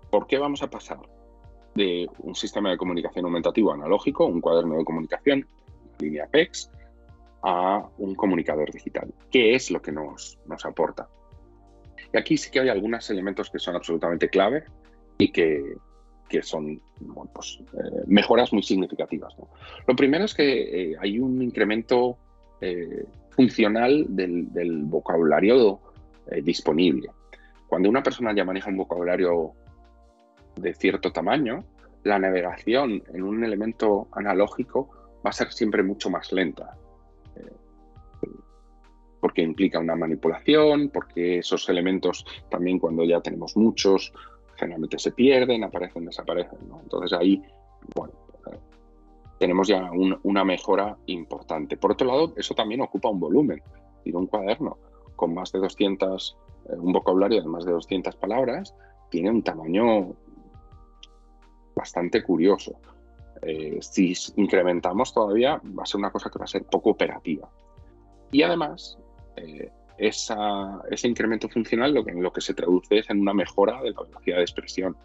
¿Por 0.10 0.28
qué 0.28 0.38
vamos 0.38 0.62
a 0.64 0.70
pasar 0.70 1.00
de 1.76 2.08
un 2.20 2.36
sistema 2.36 2.70
de 2.70 2.78
comunicación 2.78 3.26
aumentativo 3.26 3.74
analógico, 3.74 4.26
un 4.26 4.42
cuaderno 4.42 4.78
de 4.78 4.86
comunicación, 4.86 5.48
línea 6.00 6.28
PEX, 6.28 6.72
a 7.42 7.88
un 7.98 8.16
comunicador 8.16 8.72
digital? 8.72 9.14
¿Qué 9.32 9.56
es 9.56 9.72
lo 9.72 9.82
que 9.82 9.92
nos, 9.92 10.38
nos 10.46 10.66
aporta? 10.66 11.10
Y 12.14 12.18
aquí 12.18 12.38
sí 12.38 12.52
que 12.52 12.60
hay 12.60 12.70
algunos 12.70 13.10
elementos 13.10 13.50
que 13.50 13.60
son 13.60 13.76
absolutamente 13.76 14.30
clave 14.30 14.66
y 15.20 15.32
que, 15.32 15.76
son 16.42 16.82
pues, 17.34 17.60
eh, 17.74 18.04
mejoras 18.08 18.54
muy 18.54 18.64
significativas. 18.64 19.36
Lo 19.86 19.96
primero 19.96 20.26
es 20.26 20.34
que 20.34 20.92
eh, 20.92 20.96
hay 21.00 21.20
un 21.20 21.42
incremento 21.42 22.18
eh, 22.62 23.06
funcional 23.32 24.06
del, 24.10 24.84
vocabulario 24.86 25.80
disponible. 26.44 27.10
Cuando 27.68 27.90
una 27.90 28.04
persona 28.04 28.36
ya 28.36 28.46
maneja 28.46 28.70
un 28.70 28.78
vocabulario 28.78 29.54
de 30.56 30.76
cierto 30.76 31.12
tamaño, 31.12 31.64
la 32.04 32.20
navegación 32.20 33.02
en 33.12 33.24
un 33.24 33.44
elemento 33.44 34.08
analógico 34.12 34.90
va 35.26 35.32
a 35.32 35.34
ser 35.34 35.52
siempre 35.52 35.84
mucho 35.84 36.10
más 36.10 36.32
lenta. 36.32 36.78
porque 39.20 39.42
implica 39.42 39.80
una 39.80 39.96
manipulación, 39.96 40.90
porque 40.90 41.40
esos 41.40 41.68
elementos 41.68 42.26
también 42.50 42.80
cuando 42.80 43.04
ya 43.04 43.20
tenemos 43.20 43.58
muchos 43.58 44.14
generalmente 44.60 45.00
se 45.00 45.12
pierden, 45.12 45.64
aparecen, 45.64 46.06
desaparecen. 46.06 46.60
Entonces 46.84 47.18
ahí, 47.18 47.42
bueno, 47.96 48.14
eh, 48.52 48.60
tenemos 49.40 49.68
ya 49.68 49.90
una 50.24 50.44
mejora 50.44 50.98
importante. 51.08 51.78
Por 51.78 51.94
otro 51.94 52.08
lado, 52.08 52.34
eso 52.36 52.54
también 52.54 52.82
ocupa 52.82 53.10
un 53.10 53.20
volumen. 53.20 53.62
Y 54.06 54.14
un 54.14 54.28
cuaderno 54.28 54.78
con 55.16 55.34
más 55.34 55.52
de 55.52 55.60
200 55.60 56.38
un 56.78 56.94
vocabulario 56.94 57.42
de 57.42 57.48
más 57.48 57.66
de 57.66 57.72
200 57.72 58.16
palabras, 58.16 58.76
tiene 59.10 59.30
un 59.30 59.42
tamaño 59.42 60.14
bastante 61.76 62.24
curioso. 62.24 62.74
Eh, 63.42 63.80
si 63.82 64.14
incrementamos 64.36 65.14
todavía, 65.14 65.62
va 65.78 65.84
a 65.84 65.86
ser 65.86 66.00
una 66.00 66.12
cosa 66.12 66.30
que 66.30 66.40
va 66.40 66.46
a 66.46 66.48
ser 66.48 66.64
poco 66.66 66.92
operativa. 66.92 67.50
Y 68.32 68.44
además, 68.44 68.98
eh, 69.38 69.72
ese 70.00 71.08
incremento 71.08 71.50
funcional 71.50 71.94
lo 71.94 72.06
que, 72.06 72.14
lo 72.14 72.32
que 72.32 72.42
se 72.42 72.54
traduce 72.54 73.00
es 73.00 73.10
en 73.10 73.20
una 73.20 73.34
mejora 73.34 73.82
de 73.82 73.92
la 73.92 74.02
velocidad 74.02 74.38
de 74.38 74.44
expresión. 74.44 74.98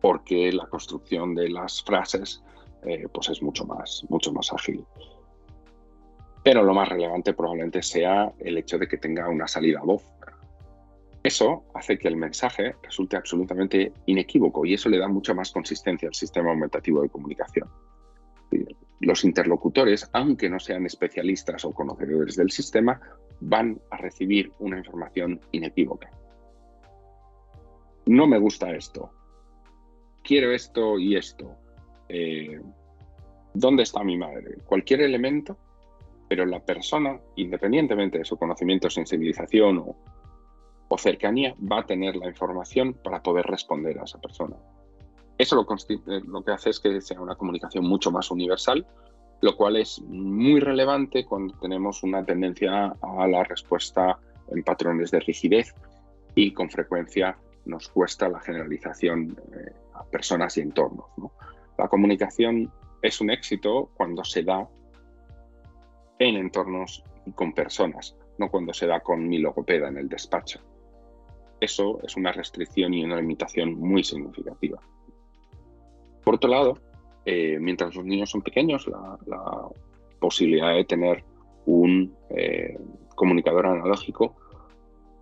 Porque 0.00 0.52
la 0.52 0.66
construcción 0.66 1.34
de 1.34 1.48
las 1.48 1.82
frases 1.82 2.42
eh, 2.84 3.06
pues 3.12 3.28
es 3.28 3.42
mucho 3.42 3.64
más, 3.64 4.04
mucho 4.08 4.32
más 4.32 4.52
ágil. 4.52 4.84
Pero 6.44 6.62
lo 6.62 6.74
más 6.74 6.88
relevante 6.88 7.32
probablemente 7.32 7.82
sea 7.82 8.32
el 8.38 8.58
hecho 8.58 8.78
de 8.78 8.86
que 8.86 8.98
tenga 8.98 9.28
una 9.28 9.48
salida 9.48 9.80
voz. 9.82 10.04
Eso 11.22 11.64
hace 11.74 11.98
que 11.98 12.06
el 12.06 12.16
mensaje 12.16 12.76
resulte 12.84 13.16
absolutamente 13.16 13.92
inequívoco 14.06 14.64
y 14.64 14.74
eso 14.74 14.88
le 14.88 14.98
da 14.98 15.08
mucha 15.08 15.34
más 15.34 15.50
consistencia 15.50 16.08
al 16.08 16.14
sistema 16.14 16.50
aumentativo 16.50 17.02
de 17.02 17.08
comunicación. 17.08 17.68
Los 19.00 19.24
interlocutores, 19.24 20.08
aunque 20.12 20.48
no 20.48 20.58
sean 20.58 20.86
especialistas 20.86 21.64
o 21.64 21.72
conocedores 21.72 22.36
del 22.36 22.50
sistema, 22.50 23.00
van 23.40 23.80
a 23.90 23.96
recibir 23.98 24.52
una 24.58 24.78
información 24.78 25.40
inequívoca. 25.52 26.10
No 28.06 28.26
me 28.26 28.38
gusta 28.38 28.74
esto. 28.74 29.10
Quiero 30.22 30.52
esto 30.52 30.98
y 30.98 31.16
esto. 31.16 31.56
Eh, 32.08 32.60
¿Dónde 33.52 33.82
está 33.82 34.02
mi 34.02 34.16
madre? 34.16 34.58
Cualquier 34.64 35.02
elemento, 35.02 35.58
pero 36.28 36.46
la 36.46 36.64
persona, 36.64 37.20
independientemente 37.36 38.18
de 38.18 38.24
su 38.24 38.36
conocimiento, 38.36 38.88
sensibilización 38.88 39.78
o, 39.78 39.96
o 40.88 40.98
cercanía, 40.98 41.54
va 41.60 41.80
a 41.80 41.86
tener 41.86 42.16
la 42.16 42.28
información 42.28 42.94
para 42.94 43.22
poder 43.22 43.46
responder 43.46 43.98
a 43.98 44.04
esa 44.04 44.20
persona. 44.20 44.56
Eso 45.38 45.56
lo, 45.56 45.66
eh, 45.88 46.22
lo, 46.26 46.42
que 46.42 46.52
hace 46.52 46.70
es 46.70 46.80
que 46.80 47.00
sea 47.00 47.20
una 47.20 47.34
comunicación 47.34 47.86
mucho 47.86 48.10
más 48.10 48.30
universal, 48.30 48.86
lo 49.42 49.56
cual 49.56 49.76
es 49.76 50.00
muy 50.00 50.60
relevante 50.60 51.24
cuando 51.24 51.54
tenemos 51.58 52.02
una 52.02 52.24
tendencia 52.24 52.94
a 53.00 53.26
la 53.26 53.44
respuesta 53.44 54.18
en 54.48 54.62
patrones 54.62 55.10
de 55.10 55.20
rigidez 55.20 55.74
y 56.34 56.52
con 56.52 56.70
frecuencia 56.70 57.36
nos 57.66 57.88
cuesta 57.88 58.28
la 58.28 58.40
generalización 58.40 59.36
eh, 59.52 59.72
a 59.94 60.04
personas 60.04 60.56
y 60.56 60.60
entornos. 60.60 61.06
La 61.76 61.88
comunicación 61.88 62.72
es 63.02 63.20
un 63.20 63.30
éxito 63.30 63.90
cuando 63.96 64.24
se 64.24 64.42
da 64.42 64.66
en 66.18 66.36
entornos 66.36 67.02
y 67.26 67.32
con 67.32 67.52
personas, 67.52 68.16
no 68.38 68.50
cuando 68.50 68.72
se 68.72 68.86
da 68.86 69.00
con 69.00 69.28
mi 69.28 69.38
logopeda 69.38 69.88
en 69.88 69.98
el 69.98 70.08
despacho. 70.08 70.60
Eso 71.60 72.00
es 72.02 72.16
una 72.16 72.32
restricción 72.32 72.94
y 72.94 73.04
una 73.04 73.16
limitación 73.16 73.74
muy 73.74 74.04
significativa. 74.04 74.80
Por 76.26 76.34
otro 76.34 76.50
lado, 76.50 76.78
eh, 77.24 77.56
mientras 77.60 77.94
los 77.94 78.04
niños 78.04 78.30
son 78.30 78.42
pequeños, 78.42 78.88
la, 78.88 79.16
posibilidad 80.18 80.74
de 80.74 80.84
tener 80.84 81.22
un 81.66 82.16
eh, 82.30 82.76
comunicador 83.14 83.66
analógico 83.66 84.34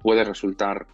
puede 0.02 0.24
resultar 0.24 0.86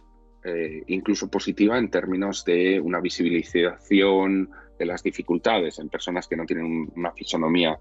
eh, 0.43 0.83
incluso 0.87 1.29
positiva 1.29 1.77
en 1.77 1.89
términos 1.89 2.43
de 2.43 2.81
una 2.81 2.99
visibilización 2.99 4.49
de 4.77 4.85
las 4.85 5.01
dificultades 5.01 5.79
en 5.79 5.87
personas 5.87 6.27
que 6.27 6.35
no 6.35 6.45
tienen 6.45 6.91
una 6.93 7.13
fisonomía 7.13 7.79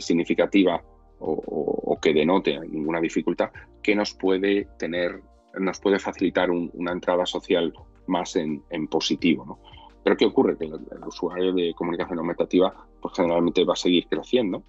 significativa 0.00 0.82
o, 1.20 1.98
que 2.02 2.12
denote 2.12 2.58
ninguna 2.58 3.00
dificultad, 3.00 3.50
que 3.80 3.94
nos 3.94 4.12
puede 4.14 4.66
tener 4.76 5.22
nos 5.58 5.78
puede 5.78 6.00
facilitar 6.00 6.50
una 6.50 6.90
entrada 6.92 7.26
social 7.26 7.72
más 8.06 8.34
en, 8.34 8.62
positivo. 8.88 9.60
Pero 10.02 10.16
¿qué 10.16 10.26
ocurre? 10.26 10.56
Que 10.56 10.66
el, 10.66 11.04
usuario 11.06 11.52
de 11.52 11.74
comunicación 11.74 12.18
aumentativa 12.18 12.74
pues 13.00 13.14
generalmente 13.14 13.64
va 13.64 13.74
a 13.74 13.76
seguir 13.76 14.06
creciendo 14.08 14.62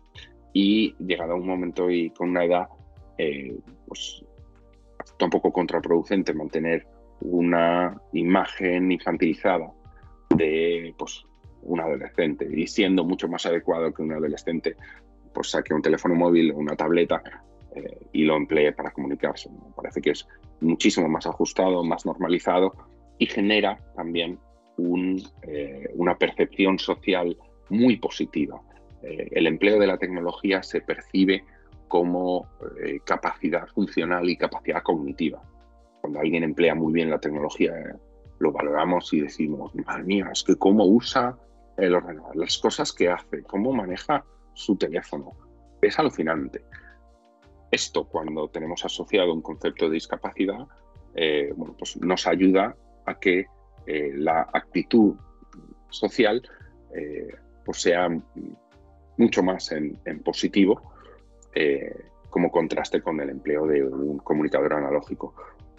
y 0.54 0.94
llegado 0.96 1.34
a 1.34 1.36
un 1.36 1.48
momento 1.48 1.90
y 1.90 2.10
con 2.10 2.30
una 2.30 2.44
edad, 2.44 2.68
eh, 3.18 3.58
pues 3.88 4.24
está 5.04 5.26
un 5.26 5.32
poco 5.32 5.52
contraproducente 5.52 6.34
mantener 6.34 6.86
una 7.22 8.00
imagen 8.14 8.92
infantilizada 8.92 9.72
de 10.36 10.94
pues, 10.98 11.24
un 11.64 11.80
adolescente 11.80 12.48
y 12.52 12.68
siendo 12.68 13.04
mucho 13.04 13.28
más 13.28 13.46
adecuado 13.46 13.94
que 13.94 14.02
un 14.02 14.14
adolescente 14.14 14.76
pues 15.34 15.52
saque 15.52 15.74
un 15.74 15.82
teléfono 15.82 16.16
móvil 16.16 16.52
o 16.52 16.58
una 16.58 16.76
tableta 16.76 17.22
eh, 17.74 18.08
y 18.12 18.26
lo 18.26 18.36
emplee 18.36 18.74
para 18.74 18.92
comunicarse. 18.92 19.50
Parece 19.76 20.02
que 20.02 20.12
es 20.12 20.28
muchísimo 20.60 21.08
más 21.08 21.26
ajustado, 21.26 21.84
más 21.84 22.06
normalizado 22.06 22.74
y 23.18 23.28
genera 23.28 23.78
también 23.96 24.40
eh, 25.44 25.90
una 25.96 26.18
percepción 26.18 26.80
social 26.80 27.38
muy 27.70 27.98
positiva. 27.98 28.62
Eh, 29.04 29.30
el 29.32 29.48
empleo 29.48 29.80
de 29.80 29.88
la 29.88 29.98
tecnología 29.98 30.64
se 30.64 30.82
percibe 30.82 31.44
como 31.88 32.48
capacidad 33.04 33.68
funcional 33.68 34.30
y 34.30 34.38
capacidad 34.38 34.82
cognitiva. 34.82 35.42
Cuando 36.00 36.20
alguien 36.20 36.44
emplea 36.44 36.74
muy 36.74 36.94
bien 36.94 37.10
la 37.10 37.20
tecnología, 37.20 37.74
lo 38.40 38.52
valoramos 38.54 39.14
y 39.14 39.20
decimos, 39.20 39.76
madre 39.76 40.04
mía, 40.04 40.30
es 40.32 40.44
que 40.44 40.56
cómo 40.56 40.86
usa 40.86 41.38
el 41.78 41.94
ordenador, 41.94 42.36
las 42.36 42.58
cosas 42.58 42.92
que 42.94 43.10
hace, 43.10 43.44
cómo 43.44 43.74
maneja 43.74 44.26
su 44.54 44.76
teléfono. 44.78 45.34
Es 45.82 46.00
alucinante. 46.00 46.64
Esto, 47.72 48.06
cuando 48.06 48.50
tenemos 48.50 48.84
asociado 48.84 49.34
un 49.34 49.42
concepto 49.42 49.88
de 49.88 49.94
discapacidad, 49.94 50.68
eh, 51.16 51.54
bueno, 51.56 51.76
pues 51.78 51.98
nos 51.98 52.28
ayuda 52.28 52.76
a 53.06 53.20
que 53.20 53.46
eh, 53.86 54.12
la 54.16 54.42
actitud 54.54 55.16
social 55.90 56.42
eh, 56.94 57.28
pues 57.66 57.82
sea 57.82 58.10
mucho 59.18 59.44
más 59.44 59.72
en, 59.72 59.98
positivo 60.24 60.94
como 62.30 62.50
contraste 62.50 63.02
con 63.02 63.20
el 63.20 63.30
empleo 63.30 63.68
de 63.68 63.84
un 63.84 64.20
comunicador 64.20 64.74
analógico, 64.74 65.36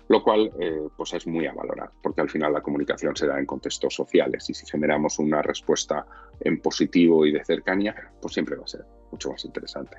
lo 0.09 0.22
cual 0.22 0.53
pues 0.94 1.14
es 1.14 1.26
muy 1.26 1.46
a 1.46 1.55
valorar, 1.55 1.90
porque 2.03 2.20
al 2.20 2.28
final 2.28 2.53
la 2.53 2.61
comunicación 2.61 3.16
se 3.16 3.26
da 3.26 3.38
en 3.38 3.46
contextos 3.46 3.94
sociales 3.94 4.48
y 4.50 4.55
si 4.55 4.66
generamos 4.66 5.18
una 5.18 5.40
respuesta 5.40 6.05
en 6.40 6.61
positivo 6.61 7.24
y 7.24 7.32
de 7.32 7.42
cercanía, 7.42 8.12
pues 8.20 8.34
siempre 8.34 8.57
va 8.57 8.64
a 8.64 8.68
ser 8.68 8.84
mucho 9.11 9.30
más 9.30 9.44
interesante. 9.46 9.96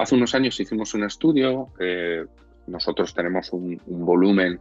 Hace 0.00 0.14
unos 0.14 0.34
años 0.34 0.58
hicimos 0.58 0.94
un 0.94 1.04
estudio, 1.04 1.68
eh, 1.78 2.24
nosotros 2.66 3.12
tenemos 3.12 3.52
un, 3.52 3.78
volumen 3.86 4.58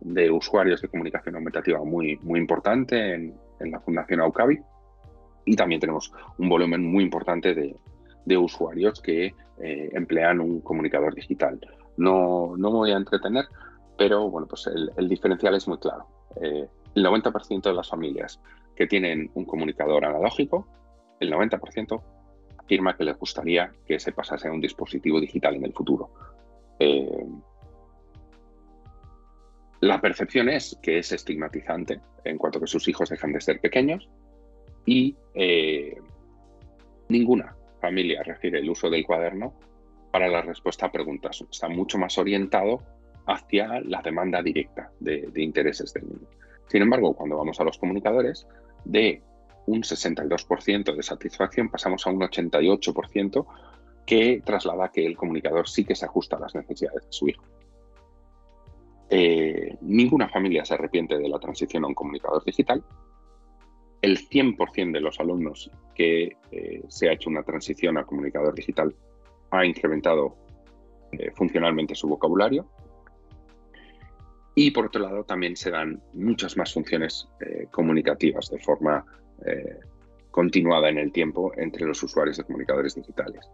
de 0.00 0.30
usuarios 0.30 0.80
de 0.80 0.88
comunicación 0.88 1.36
aumentativa 1.36 1.82
muy, 1.84 2.16
muy 2.22 2.40
importante 2.40 3.14
en, 3.14 3.34
la 3.60 3.80
Fundación 3.80 4.20
Aucavi 4.20 4.58
y 5.44 5.54
también 5.54 5.80
tenemos 5.82 6.10
un 6.38 6.48
volumen 6.48 6.82
muy 6.82 7.04
importante 7.04 7.54
de, 7.54 7.76
usuarios 8.38 9.02
que 9.02 9.34
eh, 9.60 9.90
emplean 9.92 10.40
un 10.40 10.60
comunicador 10.60 11.14
digital. 11.16 11.60
No, 11.96 12.54
no 12.56 12.70
me 12.70 12.76
voy 12.76 12.92
a 12.92 12.96
entretener, 12.96 13.46
pero 13.98 14.30
bueno, 14.30 14.46
pues 14.46 14.68
el, 14.68 15.08
diferencial 15.08 15.56
es 15.56 15.66
muy 15.66 15.78
claro. 15.78 16.06
Eh, 16.40 16.66
el 16.94 17.04
90% 17.04 17.62
de 17.62 17.72
las 17.72 17.88
familias 17.88 18.40
que 18.76 18.86
tienen 18.86 19.30
un 19.34 19.44
comunicador 19.44 20.04
analógico, 20.04 20.68
el 21.18 21.32
90% 21.32 22.00
afirma 22.56 22.96
que 22.96 23.04
les 23.04 23.18
gustaría 23.18 23.72
que 23.84 23.98
se 23.98 24.12
pasase 24.12 24.46
a 24.46 24.52
un 24.52 24.60
dispositivo 24.60 25.20
digital 25.20 25.56
en 25.56 25.64
el 25.64 25.72
futuro. 25.72 26.10
Eh, 26.78 27.26
la 29.80 30.00
percepción 30.00 30.48
es 30.48 30.78
que 30.82 30.98
es 30.98 31.12
estigmatizante 31.12 32.00
en 32.24 32.38
cuanto 32.38 32.60
que 32.60 32.66
sus 32.66 32.86
hijos 32.88 33.08
dejan 33.08 33.32
de 33.32 33.40
ser 33.40 33.60
pequeños 33.60 34.08
y 34.84 35.16
eh, 35.34 35.96
ninguna 37.08 37.56
familia 37.80 38.22
refiere 38.22 38.58
el 38.58 38.70
uso 38.70 38.90
del 38.90 39.06
cuaderno 39.06 39.54
para 40.10 40.28
la 40.28 40.42
respuesta 40.42 40.86
a 40.86 40.92
preguntas. 40.92 41.44
Está 41.50 41.68
mucho 41.68 41.98
más 41.98 42.18
orientado 42.18 42.82
hacia 43.26 43.80
la 43.80 44.02
demanda 44.02 44.42
directa 44.42 44.90
de 44.98 45.30
intereses 45.36 45.92
del 45.94 46.08
niño. 46.08 46.26
Sin 46.70 46.82
embargo, 46.82 47.14
cuando 47.14 47.36
vamos 47.36 47.58
a 47.60 47.64
los 47.64 47.78
comunicadores, 47.78 48.46
de 48.84 49.22
un 49.66 49.82
62% 49.82 50.94
de 50.94 51.02
satisfacción, 51.02 51.68
pasamos 51.68 52.06
a 52.06 52.10
un 52.10 52.20
88% 52.20 53.46
que 54.06 54.42
traslada 54.44 54.90
que 54.90 55.04
el 55.04 55.16
comunicador 55.16 55.68
sí 55.68 55.84
que 55.84 55.94
se 55.94 56.06
ajusta 56.06 56.36
a 56.36 56.40
las 56.40 56.54
necesidades 56.54 57.06
de 57.06 57.12
su 57.12 57.28
hijo. 57.28 57.44
Eh, 59.12 59.76
ninguna 59.80 60.28
familia 60.28 60.64
se 60.64 60.74
arrepiente 60.74 61.18
de 61.18 61.28
la 61.28 61.40
transición 61.40 61.84
a 61.84 61.88
un 61.88 61.94
comunicador 61.94 62.44
digital. 62.44 62.84
El 64.00 64.18
100% 64.18 64.92
de 64.92 65.00
los 65.00 65.18
alumnos 65.18 65.68
que 65.96 66.36
eh, 66.52 66.84
se 66.88 67.08
ha 67.08 67.12
hecho 67.12 67.28
una 67.28 67.42
transición 67.42 67.98
a 67.98 68.04
comunicador 68.04 68.54
digital 68.54 68.94
ha 69.50 69.66
incrementado 69.66 70.36
eh, 71.10 71.32
funcionalmente 71.32 71.96
su 71.96 72.08
vocabulario. 72.08 72.68
Y 74.54 74.70
por 74.70 74.86
otro 74.86 75.02
lado, 75.02 75.24
también 75.24 75.56
se 75.56 75.70
dan 75.70 76.00
muchas 76.12 76.56
más 76.56 76.72
funciones 76.72 77.28
comunicativas 77.70 78.50
de 78.50 78.58
forma 78.58 79.04
continuada 80.30 80.88
en 80.88 80.98
el 80.98 81.12
tiempo 81.12 81.52
entre 81.56 81.86
los 81.86 82.02
usuarios 82.02 82.36
de 82.36 82.44
comunicadores 82.44 82.94
digitales. 82.94 83.48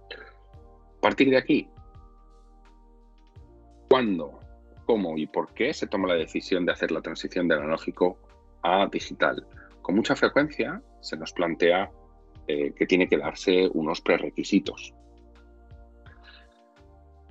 A 0.96 1.00
partir 1.00 1.30
de 1.30 1.36
aquí, 1.36 1.68
cuándo, 3.88 4.40
cómo 4.87 5.18
y 5.18 5.26
por 5.26 5.53
qué 5.53 5.74
se 5.74 5.87
toma 5.87 6.09
la 6.09 6.14
decisión 6.14 6.64
de 6.64 6.72
hacer 6.72 6.91
la 6.93 7.03
transición 7.03 7.49
del 7.49 7.59
analógico 7.59 8.18
a 8.62 8.89
digital. 8.91 9.47
Con 9.82 9.97
mucha 9.97 10.16
frecuencia 10.16 10.80
se 11.01 11.16
nos 11.16 11.32
plantea 11.32 11.91
eh, 12.49 12.72
que 12.72 12.87
tiene 12.87 13.09
que 13.09 13.18
darse 13.18 13.68
unos 13.74 14.01
prerequisitos. 14.01 14.95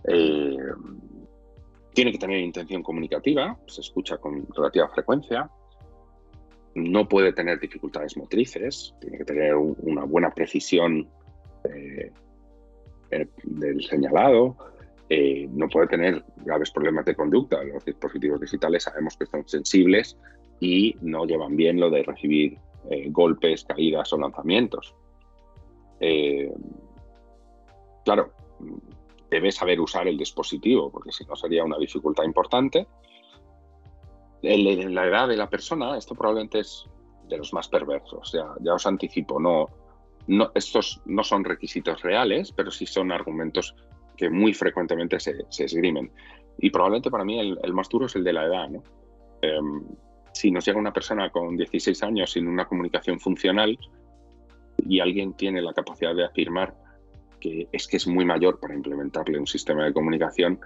Eh, 0.08 0.58
tiene 1.94 2.12
que 2.12 2.18
tener 2.18 2.40
intención 2.40 2.84
comunicativa, 2.84 3.58
se 3.68 3.82
escucha 3.82 4.18
con 4.18 4.46
relativa 4.54 4.90
frecuencia, 4.90 5.50
no 6.76 7.08
puede 7.08 7.32
tener 7.32 7.60
dificultades 7.60 8.18
motrices, 8.18 8.94
tiene 9.00 9.18
que 9.20 9.26
tener 9.26 9.56
una 9.56 10.04
buena 10.04 10.30
precisión 10.32 11.10
eh, 11.64 12.12
del 13.44 13.82
señalado, 13.84 14.58
eh, 15.10 15.48
no 15.52 15.70
puede 15.70 15.88
tener 15.88 16.24
graves 16.38 16.72
problemas 16.72 17.06
de 17.06 17.16
conducta. 17.16 17.64
Los 17.64 17.86
dispositivos 17.86 18.42
digitales 18.42 18.84
sabemos 18.84 19.16
que 19.18 19.26
son 19.26 19.48
sensibles 19.48 20.18
y 20.60 20.96
no 21.02 21.26
llevan 21.26 21.56
bien 21.56 21.80
lo 21.80 21.90
de 21.90 22.04
recibir 22.04 22.58
eh, 22.90 23.10
golpes, 23.10 23.66
caídas 23.66 24.12
o 24.14 24.18
lanzamientos. 24.18 24.96
Eh, 26.00 26.52
claro, 28.04 28.32
debe 29.30 29.52
saber 29.52 29.80
usar 29.80 30.08
el 30.08 30.18
dispositivo, 30.18 30.92
porque 30.92 31.12
si 31.12 31.26
no 31.26 31.36
sería 31.36 31.64
una 31.64 31.78
dificultad 31.78 32.24
importante. 32.24 32.88
En 34.42 34.94
la 34.94 35.08
edad 35.08 35.28
de 35.28 35.38
la 35.38 35.50
persona, 35.50 35.98
esto 35.98 36.14
probablemente 36.14 36.60
es 36.60 36.86
de 37.28 37.38
los 37.38 37.54
más 37.54 37.68
perversos. 37.68 38.36
Ya, 38.62 38.74
os 38.74 38.86
anticipo, 38.86 39.40
no, 39.40 39.68
no, 40.28 40.52
estos 40.54 41.02
no 41.06 41.24
son 41.24 41.44
requisitos 41.44 42.02
reales, 42.02 42.52
pero 42.52 42.70
sí 42.70 42.86
son 42.86 43.12
argumentos 43.12 43.76
que 44.16 44.30
muy 44.30 44.54
frecuentemente 44.54 45.20
se, 45.20 45.46
esgrimen. 45.50 46.12
Y 46.58 46.70
probablemente 46.70 47.12
para 47.12 47.26
mí 47.26 47.40
el, 47.40 47.74
más 47.74 47.90
duro 47.90 48.06
es 48.06 48.16
el 48.16 48.24
de 48.24 48.34
la 48.34 48.46
edad. 48.46 48.70
Em, 49.42 49.84
si 50.34 50.52
nos 50.52 50.66
llega 50.66 50.80
una 50.80 50.94
persona 50.94 51.30
con 51.30 51.56
16 51.56 52.04
años 52.04 52.32
sin 52.32 52.48
una 52.48 52.66
comunicación 52.66 53.20
funcional 53.20 53.78
y 54.88 55.00
alguien 55.00 55.34
tiene 55.34 55.62
la 55.62 55.74
capacidad 55.74 56.16
de 56.16 56.26
afirmar 56.26 56.76
que 57.40 57.68
es 57.72 57.88
que 57.88 57.98
es 57.98 58.08
muy 58.08 58.26
mayor 58.26 58.60
para 58.60 58.76
implementarle 58.76 59.40
un 59.40 59.48
sistema 59.48 59.86
de 59.86 59.94
comunicación, 59.94 60.60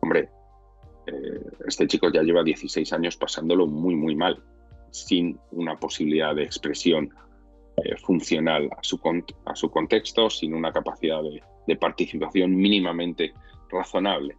hombre, 0.00 0.28
eh, 1.06 1.40
este 1.66 1.86
chico 1.86 2.10
ya 2.10 2.22
lleva 2.22 2.42
16 2.42 2.92
años 2.92 3.16
pasándolo 3.16 3.66
muy, 3.66 3.94
muy 3.94 4.14
mal, 4.14 4.42
sin 4.90 5.38
una 5.50 5.76
posibilidad 5.76 6.34
de 6.34 6.44
expresión 6.44 7.10
eh, 7.78 7.96
funcional 7.96 8.68
a 8.76 8.82
su, 8.82 9.00
a 9.46 9.56
su 9.56 9.70
contexto, 9.70 10.28
sin 10.28 10.52
una 10.52 10.70
capacidad 10.70 11.22
de, 11.66 11.76
participación 11.76 12.54
mínimamente 12.54 13.32
razonable. 13.70 14.36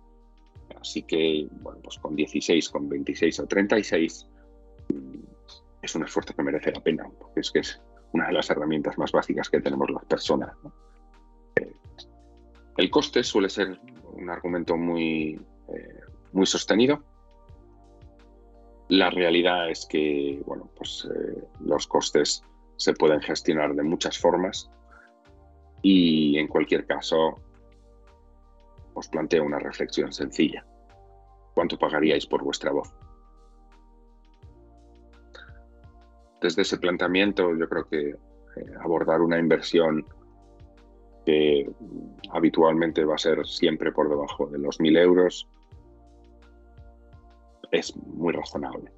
Así 0.80 1.02
que, 1.02 1.48
bueno, 1.50 1.80
pues 1.84 1.98
con 1.98 2.16
16, 2.16 2.70
con 2.70 2.88
26 2.88 3.40
o 3.40 3.48
36 3.48 4.30
mm, 4.90 5.20
es 5.82 5.96
un 5.96 6.04
esfuerzo 6.04 6.36
que 6.36 6.44
merece 6.44 6.72
la 6.72 6.82
pena, 6.82 7.10
porque 7.20 7.40
es 7.40 7.50
que 7.50 7.60
es 7.60 7.82
una 8.12 8.28
de 8.28 8.34
las 8.34 8.52
herramientas 8.52 9.00
más 9.00 9.12
básicas 9.12 9.50
que 9.50 9.62
tenemos 9.62 9.90
las 9.90 10.06
personas. 10.06 10.56
Eh, 11.56 11.74
el 12.78 12.92
coste 12.92 13.24
suele 13.24 13.50
ser 13.50 13.80
un 14.12 14.30
argumento 14.30 14.78
muy, 14.78 15.42
eh, 15.74 16.00
muy 16.34 16.46
sostenido. 16.46 17.04
La 18.90 19.10
realidad 19.10 19.72
es 19.72 19.88
que 19.88 20.40
bueno, 20.46 20.70
pues, 20.76 21.08
los 21.62 21.88
costes 21.88 22.44
se 22.78 22.94
pueden 22.94 23.22
gestionar 23.22 23.74
de 23.74 23.84
muchas 23.84 24.18
formas 24.18 24.70
y 25.82 26.38
en 26.38 26.48
cualquier 26.48 26.86
caso, 26.86 27.40
os 28.94 29.08
planteo 29.10 29.44
una 29.44 29.60
reflexión 29.60 30.14
sencilla. 30.14 30.66
¿Cuánto 31.54 31.78
pagaríais 31.78 32.26
por 32.26 32.44
vuestra 32.44 32.72
voz? 32.72 32.94
Desde 36.42 36.62
ese 36.64 36.78
planteamiento 36.78 37.56
yo 37.56 37.68
creo 37.70 37.88
que 37.88 38.10
eh, 38.10 38.18
abordar 38.82 39.22
una 39.22 39.38
inversión 39.38 40.06
que 41.26 41.70
habitualmente 42.32 43.06
va 43.06 43.16
a 43.16 43.18
ser 43.18 43.46
siempre 43.46 43.92
por 43.92 44.10
debajo 44.10 44.48
de 44.48 44.60
los 44.60 44.80
1.000 44.80 45.00
euros 45.00 45.48
es 47.72 47.96
muy 47.96 48.34
razonable. 48.34 48.92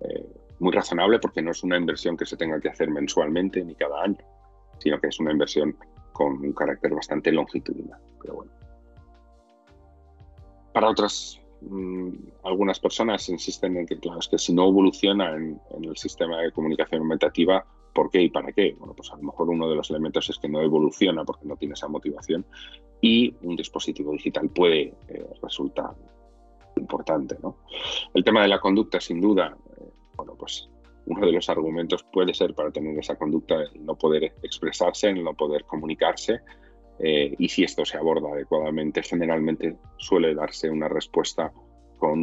Eh, 0.00 0.37
muy 0.60 0.72
razonable 0.72 1.18
porque 1.18 1.42
no 1.42 1.50
es 1.50 1.62
una 1.62 1.76
inversión 1.76 2.16
que 2.16 2.26
se 2.26 2.36
tenga 2.36 2.60
que 2.60 2.68
hacer 2.68 2.90
mensualmente 2.90 3.64
ni 3.64 3.74
cada 3.74 4.02
año, 4.02 4.18
sino 4.78 5.00
que 5.00 5.08
es 5.08 5.20
una 5.20 5.32
inversión 5.32 5.76
con 6.12 6.32
un 6.44 6.52
carácter 6.52 6.94
bastante 6.94 7.32
longitudinal. 7.32 8.00
Pero 8.20 8.34
bueno. 8.34 8.52
Para 10.72 10.90
otras, 10.90 11.40
mm, 11.60 12.10
algunas 12.44 12.80
personas 12.80 13.28
insisten 13.28 13.76
en 13.76 13.86
que, 13.86 13.98
claro, 13.98 14.18
es 14.18 14.28
que 14.28 14.38
si 14.38 14.52
no 14.52 14.68
evoluciona 14.68 15.34
en, 15.34 15.60
el 15.82 15.96
sistema 15.96 16.40
de 16.40 16.52
comunicación 16.52 17.02
aumentativa, 17.02 17.64
¿por 17.94 18.10
qué 18.10 18.22
y 18.22 18.30
para 18.30 18.52
qué? 18.52 18.74
Bueno, 18.78 18.94
pues 18.94 19.12
a 19.12 19.16
lo 19.16 19.22
mejor 19.22 19.48
uno 19.48 19.68
de 19.68 19.76
los 19.76 19.90
elementos 19.90 20.28
es 20.28 20.38
que 20.38 20.48
no 20.48 20.60
evoluciona 20.60 21.24
porque 21.24 21.46
no 21.46 21.56
tiene 21.56 21.74
esa 21.74 21.88
motivación 21.88 22.44
y 23.00 23.34
un 23.42 23.56
dispositivo 23.56 24.12
digital 24.12 24.48
puede 24.50 24.94
eh, 25.08 25.26
resultar 25.42 25.94
importante. 26.78 27.36
¿no? 27.42 27.56
El 28.14 28.24
tema 28.24 28.42
de 28.42 28.48
la 28.48 28.60
conducta, 28.60 29.00
sin 29.00 29.20
duda, 29.20 29.56
bueno, 30.18 30.34
pues 30.36 30.68
uno 31.06 31.24
de 31.24 31.32
los 31.32 31.48
argumentos 31.48 32.04
puede 32.12 32.34
ser 32.34 32.54
para 32.54 32.70
tener 32.70 32.98
esa 32.98 33.16
conducta 33.16 33.54
el 33.62 33.86
no 33.86 33.96
poder 33.96 34.34
expresarse, 34.42 35.08
el 35.08 35.24
no 35.24 35.32
poder 35.34 35.64
comunicarse. 35.64 36.40
Eh, 36.98 37.34
y 37.38 37.48
si 37.48 37.62
esto 37.62 37.84
se 37.84 37.96
aborda 37.96 38.28
adecuadamente, 38.30 39.02
generalmente 39.02 39.76
suele 39.96 40.34
darse 40.34 40.68
una 40.68 40.88
respuesta 40.88 41.52
con 41.98 42.22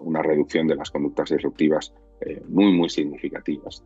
una 0.00 0.22
reducción 0.22 0.66
de 0.66 0.74
las 0.74 0.90
conductas 0.90 1.30
disruptivas 1.30 1.92
eh, 2.20 2.42
muy, 2.48 2.72
muy 2.72 2.88
significativas. 2.88 3.84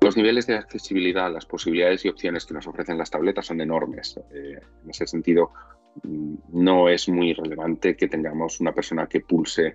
Los 0.00 0.16
niveles 0.16 0.46
de 0.46 0.54
accesibilidad, 0.54 1.32
las 1.32 1.46
posibilidades 1.46 2.04
y 2.04 2.08
opciones 2.08 2.46
que 2.46 2.54
nos 2.54 2.66
ofrecen 2.68 2.98
las 2.98 3.10
tabletas 3.10 3.46
son 3.46 3.60
enormes. 3.60 4.20
Eh, 4.32 4.60
en 4.84 4.90
ese 4.90 5.06
sentido, 5.06 5.50
mm, 6.04 6.34
no 6.52 6.88
es 6.88 7.08
muy 7.08 7.32
relevante 7.32 7.96
que 7.96 8.06
tengamos 8.06 8.60
una 8.60 8.72
persona 8.72 9.08
que 9.08 9.20
pulse 9.20 9.74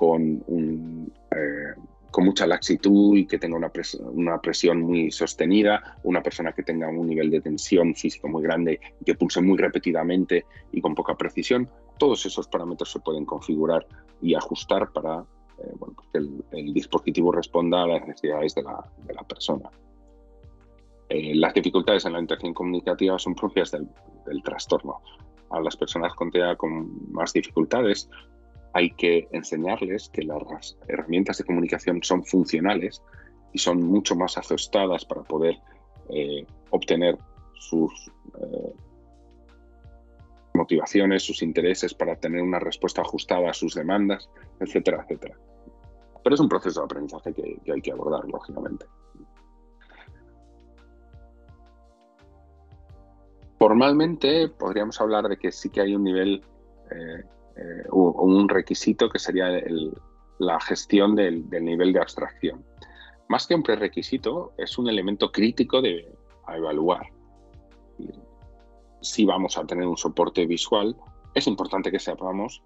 eh, 0.00 1.74
con 2.10 2.24
mucha 2.24 2.46
laxitud 2.46 3.16
y 3.16 3.26
que 3.26 3.38
tenga 3.38 3.56
una, 3.56 3.70
una, 4.12 4.40
presión 4.40 4.80
muy 4.80 5.10
sostenida, 5.10 5.98
una 6.04 6.22
persona 6.22 6.52
que 6.52 6.62
tenga 6.62 6.88
un 6.88 7.06
nivel 7.06 7.30
de 7.30 7.40
tensión 7.40 7.94
físico 7.94 8.28
muy 8.28 8.42
grande 8.42 8.80
que 9.04 9.14
pulse 9.14 9.40
muy 9.40 9.58
repetidamente 9.58 10.46
y 10.72 10.80
con 10.80 10.94
poca 10.94 11.16
precisión. 11.16 11.68
Todos 11.98 12.24
esos 12.26 12.48
parámetros 12.48 12.90
se 12.92 13.00
pueden 13.00 13.24
configurar 13.24 13.86
y 14.22 14.34
ajustar 14.34 14.90
para 14.92 15.24
eh, 15.58 15.72
bueno, 15.78 15.96
que 16.12 16.18
el, 16.18 16.72
dispositivo 16.72 17.32
responda 17.32 17.82
a 17.82 17.86
las 17.86 18.06
necesidades 18.06 18.54
de 18.54 18.62
la, 18.62 18.84
de 19.06 19.14
la 19.14 19.22
persona. 19.22 19.68
Eh, 21.08 21.34
las 21.34 21.54
dificultades 21.54 22.04
en 22.04 22.12
la 22.12 22.20
interacción 22.20 22.54
comunicativa 22.54 23.18
son 23.18 23.34
propias 23.34 23.70
del, 23.70 23.88
del 24.26 24.42
trastorno. 24.42 25.00
A 25.50 25.60
las 25.60 25.76
personas 25.76 26.14
con 26.14 26.30
TEA 26.30 26.56
con 26.56 27.10
más 27.10 27.32
dificultades 27.32 28.08
hay 28.74 28.90
que 28.90 29.28
enseñarles 29.32 30.08
que 30.10 30.22
las 30.22 30.76
herramientas 30.88 31.38
de 31.38 31.44
comunicación 31.44 32.02
son 32.02 32.24
funcionales 32.24 33.02
y 33.52 33.58
son 33.58 33.82
mucho 33.82 34.14
más 34.14 34.36
ajustadas 34.36 35.04
para 35.04 35.22
poder 35.22 35.56
eh, 36.10 36.46
obtener 36.70 37.18
sus 37.54 37.92
eh, 38.40 38.74
motivaciones, 40.54 41.22
sus 41.22 41.42
intereses, 41.42 41.94
para 41.94 42.16
tener 42.16 42.42
una 42.42 42.58
respuesta 42.58 43.02
ajustada 43.02 43.50
a 43.50 43.54
sus 43.54 43.74
demandas, 43.74 44.28
etcétera, 44.60 45.02
etcétera. 45.02 45.36
Pero 46.22 46.34
es 46.34 46.40
un 46.40 46.48
proceso 46.48 46.80
de 46.80 46.84
aprendizaje 46.84 47.32
que, 47.32 47.72
hay 47.72 47.80
que 47.80 47.92
abordar, 47.92 48.24
lógicamente. 48.28 48.86
Formalmente 53.58 54.48
podríamos 54.48 55.00
hablar 55.00 55.24
de 55.28 55.36
que 55.36 55.50
sí 55.50 55.68
que 55.70 55.80
hay 55.80 55.94
un 55.94 56.04
nivel 56.04 56.44
eh, 56.90 57.24
eh, 57.58 57.88
un 57.90 58.48
requisito 58.48 59.08
que 59.08 59.18
sería 59.18 59.48
la 60.38 60.60
gestión 60.60 61.14
del, 61.16 61.48
nivel 61.50 61.92
de 61.92 62.00
abstracción. 62.00 62.64
Más 63.28 63.46
que 63.46 63.54
un 63.54 63.62
prerequisito, 63.62 64.52
es 64.56 64.78
un 64.78 64.88
elemento 64.88 65.30
crítico 65.32 65.82
de, 65.82 66.08
a 66.46 66.56
evaluar. 66.56 67.06
Si 69.00 69.24
vamos 69.24 69.58
a 69.58 69.66
tener 69.66 69.86
un 69.86 69.96
soporte 69.96 70.46
visual, 70.46 70.96
es 71.34 71.46
importante 71.46 71.90
que 71.90 71.98
sepamos 71.98 72.62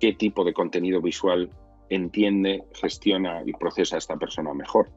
qué 0.00 0.12
tipo 0.12 0.44
de 0.44 0.52
contenido 0.52 1.00
visual 1.00 1.50
entiende, 1.88 2.64
gestiona 2.74 3.42
y 3.46 3.52
procesa 3.52 3.96
esta 3.96 4.16
persona 4.16 4.52
mejor. 4.52 4.90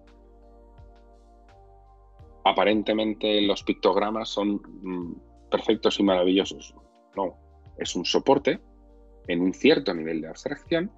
Aparentemente 2.44 3.42
los 3.42 3.64
pictogramas 3.64 4.30
son 4.30 4.62
mm, 4.82 5.50
perfectos 5.50 6.00
y 6.00 6.04
maravillosos. 6.04 6.76
No, 7.16 7.45
es 7.78 7.96
un 7.96 8.06
soporte 8.06 8.60
en 9.28 9.42
un 9.42 9.54
cierto 9.54 9.94
nivel 9.94 10.22
de 10.22 10.28
abstracción 10.28 10.92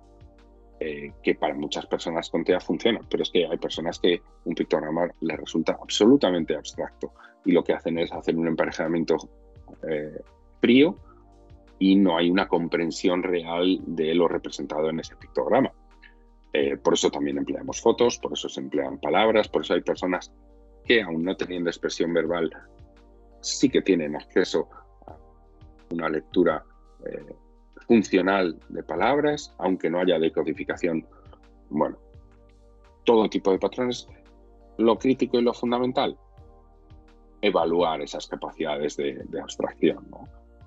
eh, 0.80 1.14
que 1.24 1.34
para 1.34 1.56
muchas 1.56 1.88
personas 1.88 2.30
con 2.30 2.44
TEA 2.44 2.60
funciona, 2.60 3.00
pero 3.10 3.24
es 3.24 3.32
que 3.32 3.48
hay 3.48 3.58
personas 3.58 3.98
que 4.00 4.22
un 4.46 4.54
pictograma 4.54 5.10
les 5.22 5.38
resulta 5.38 5.78
absolutamente 5.82 6.56
abstracto 6.56 7.14
y 7.46 7.52
lo 7.52 7.64
que 7.64 7.74
hacen 7.74 7.98
es 7.98 8.12
hacer 8.12 8.36
un 8.36 8.48
emparejamiento 8.48 9.18
eh, 9.90 10.22
frío 10.62 10.98
y 11.80 11.96
no 11.96 12.18
hay 12.18 12.30
una 12.30 12.48
comprensión 12.48 13.24
real 13.24 13.80
de 13.88 14.14
lo 14.14 14.28
representado 14.28 14.90
en 14.90 15.00
ese 15.00 15.16
pictograma. 15.16 15.72
Eh, 16.54 16.78
por 16.78 16.94
eso 16.94 17.10
también 17.10 17.38
empleamos 17.40 17.82
fotos, 17.82 18.20
por 18.20 18.34
eso 18.34 18.48
se 18.48 18.62
emplean 18.62 19.00
palabras, 19.00 19.48
por 19.48 19.64
eso 19.64 19.74
hay 19.74 19.82
personas 19.82 20.32
que, 20.86 21.02
aún 21.02 21.24
no 21.24 21.36
teniendo 21.36 21.70
expresión 21.70 22.14
verbal, 22.14 22.52
sí 23.42 23.70
que 23.70 23.82
tienen 23.82 24.16
acceso 24.16 24.70
una 25.92 26.10
lectura 26.10 26.64
eh, 27.06 27.36
funcional 27.88 28.60
de 28.70 28.84
palabras, 28.84 29.54
aunque 29.58 29.90
no 29.90 30.00
haya 30.00 30.20
decodificación. 30.20 31.06
Bueno, 31.70 31.98
todo 33.04 33.30
tipo 33.30 33.52
de 33.52 33.60
patrones. 33.60 34.08
Lo 34.78 34.98
crítico 34.98 35.40
y 35.40 35.42
lo 35.42 35.54
fundamental, 35.54 36.18
evaluar 37.42 38.02
esas 38.02 38.28
capacidades 38.28 38.98
de, 38.98 39.26
abstracción. 39.42 40.06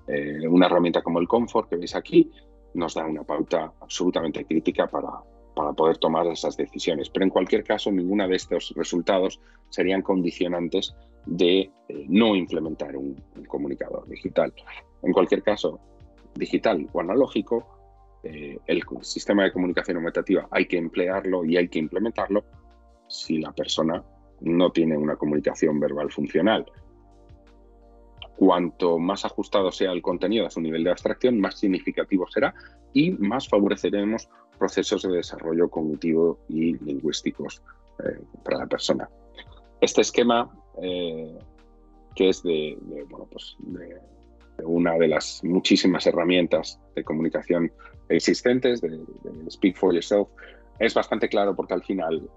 Eh, 0.07 0.47
una 0.47 0.65
herramienta 0.65 1.01
como 1.01 1.19
el 1.19 1.27
Comfort 1.27 1.69
que 1.69 1.77
veis 1.77 1.95
aquí 1.95 2.29
nos 2.73 2.95
da 2.95 3.05
una 3.05 3.23
pauta 3.23 3.71
absolutamente 3.79 4.43
crítica 4.45 4.87
para, 4.87 5.09
para 5.55 5.73
poder 5.73 5.97
tomar 5.97 6.27
esas 6.27 6.57
decisiones. 6.57 7.09
Pero 7.09 7.25
en 7.25 7.29
cualquier 7.29 7.63
caso, 7.63 7.91
ninguna 7.91 8.27
de 8.27 8.35
estos 8.35 8.73
resultados 8.75 9.39
serían 9.69 10.01
condicionantes 10.01 10.95
de 11.25 11.71
eh, 11.87 12.05
no 12.07 12.35
implementar 12.35 12.95
un, 12.95 13.15
comunicador 13.47 14.07
digital. 14.07 14.53
En 15.03 15.13
cualquier 15.13 15.43
caso, 15.43 15.79
digital 16.35 16.87
o 16.93 16.99
analógico, 16.99 17.65
eh, 18.23 18.57
el 18.67 18.83
sistema 19.01 19.43
de 19.43 19.51
comunicación 19.51 19.97
aumentativa 19.97 20.47
hay 20.51 20.67
que 20.67 20.77
emplearlo 20.77 21.43
y 21.43 21.57
hay 21.57 21.67
que 21.67 21.79
implementarlo 21.79 22.43
si 23.07 23.39
la 23.39 23.51
persona 23.51 24.03
no 24.41 24.71
tiene 24.71 24.97
una 24.97 25.15
comunicación 25.15 25.79
verbal 25.79 26.11
funcional. 26.11 26.65
Cuanto 28.37 28.97
más 28.97 29.25
ajustado 29.25 29.71
sea 29.71 29.91
el 29.91 30.01
contenido 30.01 30.47
a 30.47 30.49
su 30.49 30.61
nivel 30.61 30.83
de 30.83 30.91
abstracción, 30.91 31.39
más 31.39 31.59
significativo 31.59 32.27
será 32.27 32.53
y 32.93 33.11
más 33.11 33.47
favoreceremos 33.47 34.29
procesos 34.57 35.03
de 35.03 35.09
desarrollo 35.09 35.69
cognitivo 35.69 36.39
y 36.47 36.73
lingüísticos 36.83 37.61
eh, 37.99 38.19
para 38.43 38.59
la 38.59 38.67
persona. 38.67 39.09
Este 39.79 40.01
esquema, 40.01 40.51
eh, 40.81 41.37
que 42.15 42.29
es 42.29 42.43
de, 42.43 42.77
pues 43.31 43.57
una 44.63 44.97
de 44.97 45.07
las 45.07 45.43
muchísimas 45.43 46.05
herramientas 46.05 46.79
de 46.95 47.03
comunicación 47.03 47.71
existentes, 48.09 48.81
de, 48.81 48.99
Speak 49.49 49.75
for 49.75 49.93
Yourself, 49.93 50.29
es 50.79 50.93
bastante 50.93 51.29
claro 51.29 51.55
porque 51.55 51.73
al 51.73 51.83
final, 51.83 52.29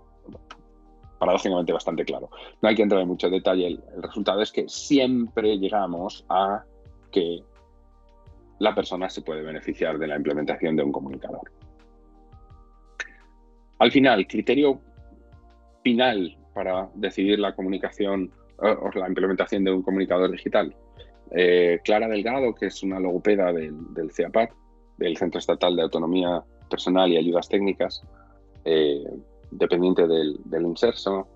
paradójicamente 1.19 1.73
bastante 1.73 2.05
claro, 2.05 2.31
no 2.63 2.69
hay 2.69 2.75
que 2.75 2.83
entrar 2.83 3.01
en 3.01 3.09
mucho 3.09 3.29
detalle, 3.29 3.67
el 3.67 4.03
resultado 4.03 4.43
es 4.43 4.53
que 4.53 4.69
siempre 4.69 5.59
llegamos 5.59 6.25
a 6.29 6.65
que 7.11 7.43
la 8.59 8.75
persona 8.75 9.11
se 9.11 9.23
puede 9.23 9.43
beneficiar 9.43 9.99
de 9.99 10.07
la 10.07 10.17
implementación 10.17 10.77
de 10.77 10.83
un 10.83 10.93
comunicador. 10.93 11.51
Al 13.79 13.91
final, 13.91 14.27
criterio 14.27 14.81
final 15.83 16.37
para 16.55 16.89
decidir 16.95 17.39
la 17.39 17.55
comunicación 17.55 18.31
o 18.59 18.91
la 18.95 19.09
implementación 19.09 19.65
de 19.65 19.73
un 19.73 19.83
comunicador 19.83 20.31
digital. 20.31 20.75
Eh, 21.33 21.81
Clara 21.85 22.09
Delgado, 22.09 22.55
que 22.55 22.67
es 22.67 22.83
una 22.83 23.01
logopeda 23.01 23.53
del, 23.53 23.75
del 23.95 24.11
del 24.97 25.17
Centro 25.17 25.39
Estatal 25.41 25.75
de 25.75 25.83
Autonomía 25.83 26.43
Personal 26.71 27.11
y 27.11 27.17
Ayudas 27.17 27.49
Técnicas, 27.49 28.03
eh, 28.65 29.03
dependiente 29.51 30.07
del, 30.07 30.39
del 30.45 30.63
INSERSO 30.63 31.27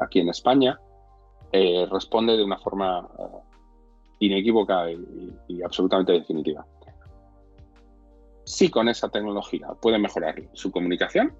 aquí 0.00 0.20
en 0.20 0.28
España, 0.28 0.78
eh, 1.52 1.86
responde 1.90 2.36
de 2.36 2.44
una 2.44 2.58
forma 2.58 3.08
inequívoca 4.18 4.90
y, 4.90 5.62
absolutamente 5.62 6.12
definitiva. 6.12 6.66
Si 8.44 8.70
con 8.70 8.88
esa 8.88 9.08
tecnología 9.08 9.68
puede 9.80 9.98
mejorar 9.98 10.42
su 10.54 10.70
comunicación, 10.70 11.34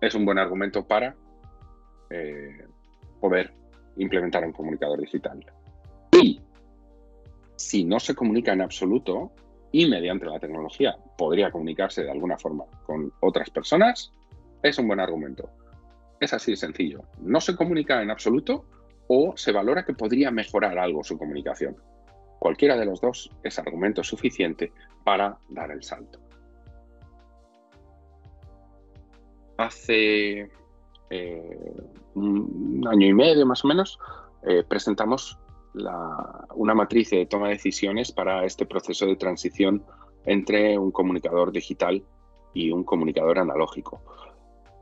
es 0.00 0.14
un 0.14 0.24
buen 0.24 0.38
argumento 0.38 0.86
para 0.86 1.16
eh, 2.10 2.66
poder 3.20 3.52
implementar 3.96 4.44
un 4.44 4.52
comunicador 4.52 5.00
digital. 5.00 5.44
Y 6.12 6.40
si 7.56 7.84
no 7.84 7.98
se 7.98 8.14
comunica 8.14 8.52
en 8.52 8.62
absoluto 8.62 9.32
y 9.72 9.88
mediante 9.88 10.26
la 10.26 10.38
tecnología 10.38 10.96
podría 11.16 11.50
comunicarse 11.50 12.02
de 12.02 12.10
alguna 12.10 12.38
forma 12.38 12.64
con 12.86 13.12
otras 13.20 13.50
personas, 13.50 14.12
es 14.62 14.78
un 14.78 14.86
buen 14.86 15.00
argumento. 15.00 15.50
Es 16.20 16.32
así 16.32 16.52
de 16.52 16.56
sencillo. 16.56 17.02
No 17.20 17.40
se 17.40 17.54
comunica 17.54 18.02
en 18.02 18.10
absoluto, 18.10 18.64
o 19.08 19.36
se 19.36 19.52
valora 19.52 19.84
que 19.84 19.94
podría 19.94 20.30
mejorar 20.30 20.78
algo 20.78 21.02
su 21.02 21.18
comunicación. 21.18 21.76
Cualquiera 22.38 22.76
de 22.76 22.84
los 22.84 23.00
dos 23.00 23.30
es 23.42 23.58
argumento 23.58 24.04
suficiente 24.04 24.72
para 25.02 25.38
dar 25.48 25.72
el 25.72 25.82
salto. 25.82 26.20
Hace 29.56 30.50
eh, 31.10 31.74
un 32.14 32.86
año 32.90 33.06
y 33.06 33.14
medio 33.14 33.46
más 33.46 33.64
o 33.64 33.68
menos 33.68 33.98
eh, 34.42 34.64
presentamos 34.66 35.38
una 36.54 36.74
matriz 36.74 37.10
de 37.10 37.26
toma 37.26 37.46
de 37.46 37.52
decisiones 37.52 38.10
para 38.10 38.44
este 38.44 38.66
proceso 38.66 39.06
de 39.06 39.16
transición 39.16 39.84
entre 40.24 40.76
un 40.76 40.90
comunicador 40.90 41.52
digital 41.52 42.02
y 42.52 42.72
un 42.72 42.82
comunicador 42.82 43.38
analógico. 43.38 44.00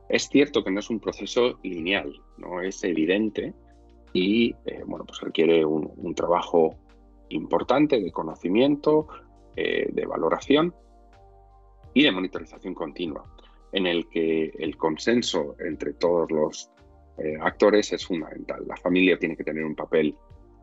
Es 0.08 0.28
cierto 0.28 0.64
que 0.64 0.70
no 0.70 0.80
es 0.80 0.88
un 0.88 1.00
proceso 1.00 1.58
lineal, 1.62 2.14
no 2.38 2.62
es 2.62 2.82
evidente 2.84 3.52
y 4.12 4.54
eh, 4.64 4.84
bueno, 4.86 5.04
pues 5.04 5.20
requiere 5.20 5.66
un, 5.66 6.14
trabajo 6.14 6.76
importante 7.28 8.00
de 8.00 8.12
conocimiento, 8.12 9.08
de 9.54 10.06
valoración 10.06 10.74
y 11.92 12.02
de 12.02 12.12
monitorización 12.12 12.74
continua, 12.74 13.24
en 13.72 13.86
el 13.86 14.08
que 14.08 14.52
el 14.58 14.76
consenso 14.76 15.56
entre 15.58 15.94
todos 15.94 16.30
los 16.30 16.70
eh, 17.18 17.36
actores 17.40 17.92
es 17.92 18.06
fundamental. 18.06 18.64
La 18.66 18.76
familia 18.76 19.18
tiene 19.18 19.36
que 19.36 19.44
tener 19.44 19.64
un 19.64 19.74
papel 19.74 20.14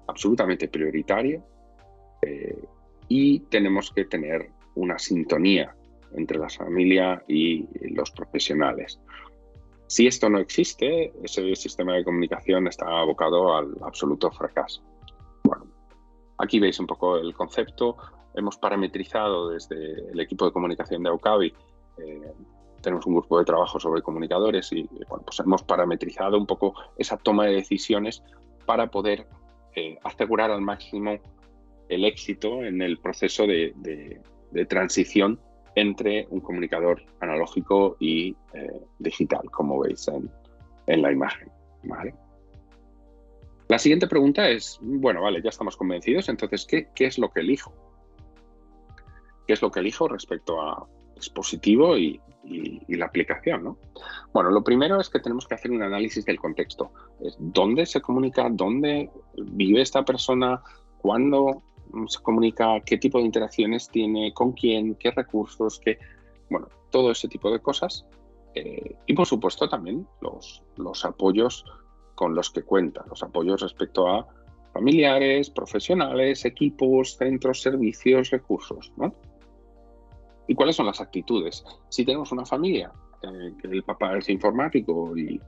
absolutamente 0.08 0.68
prioritario 0.68 1.44
y 3.10 3.42
tenemos 3.42 3.92
que 3.92 4.06
tener 4.06 4.50
una 4.76 4.98
sintonía 4.98 5.76
entre 6.16 6.38
la 6.38 6.50
familia 6.50 7.24
y 7.28 7.68
los 7.94 8.12
profesionales. 8.12 9.00
Si 9.88 10.08
esto 10.08 10.30
no 10.30 10.40
existe, 10.40 11.14
ese 11.24 11.56
sistema 11.56 11.94
de 11.94 12.04
comunicación 12.04 12.68
está 12.68 12.86
abocado 12.88 13.56
al 13.56 13.76
absoluto 13.84 14.32
fracaso. 14.32 14.82
Bueno, 15.44 15.68
aquí 16.38 16.60
veis 16.60 16.80
un 16.80 16.88
poco 16.88 17.18
el 17.18 17.34
concepto. 17.34 17.98
Hemos 18.34 18.58
parametrizado 18.58 19.50
desde 19.50 20.10
el 20.12 20.20
equipo 20.20 20.46
de 20.46 20.52
comunicación 20.52 21.04
de 21.04 21.10
Aucavi, 21.10 21.54
eh, 22.00 22.34
tenemos 22.84 23.08
un 23.08 23.16
grupo 23.16 23.40
de 23.40 23.46
trabajo 23.46 23.80
sobre 23.80 24.04
comunicadores 24.04 24.72
y 24.74 24.88
pues 25.08 25.40
hemos 25.40 25.64
parametrizado 25.64 26.38
un 26.38 26.46
poco 26.46 26.76
esa 26.98 27.18
toma 27.18 27.46
de 27.46 27.54
decisiones 27.54 28.22
para 28.66 28.92
poder 28.92 29.26
eh, 29.76 29.98
asegurar 30.04 30.52
al 30.52 30.62
máximo 30.62 31.18
el 31.90 32.06
éxito 32.06 32.64
en 32.64 32.82
el 32.82 33.00
proceso 33.00 33.48
de, 33.48 34.22
transición 34.68 35.40
entre 35.76 36.28
un 36.30 36.42
comunicador 36.42 37.02
analógico 37.20 37.98
y 38.00 38.36
eh, 38.54 38.82
digital, 39.00 39.50
como 39.50 39.80
veis 39.80 40.08
en, 40.08 41.02
la 41.02 41.12
imagen. 41.12 41.52
La 43.68 43.80
siguiente 43.80 44.08
pregunta 44.08 44.48
es, 44.50 44.78
bueno, 44.82 45.22
vale, 45.24 45.42
ya 45.42 45.50
estamos 45.50 45.76
convencidos, 45.76 46.30
entonces, 46.30 46.68
¿qué, 46.68 46.88
es 46.96 47.18
lo 47.18 47.32
que 47.32 47.40
elijo? 47.40 47.74
¿Qué 49.48 49.54
es 49.54 49.62
lo 49.62 49.72
que 49.72 49.80
elijo 49.80 50.08
respecto 50.08 50.62
a 50.62 50.88
dispositivo 51.16 51.98
y, 51.98 52.22
la 52.44 53.06
aplicación? 53.06 53.78
Bueno, 54.34 54.52
lo 54.52 54.64
primero 54.64 55.00
es 55.00 55.10
que 55.10 55.20
tenemos 55.20 55.48
que 55.48 55.56
hacer 55.56 55.72
un 55.72 55.82
análisis 55.82 56.26
del 56.26 56.40
contexto. 56.40 56.92
¿Dónde 57.40 57.86
se 57.86 58.02
comunica? 58.02 58.50
¿Dónde 58.50 59.10
vive 59.38 59.82
esta 59.82 60.04
persona? 60.04 60.62
¿Cuándo? 61.00 61.64
se 62.08 62.20
comunica, 62.22 62.80
qué 62.86 62.98
tipo 62.98 63.20
de 63.20 63.26
interacciones 63.26 63.90
tiene, 63.90 64.34
con 64.34 64.54
quién, 64.54 64.96
qué 64.96 65.12
recursos, 65.12 65.80
qué, 65.80 66.00
bueno, 66.50 66.68
todo 66.90 67.12
ese 67.12 67.28
tipo 67.28 67.52
de 67.52 67.60
cosas. 67.60 68.06
Eh, 68.56 68.96
y 69.08 69.14
por 69.14 69.26
supuesto 69.26 69.68
también 69.68 70.08
los, 70.22 70.64
los 70.78 71.06
apoyos 71.06 71.66
con 72.16 72.36
los 72.36 72.52
que 72.52 72.62
cuenta, 72.64 73.04
los 73.10 73.24
apoyos 73.24 73.62
respecto 73.62 74.08
a 74.08 74.28
familiares, 74.74 75.50
profesionales, 75.50 76.46
equipos, 76.46 77.18
centros, 77.18 77.62
servicios, 77.62 78.30
recursos. 78.30 78.92
¿no? 78.98 79.14
¿Y 80.48 80.56
cuáles 80.56 80.76
son 80.76 80.86
las 80.86 81.00
actitudes? 81.00 81.64
Si 81.90 82.04
tenemos 82.04 82.32
una 82.32 82.46
familia, 82.46 82.92
eh, 83.22 83.54
que 83.62 83.68
el 83.68 83.84
papá 83.84 84.18
es 84.18 84.30
informático 84.30 85.18
y, 85.18 85.40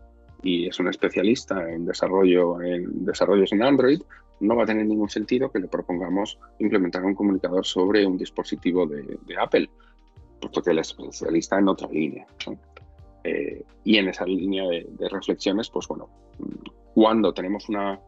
es 0.44 0.80
un 0.80 0.88
especialista 0.90 1.72
en 1.72 1.86
desarrollo 1.86 2.62
en 2.62 3.04
desarrollos 3.04 3.52
en 3.52 3.64
Android, 3.64 4.00
no 4.42 4.56
va 4.56 4.62
a 4.62 4.66
tener 4.68 4.86
ningún 4.86 5.10
sentido 5.10 5.52
que 5.52 5.58
le 5.58 5.68
propongamos 5.68 6.38
implementar 6.60 7.04
un 7.04 7.16
comunicador 7.16 7.66
sobre 7.66 8.06
un 8.06 8.16
dispositivo 8.16 8.86
de, 8.86 9.18
Apple, 9.42 9.68
puesto 10.40 10.62
que 10.62 10.72
es 10.72 10.78
especialista 10.78 11.58
en 11.58 11.68
otra 11.68 11.88
línea. 11.88 12.28
Eh, 13.24 13.64
y 13.84 13.98
en 13.98 14.10
esa 14.10 14.26
línea 14.26 14.66
de, 14.68 15.10
reflexiones, 15.10 15.70
pues 15.72 15.88
bueno, 15.88 16.10
cuando 16.94 17.34
tenemos 17.34 17.68
una 17.70 18.00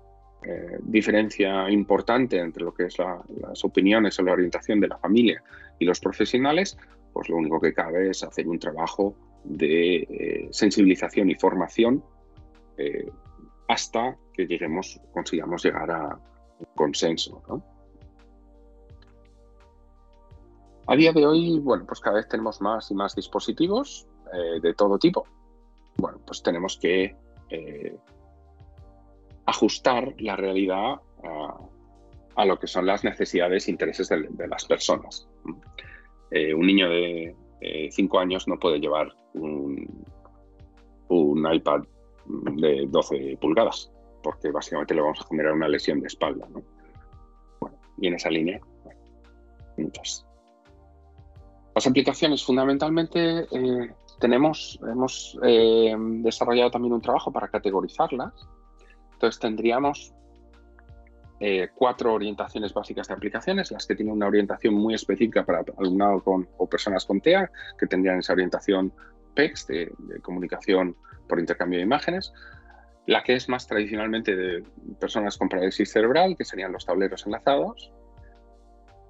eh, 0.43 0.77
diferencia 0.81 1.69
importante 1.69 2.39
entre 2.39 2.63
lo 2.63 2.73
que 2.73 2.85
es 2.85 2.97
las 2.99 3.65
opiniones 3.65 4.19
o 4.19 4.23
la 4.23 4.33
orientación 4.33 4.79
de 4.79 4.87
la 4.87 4.97
familia 4.97 5.43
y 5.79 5.85
los 5.85 5.99
profesionales, 5.99 6.77
pues 7.11 7.27
lo 7.29 7.37
único 7.37 7.59
que 7.59 7.73
cabe 7.73 8.11
es 8.11 8.23
hacer 8.23 8.47
un 8.47 8.59
trabajo 8.59 9.15
de 9.43 9.95
eh, 9.95 10.47
sensibilización 10.51 11.31
y 11.31 11.35
formación 11.35 12.03
eh, 12.77 13.09
hasta 13.67 14.15
que 14.31 14.45
lleguemos, 14.45 15.01
consigamos 15.11 15.65
llegar 15.65 15.89
a 15.89 16.19
un 16.59 16.67
consenso. 16.75 17.41
A 20.85 20.95
día 20.95 21.11
de 21.11 21.25
hoy, 21.25 21.59
bueno, 21.59 21.85
pues 21.85 21.99
cada 21.99 22.17
vez 22.17 22.29
tenemos 22.29 22.61
más 22.61 22.91
y 22.91 22.93
más 22.93 23.15
dispositivos 23.15 24.07
de 24.61 24.73
todo 24.73 24.97
tipo. 24.99 25.25
Bueno, 25.97 26.19
pues 26.25 26.41
tenemos 26.43 26.77
que 26.77 27.15
ajustar 29.47 30.13
la 30.19 30.35
realidad 30.35 30.95
a, 32.35 32.45
lo 32.45 32.59
que 32.59 32.67
son 32.67 32.85
las 32.85 33.03
necesidades 33.03 33.67
e 33.67 33.71
intereses 33.71 34.09
de, 34.09 34.47
las 34.47 34.65
personas. 34.65 35.27
Eh, 36.29 36.53
un 36.53 36.67
niño 36.67 36.89
de 36.89 37.35
5 37.91 38.19
años 38.19 38.47
no 38.47 38.59
puede 38.59 38.79
llevar 38.79 39.11
un, 39.33 40.05
iPad 41.09 41.81
de 42.25 42.85
12 42.89 43.37
pulgadas, 43.41 43.91
porque 44.21 44.51
básicamente 44.51 44.93
le 44.93 45.01
vamos 45.01 45.21
a 45.21 45.27
generar 45.27 45.53
una 45.53 45.69
lesión 45.69 46.01
de 46.01 46.07
espalda. 46.07 46.47
y 47.99 48.07
en 48.07 48.13
esa 48.13 48.29
línea, 48.29 48.59
muchas. 49.77 50.25
Las 51.73 51.87
aplicaciones, 51.87 52.43
fundamentalmente, 52.43 53.47
eh, 53.49 53.93
tenemos, 54.19 54.79
hemos 54.83 55.39
eh, 55.43 55.95
desarrollado 55.97 56.69
también 56.71 56.93
un 56.93 57.01
trabajo 57.01 57.31
para 57.31 57.47
categorizarlas 57.47 58.33
entonces 59.17 59.39
tendríamos 59.39 60.13
eh, 61.39 61.69
cuatro 61.73 62.13
orientaciones 62.13 62.71
básicas 62.71 63.07
de 63.07 63.15
aplicaciones, 63.15 63.71
las 63.71 63.87
que 63.87 63.95
tienen 63.95 64.13
una 64.13 64.27
orientación 64.27 64.75
muy 64.75 64.93
específica 64.93 65.43
para 65.43 65.63
alumnado 65.79 66.23
con, 66.23 66.47
o 66.57 66.69
personas 66.69 67.03
con 67.03 67.19
TEA, 67.19 67.51
que 67.79 67.87
tendrían 67.87 68.19
esa 68.19 68.33
orientación 68.33 68.93
PEX, 69.33 69.65
de, 69.65 69.91
comunicación 70.21 70.95
por 71.27 71.39
intercambio 71.39 71.79
de 71.79 71.85
imágenes, 71.85 72.31
la 73.07 73.23
que 73.23 73.33
es 73.33 73.49
más 73.49 73.65
tradicionalmente 73.65 74.35
de 74.35 74.63
personas 74.99 75.35
con 75.37 75.49
parálisis 75.49 75.91
cerebral, 75.91 76.35
que 76.37 76.45
serían 76.45 76.71
los 76.71 76.85
tableros 76.85 77.25
enlazados, 77.25 77.91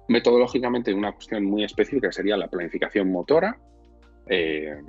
metodológicamente 0.08 0.94
una 0.94 1.12
cuestión 1.12 1.44
muy 1.44 1.64
específica 1.64 2.10
sería 2.12 2.38
la 2.38 2.48
planificación 2.48 3.12
motora, 3.12 3.58
eh, 4.26 4.80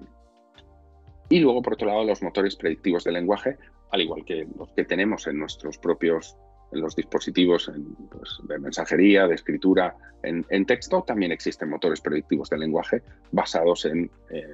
y 1.27 1.39
luego, 1.39 1.61
por 1.61 1.73
otro 1.73 1.87
lado, 1.87 2.05
los 2.05 2.23
motores 2.23 2.55
predictivos 2.55 3.03
de 3.03 3.11
lenguaje, 3.11 3.57
al 3.91 4.01
igual 4.01 4.23
que 4.25 4.47
los 4.57 4.71
que 4.73 4.85
tenemos 4.85 5.27
en 5.27 5.39
nuestros 5.39 5.77
propios 5.77 6.35
en 6.71 6.81
los 6.81 6.95
dispositivos 6.95 7.71
pues, 8.11 8.39
de 8.47 8.59
mensajería, 8.59 9.27
de 9.27 9.35
escritura 9.35 9.95
en, 10.21 10.65
texto, 10.65 11.03
también 11.03 11.31
existen 11.31 11.69
motores 11.69 12.01
predictivos 12.01 12.49
de 12.49 12.57
lenguaje 12.57 13.01
basados 13.31 13.85
en, 13.85 14.11
eh, 14.29 14.45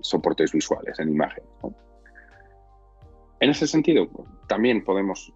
soportes 0.00 0.52
visuales, 0.52 0.98
en 0.98 1.10
imágenes. 1.10 1.50
En 3.40 3.50
ese 3.50 3.66
sentido, 3.66 4.08
también 4.46 4.84
podemos 4.84 5.32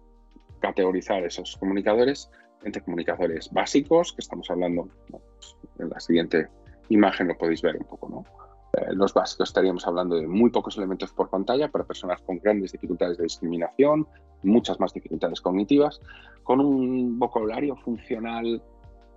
categorizar 0.59 1.23
esos 1.23 1.57
comunicadores 1.57 2.31
entre 2.63 2.81
comunicadores 2.81 3.51
básicos, 3.51 4.13
que 4.13 4.21
estamos 4.21 4.49
hablando, 4.49 4.89
pues, 5.11 5.55
en 5.77 5.89
la 5.89 5.99
siguiente 5.99 6.47
imagen 6.89 7.27
lo 7.27 7.37
podéis 7.37 7.61
ver 7.61 7.77
un 7.77 7.85
poco, 7.85 8.09
¿no? 8.09 8.46
Eh, 8.77 8.93
los 8.93 9.13
básicos 9.13 9.49
estaríamos 9.49 9.87
hablando 9.87 10.15
de 10.15 10.27
muy 10.27 10.51
pocos 10.51 10.77
elementos 10.77 11.11
por 11.11 11.29
pantalla 11.29 11.69
para 11.69 11.83
personas 11.83 12.21
con 12.21 12.37
grandes 12.37 12.71
dificultades 12.71 13.17
de 13.17 13.23
discriminación, 13.23 14.07
muchas 14.43 14.79
más 14.79 14.93
dificultades 14.93 15.41
cognitivas, 15.41 15.99
con 16.43 16.59
un 16.59 17.17
vocabulario 17.17 17.75
funcional 17.75 18.61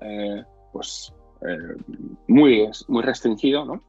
eh, 0.00 0.44
pues, 0.72 1.12
eh, 1.42 1.76
muy, 2.28 2.70
muy 2.88 3.02
restringido, 3.02 3.64
¿no? 3.64 3.82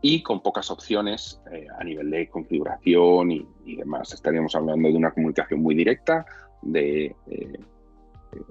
y 0.00 0.22
con 0.22 0.42
pocas 0.42 0.70
opciones 0.70 1.40
a 1.78 1.82
nivel 1.82 2.10
de 2.10 2.28
configuración 2.28 3.30
y, 3.30 3.48
y, 3.64 3.76
demás. 3.76 4.12
Estaríamos 4.12 4.54
hablando 4.54 4.88
de 4.88 4.94
una 4.94 5.12
comunicación 5.12 5.62
muy 5.62 5.74
directa, 5.74 6.26
de 6.60 7.16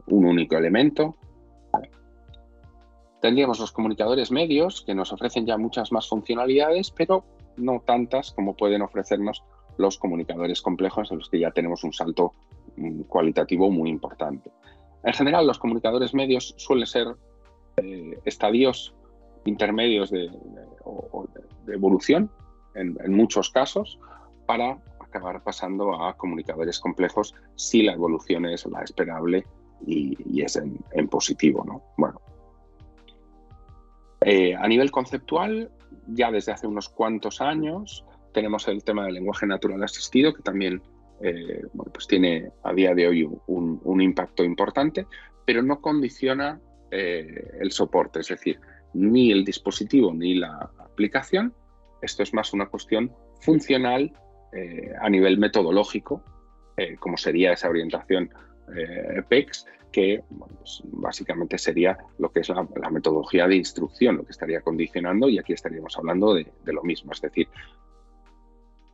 un 0.07 0.25
único 0.25 0.57
elemento, 0.57 1.15
Tendríamos 3.23 3.57
los 3.57 3.71
comunicadores 3.71 4.31
medios 4.31 4.81
que 4.81 4.93
nos 4.93 5.13
ofrecen 5.13 5.45
ya 5.45 5.57
muchas 5.57 5.93
más 5.93 6.09
funcionalidades, 6.09 6.91
pero 6.91 7.23
no 7.55 7.79
tantas 7.79 8.33
como 8.33 8.53
pueden 8.53 8.81
ofrecernos 8.81 9.45
los 9.77 9.97
comunicadores 9.97 10.61
complejos 10.61 11.09
en 11.09 11.19
los 11.19 11.29
que 11.29 11.39
ya 11.39 11.51
tenemos 11.51 11.85
un 11.85 11.93
salto 11.93 12.33
mm, 12.75 13.03
cualitativo 13.03 13.71
muy 13.71 13.89
importante. 13.89 14.51
En 15.05 15.13
general, 15.13 15.47
los 15.47 15.57
comunicadores 15.57 16.13
medios 16.13 16.53
suelen 16.57 16.85
ser 16.85 17.15
eh, 17.77 18.19
estadios 18.25 18.93
intermedios 19.45 20.11
de, 20.11 20.29
evolución 21.69 22.29
en, 22.75 22.97
muchos 23.15 23.49
casos 23.51 23.99
para 24.45 24.83
acabar 24.99 25.41
pasando 25.43 26.03
a 26.03 26.17
comunicadores 26.17 26.77
complejos 26.77 27.33
si 27.55 27.83
la 27.83 27.93
evolución 27.93 28.45
es 28.47 28.65
la 28.65 28.81
esperable 28.81 29.45
y, 29.87 30.41
es 30.41 30.57
en, 30.57 30.77
en, 30.91 31.07
positivo. 31.07 31.63
¿no? 31.65 31.81
Bueno, 31.95 32.19
eh, 34.25 34.55
a 34.55 34.67
nivel 34.67 34.91
conceptual, 34.91 35.69
ya 36.07 36.31
desde 36.31 36.51
hace 36.51 36.67
unos 36.67 36.89
cuantos 36.89 37.41
años 37.41 38.05
tenemos 38.33 38.67
el 38.67 38.83
tema 38.83 39.05
del 39.05 39.15
lenguaje 39.15 39.45
natural 39.45 39.83
asistido, 39.83 40.33
que 40.33 40.41
también 40.41 40.81
eh, 41.21 41.61
pues 41.93 42.07
tiene 42.07 42.51
a 42.63 42.73
día 42.73 42.95
de 42.95 43.07
hoy 43.07 43.29
un, 43.47 44.01
impacto 44.01 44.43
importante, 44.43 45.05
pero 45.45 45.61
no 45.61 45.81
condiciona 45.81 46.59
eh, 46.91 47.51
el 47.59 47.71
soporte, 47.71 48.21
es 48.21 48.29
decir, 48.29 48.59
ni 48.93 49.31
el 49.31 49.45
dispositivo 49.45 50.13
ni 50.13 50.35
la 50.35 50.71
aplicación. 50.79 51.53
Esto 52.01 52.23
es 52.23 52.33
más 52.33 52.53
una 52.53 52.67
cuestión 52.67 53.11
funcional 53.39 54.13
a 55.01 55.09
nivel 55.09 55.39
metodológico, 55.39 56.23
como 56.99 57.17
sería 57.17 57.53
esa 57.53 57.69
orientación 57.69 58.29
PEX, 59.29 59.65
que 59.93 60.23
pues, 60.37 60.81
básicamente 60.85 61.57
sería 61.57 61.97
lo 62.17 62.31
que 62.31 62.41
es 62.41 62.49
la, 62.49 62.89
metodología 62.89 63.47
de 63.47 63.55
instrucción, 63.55 64.17
lo 64.17 64.25
que 64.25 64.31
estaría 64.31 64.61
condicionando, 64.61 65.29
y 65.29 65.37
aquí 65.37 65.53
estaríamos 65.53 65.97
hablando 65.97 66.33
de, 66.33 66.51
lo 66.65 66.83
mismo. 66.83 67.13
Es 67.13 67.21
decir, 67.21 67.47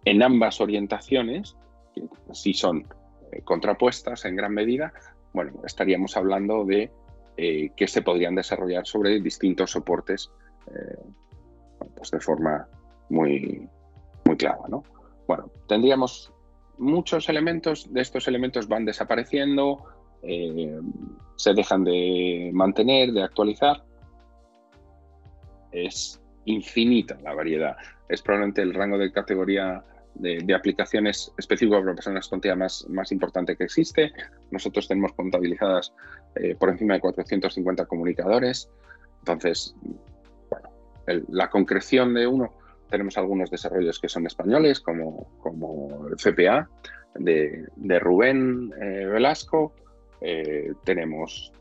en 0.06 0.22
ambas 0.22 0.62
orientaciones, 0.62 1.56
que 1.96 2.04
sí 2.34 2.54
son 2.54 2.86
eh, 3.32 3.42
contrapuestas 3.44 4.26
en 4.26 4.36
gran 4.36 4.54
medida, 4.54 4.94
bueno, 5.34 5.54
estaríamos 5.66 6.18
hablando 6.18 6.66
de 6.66 6.92
eh, 7.38 7.72
que 7.76 7.88
se 7.88 8.02
podrían 8.02 8.36
desarrollar 8.36 8.86
sobre 8.86 9.22
distintos 9.22 9.72
soportes 9.72 10.32
eh, 10.68 10.98
pues 11.96 12.12
de 12.12 12.20
forma 12.20 12.68
muy, 13.10 13.68
muy 14.26 14.36
clara. 14.36 14.64
¿no? 14.68 14.84
Bueno, 15.28 15.50
tendríamos 15.68 16.34
muchos 16.80 17.30
elementos, 17.30 17.92
de 17.94 18.02
estos 18.02 18.28
elementos 18.28 18.68
van 18.68 18.86
desapareciendo, 18.86 19.84
eh, 20.24 20.80
se 21.36 21.54
dejan 21.54 21.84
de 21.84 22.50
mantener, 22.54 23.12
de 23.12 23.24
actualizar. 23.24 23.84
Es 25.72 26.22
infinita 26.46 27.18
la 27.22 27.34
variedad. 27.34 27.78
Es 28.08 28.22
probablemente 28.22 28.62
el 28.62 28.74
rango 28.74 28.98
de 28.98 29.12
categoría 29.12 29.84
de, 30.16 30.54
aplicaciones 30.54 31.32
específicas 31.38 31.82
para 31.82 31.94
personas 31.94 32.28
con 32.28 32.42
TEA 32.42 32.56
más, 32.56 32.86
más 32.90 33.12
importante 33.12 33.56
que 33.56 33.66
existe. 33.66 34.12
Nosotros 34.52 34.88
tenemos 34.88 35.14
contabilizadas 35.14 35.94
eh, 36.36 36.56
por 36.56 36.70
encima 36.70 36.96
de 36.96 37.02
450 37.02 37.86
comunicadores. 37.86 38.70
Entonces, 39.20 39.76
bueno, 40.50 40.70
la 41.30 41.50
concreción 41.50 42.14
de 42.14 42.28
uno, 42.28 42.54
tenemos 42.90 43.18
algunos 43.18 43.50
desarrollos 43.50 44.00
que 44.00 44.10
son 44.10 44.26
españoles, 44.26 44.80
como, 44.80 45.28
como 45.40 46.08
el 46.08 46.16
CPA 46.16 46.68
de, 47.16 48.00
Rubén 48.00 48.72
eh, 48.82 49.06
Velasco, 49.06 49.74
eh, 50.22 50.74
tenemos 50.84 51.52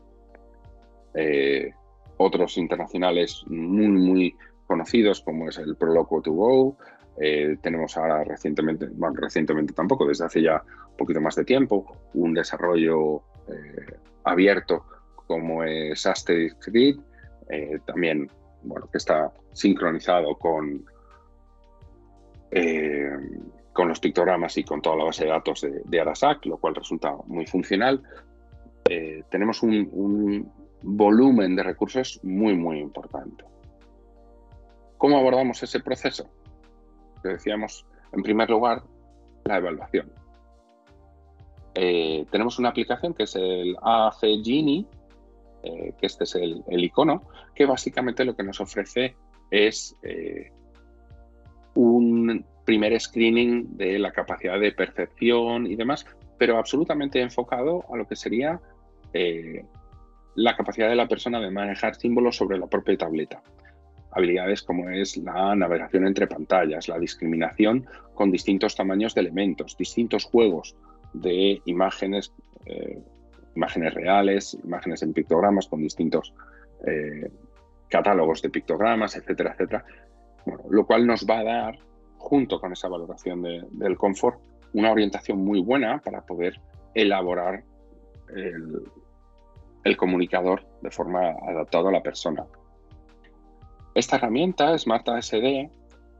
eh, 1.13 1.71
otros 2.17 2.57
internacionales 2.57 3.43
muy, 3.47 3.87
muy 3.87 4.35
conocidos, 4.65 5.21
como 5.21 5.49
es 5.49 5.57
el 5.57 5.75
Proloco 5.75 6.21
2 6.21 6.35
Go. 6.35 6.77
Tenemos 7.61 7.97
ahora 7.97 8.23
recientemente, 8.23 8.87
bueno, 8.93 9.17
recientemente 9.19 9.73
tampoco, 9.73 10.07
desde 10.07 10.23
hace 10.23 10.41
ya 10.41 10.63
un 10.91 10.95
poquito 10.95 11.19
más 11.19 11.35
de 11.35 11.43
tiempo, 11.43 11.85
un 12.13 12.33
desarrollo 12.33 13.23
abierto 14.23 14.85
como 15.27 15.65
es 15.65 16.05
Asterix 16.05 16.55
Grid, 16.65 16.97
también 17.85 18.31
bueno, 18.63 18.87
que 18.89 18.99
está 18.99 19.33
sincronizado 19.51 20.33
con, 20.35 20.85
con 23.73 23.87
los 23.87 23.99
pictogramas 23.99 24.57
y 24.57 24.63
con 24.63 24.81
toda 24.81 24.97
la 24.97 25.05
base 25.05 25.23
de 25.23 25.29
datos 25.29 25.65
de, 25.85 26.01
Arasac, 26.01 26.45
lo 26.45 26.57
cual 26.57 26.75
resulta 26.75 27.15
muy 27.27 27.45
funcional. 27.45 28.01
Eh, 28.89 29.23
tenemos 29.29 29.63
un, 29.63 30.51
volumen 30.81 31.55
de 31.55 31.63
recursos 31.63 32.19
muy, 32.23 32.55
muy 32.55 32.79
importante. 32.79 33.43
¿Cómo 34.97 35.17
abordamos 35.17 35.61
ese 35.63 35.79
proceso? 35.79 36.29
decíamos, 37.23 37.85
en 38.13 38.23
primer 38.23 38.49
lugar, 38.49 38.81
la 39.45 39.57
evaluación. 39.57 40.11
eh, 41.75 42.25
tenemos 42.31 42.59
una 42.59 42.69
aplicación 42.69 43.13
que 43.13 43.23
es 43.23 43.35
el 43.35 43.75
AAC 43.81 44.19
Genie, 44.43 44.85
eh, 45.63 45.93
que 45.99 46.05
este 46.05 46.23
es 46.23 46.35
el, 46.35 46.63
icono, 46.83 47.23
que 47.53 47.65
básicamente 47.65 48.23
lo 48.23 48.35
que 48.35 48.43
nos 48.43 48.61
ofrece 48.61 49.15
es 49.51 49.95
eh, 50.01 50.51
primer 52.69 52.99
screening 53.01 53.77
de 53.77 53.97
la 53.97 54.11
capacidad 54.11 54.59
de 54.59 54.71
percepción 54.71 55.65
y 55.65 55.75
demás, 55.75 56.05
pero 56.37 56.59
absolutamente 56.59 57.19
enfocado 57.19 57.83
a 57.91 57.97
lo 57.97 58.05
que 58.05 58.15
sería 58.15 58.61
la 60.35 60.55
capacidad 60.55 60.87
de 60.87 60.95
la 60.95 61.07
persona 61.07 61.39
de 61.39 61.49
manejar 61.49 61.95
símbolos 61.95 62.35
sobre 62.35 62.59
la 62.59 62.67
propia 62.67 62.95
tableta. 62.95 63.41
Habilidades 64.11 64.61
como 64.61 64.87
es 64.87 65.17
la 65.17 65.55
navegación 65.55 66.05
entre 66.05 66.27
pantallas, 66.27 66.87
la 66.87 66.99
discriminación 66.99 67.87
con 68.13 68.29
distintos 68.29 68.75
tamaños 68.75 69.15
de 69.15 69.21
elementos, 69.21 69.75
distintos 69.75 70.25
juegos 70.25 70.75
de 71.13 71.63
imágenes, 71.65 72.31
eh, 72.67 72.99
imágenes 73.55 73.95
reales, 73.95 74.55
imágenes 74.63 75.01
en 75.01 75.13
pictogramas 75.13 75.67
con 75.67 75.81
distintos 75.81 76.35
eh, 76.85 77.31
catálogos 77.89 78.43
de 78.43 78.51
pictogramas, 78.51 79.15
etcétera, 79.15 79.53
etcétera. 79.53 79.83
lo 80.69 80.85
cual 80.85 81.07
nos 81.07 81.25
va 81.25 81.39
a 81.39 81.43
dar, 81.43 81.88
junto 82.19 82.59
con 82.59 82.73
esa 82.73 82.87
valoración 82.87 83.41
del 83.41 83.97
confort, 83.97 84.39
una 84.73 84.91
orientación 84.91 85.43
muy 85.43 85.61
buena 85.61 85.99
para 85.99 86.21
poder 86.21 86.61
elaborar 86.93 87.63
el, 88.35 89.97
comunicador 89.97 90.63
de 90.81 90.91
forma 90.91 91.29
adaptada 91.29 91.89
a 91.89 91.93
la 91.93 92.03
persona. 92.03 92.45
Esta 93.95 94.17
herramienta, 94.17 94.77
Smart 94.77 95.09
ASD, 95.09 95.69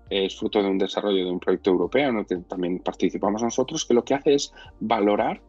es 0.09 0.39
fruto 0.39 0.63
de 0.63 0.69
un 0.69 0.79
desarrollo 0.79 1.23
de 1.23 1.31
un 1.31 1.39
proyecto 1.39 1.69
europeo 1.69 2.09
en 2.09 2.17
el 2.17 2.25
que 2.25 2.37
también 2.37 2.79
participamos 2.79 3.43
nosotros, 3.43 3.85
que 3.85 3.93
lo 3.93 4.03
que 4.03 4.15
hace 4.15 4.33
es 4.33 4.51
valorar 4.79 5.39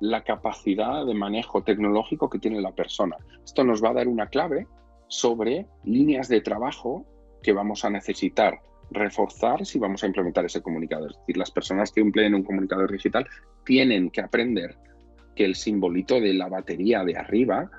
la 0.00 0.24
capacidad 0.24 1.06
de 1.06 1.14
manejo 1.14 1.62
tecnológico 1.62 2.28
que 2.28 2.40
tiene 2.40 2.60
la 2.60 2.72
persona. 2.72 3.16
Esto 3.44 3.62
nos 3.62 3.82
va 3.82 3.90
a 3.90 3.94
dar 3.94 4.08
una 4.08 4.26
clave 4.26 4.66
sobre 5.06 5.66
líneas 5.84 6.28
de 6.28 6.40
trabajo 6.40 7.04
que 7.42 7.52
vamos 7.52 7.84
a 7.84 7.90
necesitar 7.90 8.60
reforzar 8.90 9.64
si 9.66 9.78
vamos 9.78 10.02
a 10.02 10.06
implementar 10.06 10.44
ese 10.44 10.62
comunicador. 10.62 11.10
Es 11.10 11.18
decir, 11.18 11.36
las 11.36 11.50
personas 11.50 11.92
que 11.92 12.00
empleen 12.00 12.34
un 12.34 12.44
comunicador 12.44 12.90
digital 12.90 13.26
tienen 13.64 14.10
que 14.10 14.20
aprender 14.20 14.76
que 15.34 15.44
el 15.44 15.54
simbolito 15.54 16.20
de 16.20 16.34
la 16.34 16.48
batería 16.48 17.04
de 17.04 17.16
arriba 17.16 17.70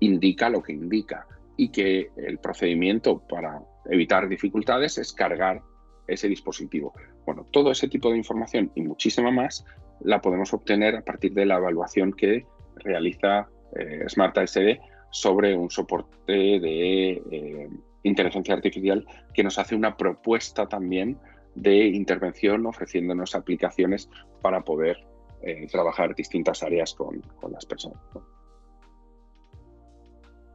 indica 0.00 0.48
lo 0.48 0.62
que 0.62 0.72
indica 0.72 1.26
y 1.56 1.70
que 1.70 2.10
el 2.16 2.38
procedimiento 2.38 3.18
para 3.26 3.60
evitar 3.86 4.28
dificultades 4.28 4.98
es 4.98 5.12
cargar 5.12 5.62
ese 6.06 6.28
dispositivo. 6.28 6.92
Bueno, 7.24 7.46
todo 7.50 7.70
ese 7.70 7.88
tipo 7.88 8.10
de 8.10 8.18
información 8.18 8.70
y 8.74 8.82
muchísima 8.82 9.30
más 9.30 9.64
la 10.00 10.20
podemos 10.20 10.52
obtener 10.52 10.96
a 10.96 11.02
partir 11.02 11.32
de 11.32 11.46
la 11.46 11.56
evaluación 11.56 12.12
que 12.12 12.46
realiza 12.76 13.48
eh, 13.74 14.04
Smart 14.08 14.36
ASD 14.38 14.78
sobre 15.10 15.56
un 15.56 15.70
soporte 15.70 16.32
de 16.32 17.22
eh, 17.30 17.68
inteligencia 18.08 18.54
artificial 18.54 19.06
que 19.34 19.42
nos 19.42 19.58
hace 19.58 19.74
una 19.74 19.96
propuesta 19.96 20.66
también 20.66 21.18
de 21.54 21.86
intervención 21.86 22.66
ofreciéndonos 22.66 23.34
aplicaciones 23.34 24.08
para 24.42 24.62
poder 24.62 24.98
eh, 25.42 25.66
trabajar 25.70 26.14
distintas 26.14 26.62
áreas 26.62 26.94
con, 26.94 27.22
las 27.50 27.64
personas. 27.66 27.98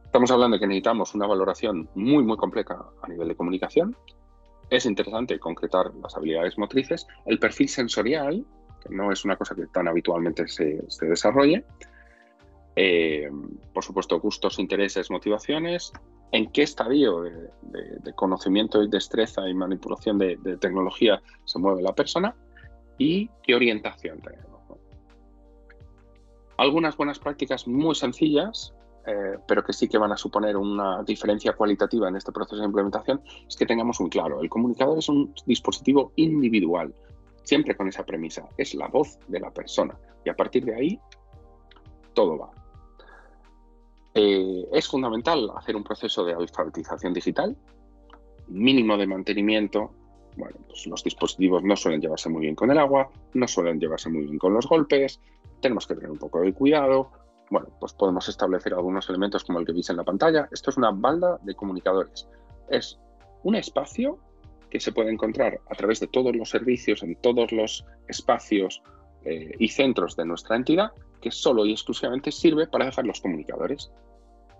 Estamos 0.04 0.30
hablando 0.30 0.56
de 0.56 0.60
que 0.60 0.66
necesitamos 0.66 1.14
una 1.14 1.26
valoración 1.26 1.88
muy, 1.94 2.22
muy 2.22 2.36
compleja 2.36 2.84
a 3.02 3.08
nivel 3.08 3.28
de 3.28 3.34
comunicación. 3.34 3.96
Es 4.70 4.86
interesante 4.86 5.38
concretar 5.38 5.94
las 5.94 6.16
habilidades 6.16 6.58
motrices. 6.58 7.06
El 7.24 7.38
perfil 7.38 7.68
sensorial, 7.68 8.44
que 8.82 8.94
no 8.94 9.10
es 9.10 9.24
una 9.24 9.36
cosa 9.36 9.54
que 9.54 9.66
tan 9.66 9.88
habitualmente 9.88 10.46
se, 10.48 10.82
desarrolle. 11.00 11.64
Eh, 12.76 13.30
por 13.72 13.84
supuesto, 13.84 14.20
gustos, 14.20 14.58
intereses, 14.58 15.10
motivaciones. 15.10 15.92
En 16.32 16.50
qué 16.50 16.62
estadio 16.62 17.22
de, 17.22 18.12
conocimiento 18.14 18.82
y 18.82 18.88
destreza 18.88 19.48
y 19.48 19.54
manipulación 19.54 20.18
de, 20.18 20.36
tecnología 20.60 21.22
se 21.44 21.58
mueve 21.58 21.82
la 21.82 21.94
persona 21.94 22.34
y 22.98 23.28
qué 23.42 23.54
orientación 23.54 24.20
tenemos. 24.20 24.60
Algunas 26.56 26.96
buenas 26.96 27.18
prácticas 27.18 27.66
muy 27.66 27.94
sencillas 27.94 28.74
eh, 29.04 29.36
pero 29.48 29.64
que 29.64 29.72
sí 29.72 29.88
que 29.88 29.98
van 29.98 30.12
a 30.12 30.16
suponer 30.16 30.56
una 30.56 31.02
diferencia 31.02 31.54
cualitativa 31.54 32.08
en 32.08 32.14
este 32.14 32.30
proceso 32.30 32.58
de 32.58 32.66
implementación, 32.66 33.20
es 33.48 33.56
que 33.56 33.66
tengamos 33.66 34.00
muy 34.00 34.10
claro, 34.10 34.40
el 34.40 34.48
comunicador 34.48 34.96
es 34.96 35.08
un 35.08 35.34
dispositivo 35.44 36.12
individual, 36.14 36.94
siempre 37.42 37.76
con 37.76 37.88
esa 37.88 38.06
premisa, 38.06 38.48
es 38.56 38.74
la 38.74 38.86
voz 38.86 39.18
de 39.26 39.40
la 39.40 39.50
persona 39.50 39.98
y 40.24 40.30
a 40.30 40.36
partir 40.36 40.64
de 40.64 40.76
ahí 40.76 41.00
todo 42.14 42.38
va. 42.38 42.61
Eh, 44.14 44.68
es 44.72 44.88
fundamental 44.88 45.50
hacer 45.56 45.76
un 45.76 45.84
proceso 45.84 46.24
de 46.24 46.34
alfabetización 46.34 47.12
digital, 47.12 47.56
mínimo 48.48 48.96
de 48.96 49.06
mantenimiento. 49.06 49.92
Bueno, 50.36 50.56
pues 50.66 50.86
los 50.86 51.04
dispositivos 51.04 51.62
no 51.62 51.76
suelen 51.76 52.00
llevarse 52.00 52.28
muy 52.28 52.42
bien 52.42 52.54
con 52.54 52.70
el 52.70 52.78
agua, 52.78 53.10
no 53.34 53.46
suelen 53.46 53.78
llevarse 53.78 54.08
muy 54.08 54.24
bien 54.24 54.38
con 54.38 54.54
los 54.54 54.66
golpes, 54.66 55.20
tenemos 55.60 55.86
que 55.86 55.94
tener 55.94 56.10
un 56.10 56.18
poco 56.18 56.40
de 56.40 56.52
cuidado, 56.52 57.10
bueno, 57.52 57.68
pues 57.78 57.92
podemos 57.92 58.28
establecer 58.30 58.72
algunos 58.72 59.08
elementos 59.10 59.44
como 59.44 59.58
el 59.58 59.66
que 59.66 59.72
veis 59.72 59.90
en 59.90 59.98
la 59.98 60.04
pantalla. 60.04 60.48
Esto 60.50 60.70
es 60.70 60.78
una 60.78 60.90
balda 60.90 61.38
de 61.42 61.54
comunicadores. 61.54 62.26
Es 62.70 62.98
un 63.42 63.56
espacio 63.56 64.18
que 64.70 64.80
se 64.80 64.90
puede 64.90 65.12
encontrar 65.12 65.60
a 65.68 65.74
través 65.74 66.00
de 66.00 66.06
todos 66.06 66.34
los 66.34 66.48
servicios, 66.48 67.02
en 67.02 67.14
todos 67.16 67.52
los 67.52 67.84
espacios 68.08 68.82
eh, 69.26 69.54
y 69.58 69.68
centros 69.68 70.16
de 70.16 70.24
nuestra 70.24 70.56
entidad, 70.56 70.92
que 71.22 71.30
solo 71.30 71.64
y 71.64 71.72
exclusivamente 71.72 72.30
sirve 72.30 72.66
para 72.66 72.84
dejar 72.84 73.06
los 73.06 73.20
comunicadores. 73.20 73.90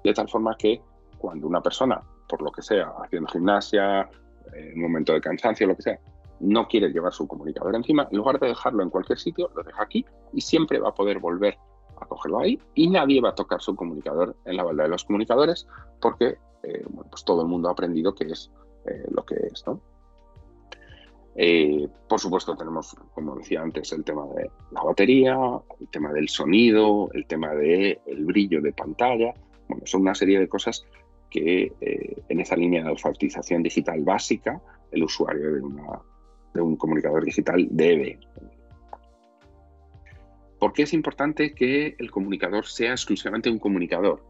De 0.03 0.15
tal 0.15 0.29
forma 0.29 0.57
que 0.57 0.81
cuando 1.19 1.47
una 1.47 1.61
persona, 1.61 2.01
por 2.29 2.41
lo 2.41 2.51
que 2.51 2.63
sea, 2.63 2.93
haciendo 3.05 3.29
gimnasia, 3.29 4.09
en 4.55 4.75
un 4.77 4.83
momento 4.83 5.13
de 5.13 5.21
cansancio, 5.21 5.67
lo 5.67 5.77
que 5.77 5.83
sea, 5.83 5.99
no 6.41 6.67
quiere 6.67 6.89
llevar 6.89 7.13
su 7.13 7.27
comunicador 7.29 7.75
encima, 7.77 8.09
en 8.11 8.17
lugar 8.17 8.41
de 8.41 8.49
dejarlo 8.49 8.83
en 8.83 8.91
cualquier 8.91 9.19
sitio, 9.19 9.51
lo 9.55 9.63
deja 9.63 9.83
aquí 9.83 10.05
y 10.33 10.41
siempre 10.41 10.81
va 10.81 10.89
a 10.89 10.95
poder 10.95 11.21
volver 11.21 11.57
a 12.01 12.07
cogerlo 12.07 12.41
ahí 12.41 12.59
y 12.75 12.89
nadie 12.89 13.21
va 13.21 13.31
a 13.31 13.35
tocar 13.35 13.61
su 13.61 13.77
comunicador 13.77 14.37
en 14.45 14.57
la 14.57 14.65
balda 14.65 14.85
de 14.85 14.89
los 14.89 15.05
comunicadores 15.05 15.69
porque 16.01 16.39
eh, 16.65 16.85
pues 17.11 17.25
todo 17.25 17.43
el 17.43 17.49
mundo 17.49 17.69
ha 17.69 17.73
aprendido 17.73 18.15
que 18.15 18.25
es 18.25 18.51
eh, 18.87 19.05
lo 19.11 19.25
que 19.25 19.37
es. 19.37 19.65
Eh, 21.35 21.89
por 22.09 22.21
supuesto 22.21 22.55
tenemos, 22.57 22.95
como 23.15 23.37
decía 23.37 23.63
antes, 23.63 23.93
el 23.93 24.05
tema 24.05 24.27
de 24.35 24.51
la 24.71 24.83
batería, 24.83 25.37
el 25.81 25.89
tema 25.89 26.13
del 26.13 26.29
sonido, 26.29 27.11
el 27.13 27.27
tema 27.27 27.55
del 27.55 27.99
el 28.07 28.25
brillo 28.25 28.61
de 28.61 28.73
pantalla. 28.73 29.35
Bueno, 29.69 29.87
son 29.87 30.03
una 30.03 30.15
serie 30.15 30.39
de 30.39 30.49
cosas 30.49 30.85
que 31.31 31.73
en 32.29 32.41
esa 32.41 32.57
línea 32.57 32.83
de 32.83 32.91
alfabetización 32.91 33.63
digital 33.63 34.03
básica 34.03 34.61
el 34.91 35.05
usuario 35.05 35.55
de, 35.55 36.61
un 36.61 36.77
comunicador 36.77 37.25
digital 37.25 37.67
debe 37.71 38.19
¿Por 40.63 40.73
qué 40.73 40.85
es 40.85 40.93
importante 40.93 41.57
que 41.57 41.97
el 41.99 42.13
comunicador 42.13 42.67
sea 42.67 42.93
exclusivamente 42.93 43.51
un 43.51 43.59
comunicador? 43.59 44.23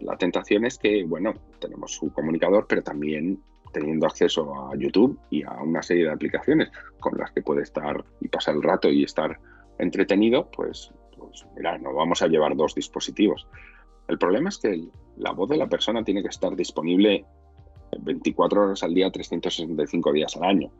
La 0.00 0.16
tentación 0.16 0.64
es 0.64 0.78
que, 0.78 1.04
bueno, 1.04 1.34
tenemos 1.60 1.92
su 1.92 2.10
comunicador, 2.10 2.66
pero 2.66 2.82
también 2.82 3.42
teniendo 3.78 4.06
acceso 4.06 4.68
a 4.68 4.76
YouTube 4.76 5.18
y 5.30 5.44
a 5.44 5.52
una 5.62 5.82
serie 5.82 6.04
de 6.04 6.10
aplicaciones 6.10 6.70
con 6.98 7.16
las 7.16 7.30
que 7.30 7.42
puede 7.42 7.62
estar 7.62 8.04
y 8.20 8.28
pasar 8.28 8.56
el 8.56 8.62
rato 8.62 8.90
y 8.90 9.04
estar 9.04 9.38
entretenido, 9.78 10.50
pues, 10.50 10.92
pues 11.16 11.46
mira, 11.56 11.78
no 11.78 11.94
vamos 11.94 12.20
a 12.22 12.26
llevar 12.26 12.56
dos 12.56 12.74
dispositivos. 12.74 13.46
El 14.08 14.18
problema 14.18 14.48
es 14.48 14.58
que 14.58 14.88
la 15.16 15.32
voz 15.32 15.48
de 15.50 15.56
la 15.56 15.68
persona 15.68 16.02
tiene 16.02 16.22
que 16.22 16.28
estar 16.28 16.56
disponible 16.56 17.24
24 18.00 18.62
horas 18.62 18.82
al 18.82 18.94
día, 18.94 19.10
365 19.10 20.12
días 20.12 20.36
al 20.36 20.44
año. 20.44 20.70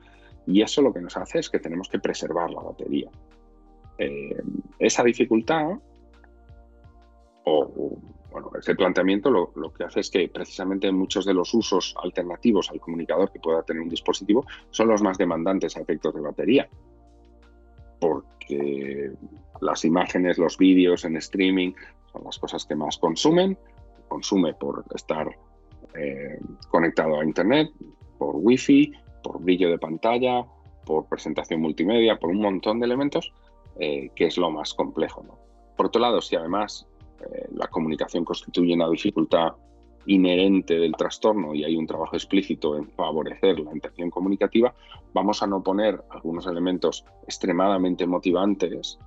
Y 0.47 0.63
eso 0.63 0.83
lo 0.83 0.93
que 0.93 1.01
nos 1.01 1.17
hace 1.17 1.39
es 1.39 1.51
que 1.51 1.59
tenemos 1.59 1.89
que 1.89 1.99
preservar 1.99 2.51
la 2.51 2.63
batería. 2.63 3.11
Eh, 3.99 4.43
esa 4.79 5.05
dificultad 5.05 5.79
o, 7.45 7.99
bueno, 8.31 8.51
ese 8.59 8.75
planteamiento 8.75 9.31
lo, 9.31 9.73
que 9.73 9.85
hace 9.85 10.01
es 10.01 10.11
que 10.11 10.29
precisamente 10.29 10.93
muchos 10.93 11.25
de 11.25 11.33
los 11.33 11.53
usos 11.55 11.95
alternativos 12.03 12.71
al 12.71 12.81
comunicador 12.81 13.33
que 13.33 13.41
pueda 13.41 13.63
tener 13.63 13.83
un 13.83 13.89
dispositivo 13.89 14.45
son 14.71 14.89
los 14.89 15.03
más 15.03 15.17
demandantes 15.17 15.77
a 15.77 15.81
efectos 15.81 16.15
de 16.15 16.21
batería. 16.21 16.69
Porque 17.99 19.13
las 19.61 19.85
imágenes, 19.85 20.39
los 20.39 20.59
vídeos 20.59 21.05
en 21.05 21.17
streaming 21.17 21.73
son 22.13 22.25
las 22.25 22.39
cosas 22.39 22.67
que 22.67 22.75
más 22.75 22.99
consumen. 22.99 23.57
Consume 24.09 24.55
por 24.55 24.85
estar 24.95 25.29
eh, 25.95 26.39
conectado 26.69 27.21
a 27.21 27.25
Internet, 27.25 27.71
por 28.19 28.37
Wi-Fi, 28.37 28.93
por 29.23 29.41
brillo 29.41 29.71
de 29.71 29.79
pantalla, 29.79 30.45
por 30.85 31.07
presentación 31.07 31.61
multimedia, 31.61 32.19
por 32.19 32.31
un 32.31 32.41
montón 32.41 32.79
de 32.79 32.87
elementos 32.87 33.33
eh, 33.79 34.11
que 34.15 34.27
es 34.27 34.37
lo 34.37 34.51
más 34.51 34.75
complejo. 34.75 35.25
Por 35.77 35.87
otro 35.87 36.01
lado, 36.01 36.21
si 36.21 36.37
además 36.37 36.87
eh, 37.21 37.49
la 37.53 37.67
comunicación 37.69 38.25
constituye 38.25 38.75
una 38.75 38.89
dificultad 38.89 39.53
inherente 40.07 40.79
del 40.79 40.93
trastorno 40.93 41.55
y 41.55 41.65
hay 41.65 41.77
un 41.77 41.87
trabajo 41.87 42.17
explícito 42.17 42.77
en 42.77 42.89
favorecer 42.91 43.59
la 43.59 43.73
interacción 43.73 44.11
comunicativa, 44.11 44.75
vamos 45.13 45.43
a 45.43 45.47
no 45.47 45.63
poner 45.63 46.03
algunos 46.11 46.47
elementos 46.47 47.05
extremadamente 47.25 48.07
motivantes 48.07 48.99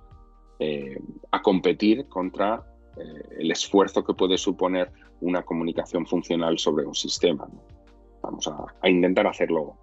eh, 0.59 0.99
a 1.31 1.41
competir 1.41 2.07
contra 2.07 2.63
eh, 2.97 3.37
el 3.39 3.51
esfuerzo 3.51 4.03
que 4.03 4.13
puede 4.13 4.37
suponer 4.37 4.91
una 5.21 5.43
comunicación 5.43 6.05
funcional 6.05 6.59
sobre 6.59 6.85
un 6.85 6.93
sistema. 6.93 7.47
Vamos 8.21 8.47
a, 8.47 8.89
intentar 8.89 9.25
hacerlo 9.25 9.75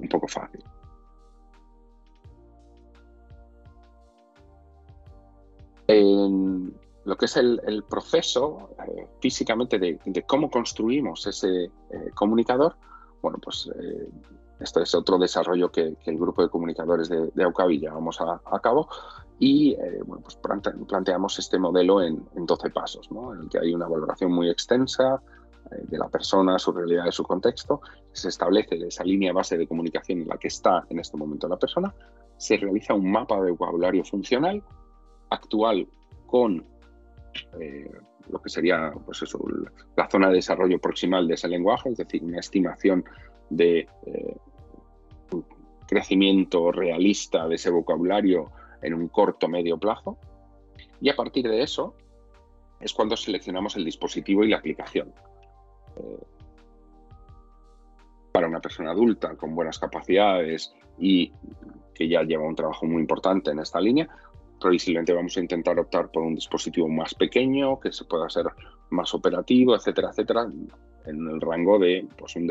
un 0.00 0.08
poco 0.08 0.28
fácil. 0.28 0.62
En 5.88 6.74
lo 7.04 7.16
que 7.16 7.26
es 7.26 7.36
el, 7.36 7.84
proceso 7.88 8.70
eh, 8.86 9.06
físicamente 9.20 9.78
de, 9.78 9.98
cómo 10.26 10.50
construimos 10.50 11.26
ese 11.26 11.70
comunicador, 12.14 12.76
bueno, 13.20 13.38
pues 13.42 13.70
esto 14.60 14.80
es 14.80 14.94
otro 14.94 15.18
desarrollo 15.18 15.70
que, 15.70 15.96
el 16.04 16.18
grupo 16.18 16.42
de 16.42 16.48
comunicadores 16.48 17.08
de, 17.08 17.30
de 17.34 17.44
Aucavi 17.44 17.78
llevamos 17.78 18.20
a, 18.20 18.40
cabo 18.60 18.88
y 19.38 19.76
bueno, 20.04 20.22
pues 20.22 20.36
planteamos 20.36 21.38
este 21.38 21.58
modelo 21.58 22.02
en, 22.02 22.26
en 22.34 22.46
12 22.46 22.70
pasos, 22.70 23.10
¿no? 23.10 23.34
en 23.34 23.42
el 23.42 23.48
que 23.48 23.58
hay 23.58 23.74
una 23.74 23.88
valoración 23.88 24.32
muy 24.32 24.48
extensa, 24.48 25.20
eh, 25.70 25.82
de 25.88 25.96
la 25.96 26.08
persona, 26.08 26.58
su 26.58 26.72
realidad 26.72 27.10
su 27.10 27.22
contexto, 27.24 27.80
se 28.12 28.28
establece 28.28 28.76
esa 28.86 29.02
línea 29.02 29.32
base 29.32 29.56
de 29.56 29.66
comunicación 29.66 30.20
en 30.20 30.28
la 30.28 30.36
que 30.36 30.48
está 30.48 30.84
en 30.90 30.98
este 30.98 31.16
momento 31.16 31.48
la 31.48 31.56
persona, 31.56 31.94
se 32.36 32.58
realiza 32.58 32.92
un 32.92 33.10
mapa 33.10 33.40
de 33.40 33.52
vocabulario 33.52 34.04
funcional 34.04 34.62
actual 35.30 35.88
con 36.26 36.66
eh, 37.60 37.90
lo 38.28 38.40
que 38.40 38.48
sería 38.48 38.92
pues 39.04 39.22
eso, 39.22 39.38
la 39.96 40.08
zona 40.08 40.28
de 40.28 40.36
desarrollo 40.36 40.78
proximal 40.78 41.28
de 41.28 41.34
ese 41.34 41.48
lenguaje, 41.48 41.90
es 41.90 41.98
decir, 41.98 42.22
una 42.22 42.40
estimación 42.40 43.04
de 43.50 43.86
eh, 44.06 44.36
crecimiento 45.86 46.72
realista 46.72 47.46
de 47.46 47.56
ese 47.56 47.70
vocabulario 47.70 48.50
en 48.82 48.94
un 48.94 49.08
corto 49.08 49.48
medio 49.48 49.78
plazo. 49.78 50.18
Y 51.00 51.10
a 51.10 51.16
partir 51.16 51.48
de 51.48 51.62
eso 51.62 51.94
es 52.80 52.92
cuando 52.92 53.16
seleccionamos 53.16 53.76
el 53.76 53.84
dispositivo 53.84 54.44
y 54.44 54.48
la 54.48 54.58
aplicación. 54.58 55.12
Eh, 55.96 56.22
para 58.32 58.48
una 58.48 58.60
persona 58.60 58.90
adulta 58.90 59.36
con 59.36 59.54
buenas 59.54 59.78
capacidades 59.78 60.74
y 60.98 61.32
que 61.94 62.08
ya 62.08 62.22
lleva 62.24 62.48
un 62.48 62.56
trabajo 62.56 62.84
muy 62.84 63.00
importante 63.00 63.52
en 63.52 63.60
esta 63.60 63.80
línea, 63.80 64.08
previsiblemente 64.64 65.12
vamos 65.12 65.36
a 65.36 65.40
intentar 65.40 65.78
optar 65.78 66.10
por 66.10 66.22
un 66.22 66.34
dispositivo 66.34 66.88
más 66.88 67.14
pequeño, 67.14 67.78
que 67.78 67.92
se 67.92 68.06
pueda 68.06 68.28
ser 68.30 68.46
más 68.90 69.12
operativo, 69.12 69.76
etcétera, 69.76 70.08
etcétera, 70.10 70.46
en 71.04 71.28
el 71.28 71.40
rango 71.40 71.78
de 71.78 72.08
pues, 72.16 72.34
un 72.36 72.50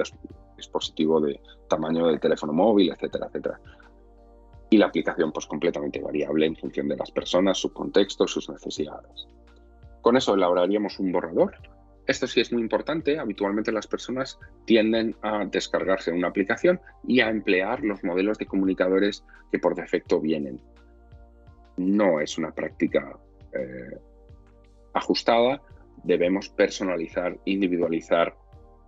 dispositivo 0.55 1.19
de 1.19 1.39
tamaño 1.67 2.05
del 2.05 2.19
teléfono 2.19 2.53
móvil, 2.53 2.91
etcétera, 2.91 3.25
etcétera. 3.27 3.59
Y 4.69 4.77
la 4.77 4.85
aplicación 4.85 5.31
pues 5.31 5.47
completamente 5.47 5.99
variable 5.99 6.45
en 6.45 6.55
función 6.55 6.87
de 6.87 6.97
las 6.97 7.09
personas, 7.09 7.57
su 7.57 7.73
contexto, 7.73 8.27
sus 8.27 8.47
necesidades. 8.47 9.27
Con 10.01 10.15
eso 10.15 10.35
elaboraríamos 10.35 10.99
un 10.99 11.11
borrador 11.11 11.55
esto 12.05 12.27
sí 12.27 12.41
es 12.41 12.51
muy 12.51 12.61
importante. 12.61 13.17
Habitualmente 13.17 13.71
las 13.71 13.87
personas 13.87 14.37
tienden 14.65 15.15
a 15.21 15.45
descargarse 15.45 16.11
una 16.11 16.27
aplicación 16.27 16.81
y 17.07 17.21
a 17.21 17.29
emplear 17.29 17.81
los 17.81 18.03
modelos 18.03 18.37
de 18.37 18.45
comunicadores 18.45 19.23
que 19.51 19.59
por 19.59 19.75
defecto 19.75 20.19
vienen. 20.19 20.59
No 21.77 22.19
es 22.19 22.37
una 22.37 22.51
práctica 22.51 23.17
eh, 23.53 23.97
ajustada. 24.93 25.61
Debemos 26.03 26.49
personalizar, 26.49 27.37
individualizar 27.45 28.35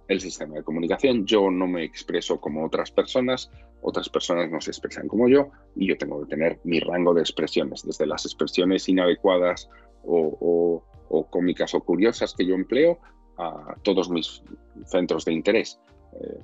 el 0.08 0.22
sistema 0.22 0.56
de 0.56 0.64
comunicación. 0.64 1.26
Yo 1.26 1.50
no 1.50 1.68
me 1.68 1.84
expreso 1.84 2.40
como 2.40 2.66
otras 2.66 2.92
personas, 2.92 3.50
otras 3.82 4.10
personas 4.10 4.52
no 4.52 4.62
se 4.62 4.72
expresan 4.72 5.08
como 5.08 5.28
yo 5.28 5.50
y 5.76 5.88
yo 5.88 5.98
tengo 5.98 6.22
que 6.22 6.30
tener 6.30 6.60
mi 6.64 6.80
rango 6.80 7.14
de 7.14 7.22
expresiones, 7.22 7.84
desde 7.84 8.06
las 8.06 8.26
expresiones 8.26 8.88
inadecuadas 8.88 9.70
o 10.04 10.84
cómicas 11.32 11.74
o 11.74 11.82
curiosas 11.82 12.36
que 12.36 12.46
yo 12.46 12.56
empleo 12.56 13.00
a 13.38 13.76
todos 13.84 14.10
mis 14.10 14.44
centros 14.86 15.26
de 15.26 15.34
interés, 15.34 15.80
eh, 16.14 16.40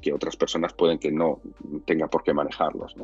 que 0.00 0.12
otras 0.12 0.36
personas 0.36 0.72
pueden 0.72 0.98
que 0.98 1.10
no 1.10 1.40
tenga 1.84 2.08
por 2.08 2.22
qué 2.22 2.32
manejarlos. 2.34 2.94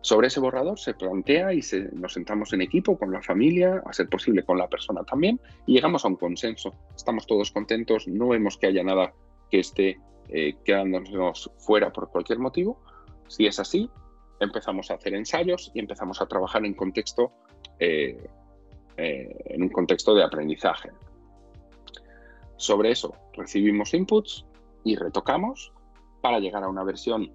Sobre 0.00 0.28
ese 0.28 0.40
borrador 0.40 0.78
se 0.78 0.94
plantea 0.94 1.52
y 1.52 1.60
nos 1.92 2.12
sentamos 2.12 2.52
en 2.52 2.62
equipo 2.62 2.96
con 2.96 3.12
la 3.12 3.20
familia, 3.20 3.82
a 3.84 3.92
ser 3.92 4.08
posible 4.08 4.44
con 4.44 4.56
la 4.56 4.68
persona 4.68 5.02
también, 5.02 5.40
y 5.66 5.74
llegamos 5.74 6.04
a 6.04 6.08
un 6.08 6.16
consenso. 6.16 6.74
Estamos 6.94 7.26
todos 7.26 7.50
contentos, 7.50 8.06
no 8.06 8.28
vemos 8.28 8.56
que 8.56 8.68
haya 8.68 8.84
nada 8.84 9.12
que 9.50 9.60
esté 9.60 10.00
eh, 10.28 10.56
quedándonos 10.64 11.50
fuera 11.58 11.92
por 11.92 12.10
cualquier 12.10 12.38
motivo. 12.38 12.80
Si 13.26 13.46
es 13.46 13.58
así, 13.58 13.90
empezamos 14.40 14.90
a 14.90 14.94
hacer 14.94 15.14
ensayos 15.14 15.70
y 15.74 15.80
empezamos 15.80 16.20
a 16.20 16.26
trabajar 16.26 16.64
en 16.64 16.74
contexto 16.74 17.32
eh, 17.80 18.24
eh, 18.96 19.36
en 19.46 19.62
un 19.62 19.68
contexto 19.68 20.14
de 20.14 20.22
aprendizaje. 20.22 20.90
Sobre 22.56 22.90
eso 22.90 23.14
recibimos 23.32 23.94
inputs 23.94 24.44
y 24.84 24.96
retocamos 24.96 25.72
para 26.20 26.38
llegar 26.38 26.64
a 26.64 26.68
una 26.68 26.84
versión 26.84 27.32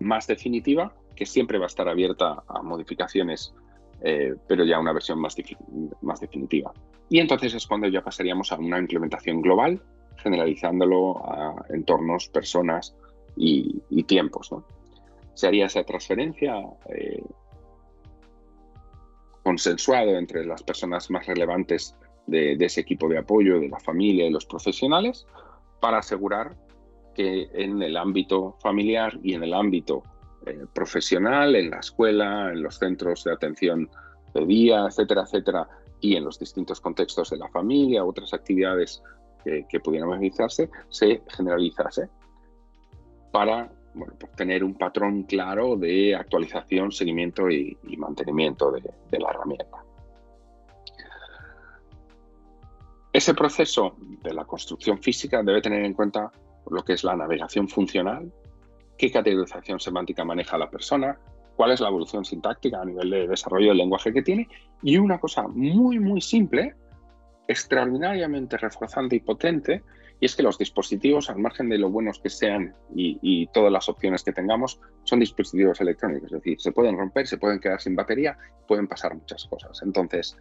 más 0.00 0.26
definitiva 0.26 0.94
que 1.18 1.26
siempre 1.26 1.58
va 1.58 1.64
a 1.64 1.66
estar 1.66 1.88
abierta 1.88 2.44
a 2.46 2.62
modificaciones, 2.62 3.52
eh, 4.02 4.36
pero 4.46 4.64
ya 4.64 4.78
una 4.78 4.92
versión 4.92 5.18
más, 5.18 5.34
más 6.00 6.20
definitiva. 6.20 6.72
Y 7.08 7.18
entonces 7.18 7.54
es 7.54 7.66
cuando 7.66 7.88
ya 7.88 8.04
pasaríamos 8.04 8.52
a 8.52 8.56
una 8.56 8.78
implementación 8.78 9.42
global, 9.42 9.82
generalizándolo 10.18 11.18
a 11.28 11.66
entornos, 11.70 12.28
personas 12.28 12.94
y, 13.34 13.82
tiempos. 14.04 14.54
Se 15.34 15.48
haría 15.48 15.66
esa 15.66 15.82
transferencia 15.82 16.54
eh, 16.88 17.24
consensuado 19.42 20.18
entre 20.18 20.46
las 20.46 20.62
personas 20.62 21.10
más 21.10 21.26
relevantes 21.26 21.96
de, 22.28 22.52
ese 22.60 22.82
equipo 22.82 23.08
de 23.08 23.18
apoyo, 23.18 23.58
de 23.58 23.68
la 23.68 23.80
familia 23.80 24.24
y 24.24 24.30
los 24.30 24.46
profesionales, 24.46 25.26
para 25.80 25.98
asegurar 25.98 26.56
que 27.16 27.48
en 27.54 27.82
el 27.82 27.96
ámbito 27.96 28.56
familiar 28.60 29.18
y 29.24 29.34
en 29.34 29.42
el 29.42 29.52
ámbito 29.52 30.04
eh, 30.48 30.66
profesional, 30.72 31.54
en 31.56 31.70
la 31.70 31.78
escuela, 31.78 32.50
en 32.52 32.62
los 32.62 32.78
centros 32.78 33.24
de 33.24 33.32
atención 33.32 33.90
de 34.34 34.46
día, 34.46 34.86
etcétera, 34.86 35.22
etcétera, 35.22 35.68
y 36.00 36.16
en 36.16 36.24
los 36.24 36.38
distintos 36.38 36.80
contextos 36.80 37.30
de 37.30 37.38
la 37.38 37.48
familia, 37.48 38.04
otras 38.04 38.32
actividades 38.32 39.02
que, 39.68 39.80
pudieran 39.80 40.10
realizarse, 40.10 40.68
se 40.88 41.22
generalizase 41.28 42.08
para 43.32 43.70
bueno, 43.94 44.14
pues 44.18 44.32
tener 44.32 44.62
un 44.62 44.74
patrón 44.74 45.24
claro 45.24 45.76
de 45.76 46.14
actualización, 46.14 46.92
seguimiento 46.92 47.50
y, 47.50 47.76
mantenimiento 47.96 48.70
de, 48.70 48.82
la 49.18 49.30
herramienta. 49.30 49.84
Ese 53.12 53.34
proceso 53.34 53.96
de 54.22 54.34
la 54.34 54.44
construcción 54.44 54.98
física 55.02 55.42
debe 55.42 55.62
tener 55.62 55.84
en 55.84 55.94
cuenta 55.94 56.30
lo 56.70 56.84
que 56.84 56.92
es 56.92 57.02
la 57.02 57.16
navegación 57.16 57.68
funcional, 57.68 58.30
qué 58.98 59.10
categorización 59.10 59.80
semántica 59.80 60.24
maneja 60.24 60.58
la 60.58 60.68
persona, 60.68 61.18
cuál 61.56 61.70
es 61.70 61.80
la 61.80 61.88
evolución 61.88 62.24
sintáctica 62.24 62.82
a 62.82 62.84
nivel 62.84 63.10
de 63.10 63.28
desarrollo 63.28 63.68
del 63.68 63.78
lenguaje 63.78 64.12
que 64.12 64.22
tiene 64.22 64.48
y 64.82 64.98
una 64.98 65.18
cosa 65.18 65.46
muy, 65.48 65.98
muy 65.98 66.20
simple, 66.20 66.74
extraordinariamente 67.46 68.58
reforzante 68.58 69.16
y 69.16 69.20
potente, 69.20 69.82
y 70.20 70.26
es 70.26 70.34
que 70.34 70.42
los 70.42 70.58
dispositivos, 70.58 71.30
al 71.30 71.38
margen 71.38 71.68
de 71.68 71.78
lo 71.78 71.90
buenos 71.90 72.18
que 72.18 72.28
sean 72.28 72.74
y, 72.94 73.46
todas 73.52 73.72
las 73.72 73.88
opciones 73.88 74.24
que 74.24 74.32
tengamos, 74.32 74.80
son 75.04 75.20
dispositivos 75.20 75.80
electrónicos. 75.80 76.32
Es 76.32 76.38
decir, 76.38 76.60
se 76.60 76.72
pueden 76.72 76.98
romper, 76.98 77.26
se 77.28 77.38
pueden 77.38 77.60
quedar 77.60 77.80
sin 77.80 77.94
batería, 77.94 78.36
pueden 78.66 78.88
pasar 78.88 79.14
muchas 79.14 79.44
cosas. 79.46 79.80
Entonces, 79.82 80.36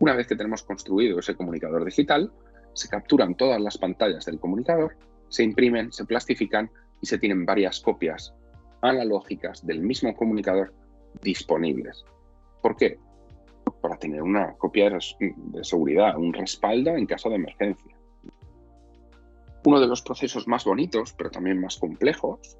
una 0.00 0.14
vez 0.14 0.26
que 0.26 0.34
tenemos 0.34 0.64
construido 0.64 1.20
ese 1.20 1.36
comunicador 1.36 1.84
digital, 1.84 2.32
se 2.72 2.88
capturan 2.88 3.36
todas 3.36 3.60
las 3.60 3.78
pantallas 3.78 4.24
del 4.24 4.40
comunicador, 4.40 4.96
se 5.28 5.44
imprimen, 5.44 5.92
se 5.92 6.04
plastifican 6.04 6.70
y 7.02 7.06
se 7.06 7.18
tienen 7.18 7.44
varias 7.44 7.80
copias 7.80 8.32
analógicas 8.80 9.66
del 9.66 9.82
mismo 9.82 10.16
comunicador 10.16 10.72
disponibles. 11.20 12.04
¿Por 12.62 12.76
qué? 12.76 12.98
Para 13.80 13.98
tener 13.98 14.22
una 14.22 14.54
copia 14.54 14.88
de 14.90 15.64
seguridad, 15.64 16.16
un 16.16 16.32
respaldo 16.32 16.96
en 16.96 17.06
caso 17.06 17.28
de 17.28 17.34
emergencia. 17.34 17.96
Uno 19.64 19.80
de 19.80 19.86
los 19.86 20.02
procesos 20.02 20.48
más 20.48 20.64
bonitos, 20.64 21.12
pero 21.12 21.30
también 21.30 21.60
más 21.60 21.76
complejos, 21.76 22.56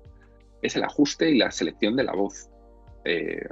es 0.60 0.76
el 0.76 0.84
ajuste 0.84 1.30
y 1.30 1.38
la 1.38 1.50
selección 1.50 1.96
de 1.96 2.04
la 2.04 2.12
voz. 2.12 2.48
Eh, 3.04 3.48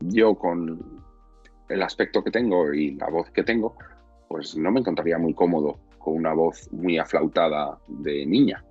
yo 0.00 0.34
con 0.34 1.02
el 1.68 1.82
aspecto 1.82 2.22
que 2.22 2.30
tengo 2.30 2.72
y 2.72 2.92
la 2.92 3.08
voz 3.08 3.30
que 3.30 3.42
tengo, 3.42 3.76
pues 4.28 4.56
no 4.56 4.70
me 4.70 4.80
encontraría 4.80 5.18
muy 5.18 5.34
cómodo 5.34 5.78
con 5.98 6.14
una 6.14 6.32
voz 6.32 6.72
muy 6.72 6.98
aflautada 6.98 7.78
de 7.88 8.24
niña. 8.26 8.64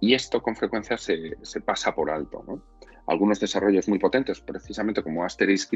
Y 0.00 0.14
esto 0.14 0.42
con 0.42 0.56
frecuencia 0.56 0.96
se, 0.96 1.36
pasa 1.64 1.94
por 1.94 2.10
alto. 2.10 2.62
Algunos 3.06 3.38
desarrollos 3.40 3.88
muy 3.88 3.98
potentes, 3.98 4.40
precisamente 4.40 5.02
como 5.02 5.24
Asterisk 5.24 5.72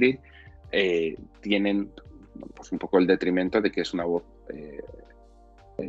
eh, 0.72 1.16
tienen 1.41 1.91
pues 2.55 2.72
un 2.72 2.79
poco 2.79 2.99
el 2.99 3.07
detrimento 3.07 3.61
de 3.61 3.70
que 3.70 3.83
es 3.83 3.95
una 3.95 4.05
voz 4.05 4.25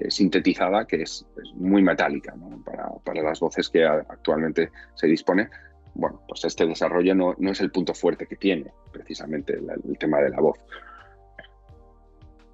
sintetizada 0.10 0.86
que 0.86 1.04
es, 1.04 1.26
muy 1.56 1.82
metálica 1.82 2.36
para, 3.04 3.22
las 3.22 3.40
voces 3.40 3.70
que 3.70 3.86
actualmente 3.86 4.72
se 4.96 5.08
dispone. 5.08 5.50
Bueno, 5.94 6.22
pues 6.28 6.44
este 6.44 6.66
desarrollo 6.66 7.16
no, 7.16 7.36
es 7.40 7.62
el 7.62 7.72
punto 7.72 7.94
fuerte 7.94 8.28
que 8.28 8.36
tiene 8.36 8.72
precisamente 8.92 9.54
el 9.54 9.98
tema 9.98 10.20
de 10.20 10.30
la 10.30 10.42
voz. 10.42 10.60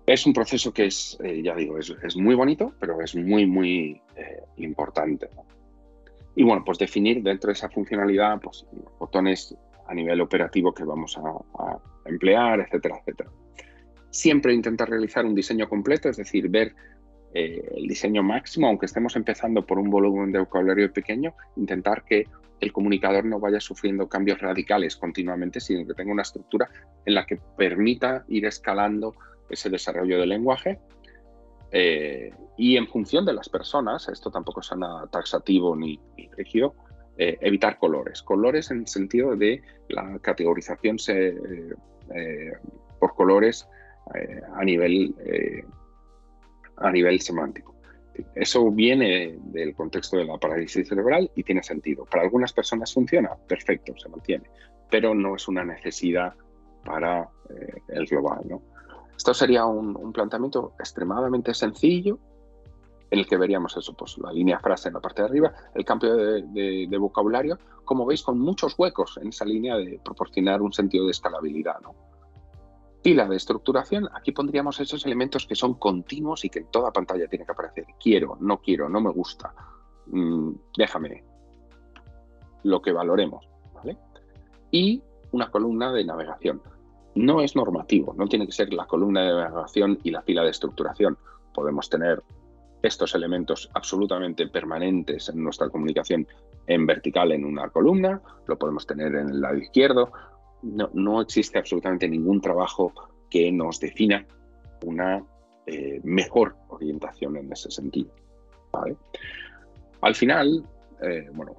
Es 0.05 0.25
un 0.25 0.33
proceso 0.33 0.73
que 0.73 0.85
es, 0.85 1.17
eh, 1.23 1.41
ya 1.43 1.55
digo, 1.55 1.77
es, 1.77 2.15
muy 2.17 2.35
bonito, 2.35 2.73
pero 2.79 3.01
es 3.01 3.15
muy, 3.15 3.45
muy 3.45 4.01
eh, 4.15 4.43
importante. 4.57 5.29
Y 6.35 6.43
bueno, 6.43 6.63
pues 6.65 6.77
definir 6.77 7.21
dentro 7.21 7.47
de 7.47 7.53
esa 7.53 7.69
funcionalidad 7.69 8.39
pues, 8.41 8.65
botones 8.99 9.55
a 9.87 9.93
nivel 9.93 10.21
operativo 10.21 10.73
que 10.73 10.83
vamos 10.83 11.17
a, 11.17 11.77
emplear, 12.05 12.61
etcétera, 12.61 12.97
etcétera. 12.99 13.29
Siempre 14.09 14.53
intentar 14.53 14.89
realizar 14.89 15.25
un 15.25 15.35
diseño 15.35 15.69
completo, 15.69 16.09
es 16.09 16.17
decir, 16.17 16.49
ver 16.49 16.73
eh, 17.33 17.61
el 17.75 17.87
diseño 17.87 18.23
máximo, 18.23 18.67
aunque 18.67 18.87
estemos 18.87 19.15
empezando 19.15 19.65
por 19.65 19.77
un 19.77 19.89
volumen 19.89 20.31
de 20.31 20.39
vocabulario 20.39 20.91
pequeño, 20.91 21.33
intentar 21.57 22.03
que 22.03 22.25
el 22.61 22.71
comunicador 22.71 23.25
no 23.25 23.39
vaya 23.39 23.59
sufriendo 23.59 24.07
cambios 24.07 24.39
radicales 24.39 24.95
continuamente, 24.95 25.59
sino 25.59 25.85
que 25.85 25.93
tenga 25.93 26.11
una 26.11 26.21
estructura 26.21 26.69
en 27.05 27.15
la 27.15 27.25
que 27.25 27.39
permita 27.57 28.23
ir 28.27 28.45
escalando 28.45 29.15
ese 29.49 29.69
desarrollo 29.69 30.19
del 30.19 30.29
lenguaje. 30.29 30.79
Eh, 31.71 32.33
y 32.57 32.75
en 32.75 32.87
función 32.87 33.25
de 33.25 33.33
las 33.33 33.49
personas, 33.49 34.07
esto 34.09 34.29
tampoco 34.29 34.59
es 34.59 34.71
nada 34.75 35.07
taxativo 35.07 35.75
ni, 35.75 35.99
rígido, 36.37 36.75
eh, 37.17 37.37
evitar 37.41 37.77
colores. 37.79 38.21
Colores 38.21 38.71
en 38.71 38.81
el 38.81 38.87
sentido 38.87 39.35
de 39.35 39.61
la 39.89 40.19
categorización 40.19 40.97
eh, 41.07 42.53
por 42.99 43.15
colores 43.15 43.67
a, 44.53 44.63
nivel, 44.65 45.15
a 46.77 46.91
nivel 46.91 47.21
semántico. 47.21 47.75
Eso 48.35 48.69
viene 48.69 49.37
del 49.45 49.73
contexto 49.73 50.17
de 50.17 50.25
la 50.25 50.37
parálisis 50.37 50.87
cerebral 50.87 51.31
y 51.35 51.43
tiene 51.43 51.63
sentido. 51.63 52.05
Para 52.05 52.23
algunas 52.23 52.51
personas 52.51 52.93
funciona, 52.93 53.31
perfecto, 53.47 53.93
se 53.97 54.09
mantiene, 54.09 54.49
pero 54.89 55.15
no 55.15 55.35
es 55.35 55.47
una 55.47 55.63
necesidad 55.63 56.33
para 56.83 57.29
el 57.87 58.05
global. 58.05 58.41
¿no? 58.45 58.61
Esto 59.21 59.35
sería 59.35 59.65
un, 59.65 60.11
planteamiento 60.11 60.73
extremadamente 60.79 61.53
sencillo 61.53 62.17
en 63.11 63.19
el 63.19 63.27
que 63.27 63.37
veríamos 63.37 63.77
eso, 63.77 63.93
pues 63.93 64.17
la 64.17 64.33
línea 64.33 64.57
frase 64.57 64.87
en 64.87 64.95
la 64.95 64.99
parte 64.99 65.21
de 65.21 65.27
arriba, 65.27 65.53
el 65.75 65.85
cambio 65.85 66.15
de, 66.15 66.97
vocabulario, 66.99 67.59
como 67.85 68.03
veis, 68.03 68.23
con 68.23 68.39
muchos 68.39 68.73
huecos 68.79 69.19
en 69.21 69.27
esa 69.27 69.45
línea 69.45 69.77
de 69.77 70.01
proporcionar 70.03 70.63
un 70.63 70.73
sentido 70.73 71.05
de 71.05 71.11
escalabilidad. 71.11 71.79
¿no? 71.81 71.93
Pila 73.03 73.27
de 73.27 73.35
estructuración, 73.35 74.09
aquí 74.11 74.31
pondríamos 74.31 74.79
esos 74.79 75.05
elementos 75.05 75.45
que 75.45 75.53
son 75.53 75.75
continuos 75.75 76.43
y 76.43 76.49
que 76.49 76.57
en 76.57 76.71
toda 76.71 76.91
pantalla 76.91 77.27
tiene 77.27 77.45
que 77.45 77.51
aparecer. 77.51 77.85
Quiero, 78.01 78.39
no 78.39 78.57
quiero, 78.57 78.89
no 78.89 79.01
me 79.01 79.11
gusta, 79.11 79.53
mm, 80.07 80.51
déjame, 80.75 81.23
lo 82.63 82.81
que 82.81 82.91
valoremos. 82.91 83.47
¿vale? 83.75 83.99
Y 84.71 85.03
una 85.31 85.51
columna 85.51 85.91
de 85.91 86.05
navegación 86.05 86.59
no 87.15 87.41
es 87.41 87.55
normativo, 87.55 88.13
no 88.17 88.27
tiene 88.27 88.45
que 88.45 88.51
ser 88.51 88.73
la 88.73 88.85
columna 88.85 89.21
de 89.21 89.33
navegación 89.33 89.99
y 90.03 90.11
la 90.11 90.21
fila 90.21 90.43
de 90.43 90.51
estructuración. 90.51 91.17
Podemos 91.53 91.89
tener 91.89 92.23
estos 92.81 93.13
elementos 93.13 93.69
absolutamente 93.73 94.47
permanentes 94.47 95.29
en 95.29 95.43
nuestra 95.43 95.69
comunicación 95.69 96.27
en 96.67 96.85
vertical 96.85 97.31
en 97.31 97.45
una 97.45 97.69
columna, 97.69 98.21
lo 98.47 98.57
podemos 98.57 98.85
tener 98.85 99.13
en 99.15 99.29
el 99.29 99.41
lado 99.41 99.57
izquierdo. 99.57 100.11
No, 100.63 101.21
existe 101.21 101.57
absolutamente 101.57 102.07
ningún 102.07 102.39
trabajo 102.39 102.93
que 103.29 103.51
nos 103.51 103.79
defina 103.79 104.25
una 104.85 105.23
eh, 105.65 105.99
mejor 106.03 106.55
orientación 106.69 107.37
en 107.37 107.51
ese 107.51 107.71
sentido. 107.71 108.11
Al 110.01 110.15
final, 110.15 110.63
eh, 111.01 111.29
bueno, 111.33 111.55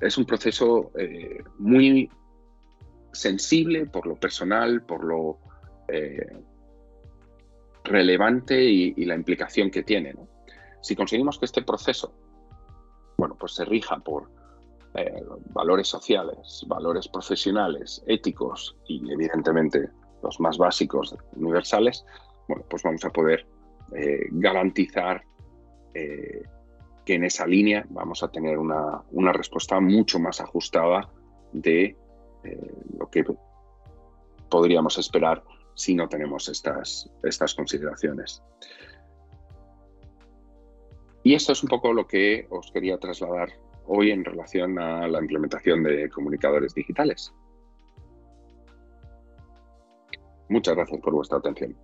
es 0.00 0.16
un 0.18 0.24
proceso 0.24 0.92
eh, 0.98 1.38
muy 1.58 2.08
sensible 3.14 3.86
por 3.86 4.06
lo 4.06 4.16
personal, 4.16 4.82
por 4.82 5.04
lo 5.04 5.38
eh, 5.88 6.36
relevante 7.84 8.62
y, 8.62 9.04
la 9.04 9.14
implicación 9.14 9.70
que 9.70 9.82
tiene. 9.82 10.14
Si 10.80 10.96
conseguimos 10.96 11.38
que 11.38 11.46
este 11.46 11.62
proceso 11.62 12.12
bueno, 13.16 13.36
pues 13.38 13.54
se 13.54 13.64
rija 13.64 13.98
por 14.00 14.28
eh, 14.94 15.22
valores 15.50 15.86
sociales, 15.86 16.64
valores 16.66 17.08
profesionales, 17.08 18.02
éticos 18.06 18.76
y 18.88 19.10
evidentemente 19.12 19.88
los 20.22 20.40
más 20.40 20.58
básicos, 20.58 21.16
universales, 21.36 22.04
bueno, 22.48 22.64
pues 22.68 22.82
vamos 22.82 23.04
a 23.04 23.10
poder 23.10 23.46
eh, 23.94 24.26
garantizar 24.32 25.22
que 25.94 27.14
en 27.14 27.22
esa 27.22 27.46
línea 27.46 27.86
vamos 27.88 28.24
a 28.24 28.28
tener 28.28 28.58
una, 28.58 29.00
una 29.12 29.32
respuesta 29.32 29.78
mucho 29.78 30.18
más 30.18 30.40
ajustada 30.40 31.08
de 31.52 31.96
eh, 32.44 32.58
lo 32.98 33.08
que 33.10 33.24
podríamos 34.48 34.98
esperar 34.98 35.42
si 35.74 35.94
no 35.94 36.08
tenemos 36.08 36.48
estas, 36.48 37.10
estas 37.22 37.54
consideraciones. 37.54 38.42
Y 41.22 41.34
esto 41.34 41.52
es 41.52 41.62
un 41.62 41.68
poco 41.68 41.92
lo 41.92 42.06
que 42.06 42.46
os 42.50 42.70
quería 42.70 42.98
trasladar 42.98 43.48
hoy 43.86 44.10
en 44.10 44.24
relación 44.24 44.78
a 44.78 45.08
la 45.08 45.20
implementación 45.20 45.82
de 45.82 46.08
comunicadores 46.10 46.74
digitales. 46.74 47.32
Muchas 50.48 50.76
gracias 50.76 51.00
por 51.00 51.14
vuestra 51.14 51.38
atención. 51.38 51.76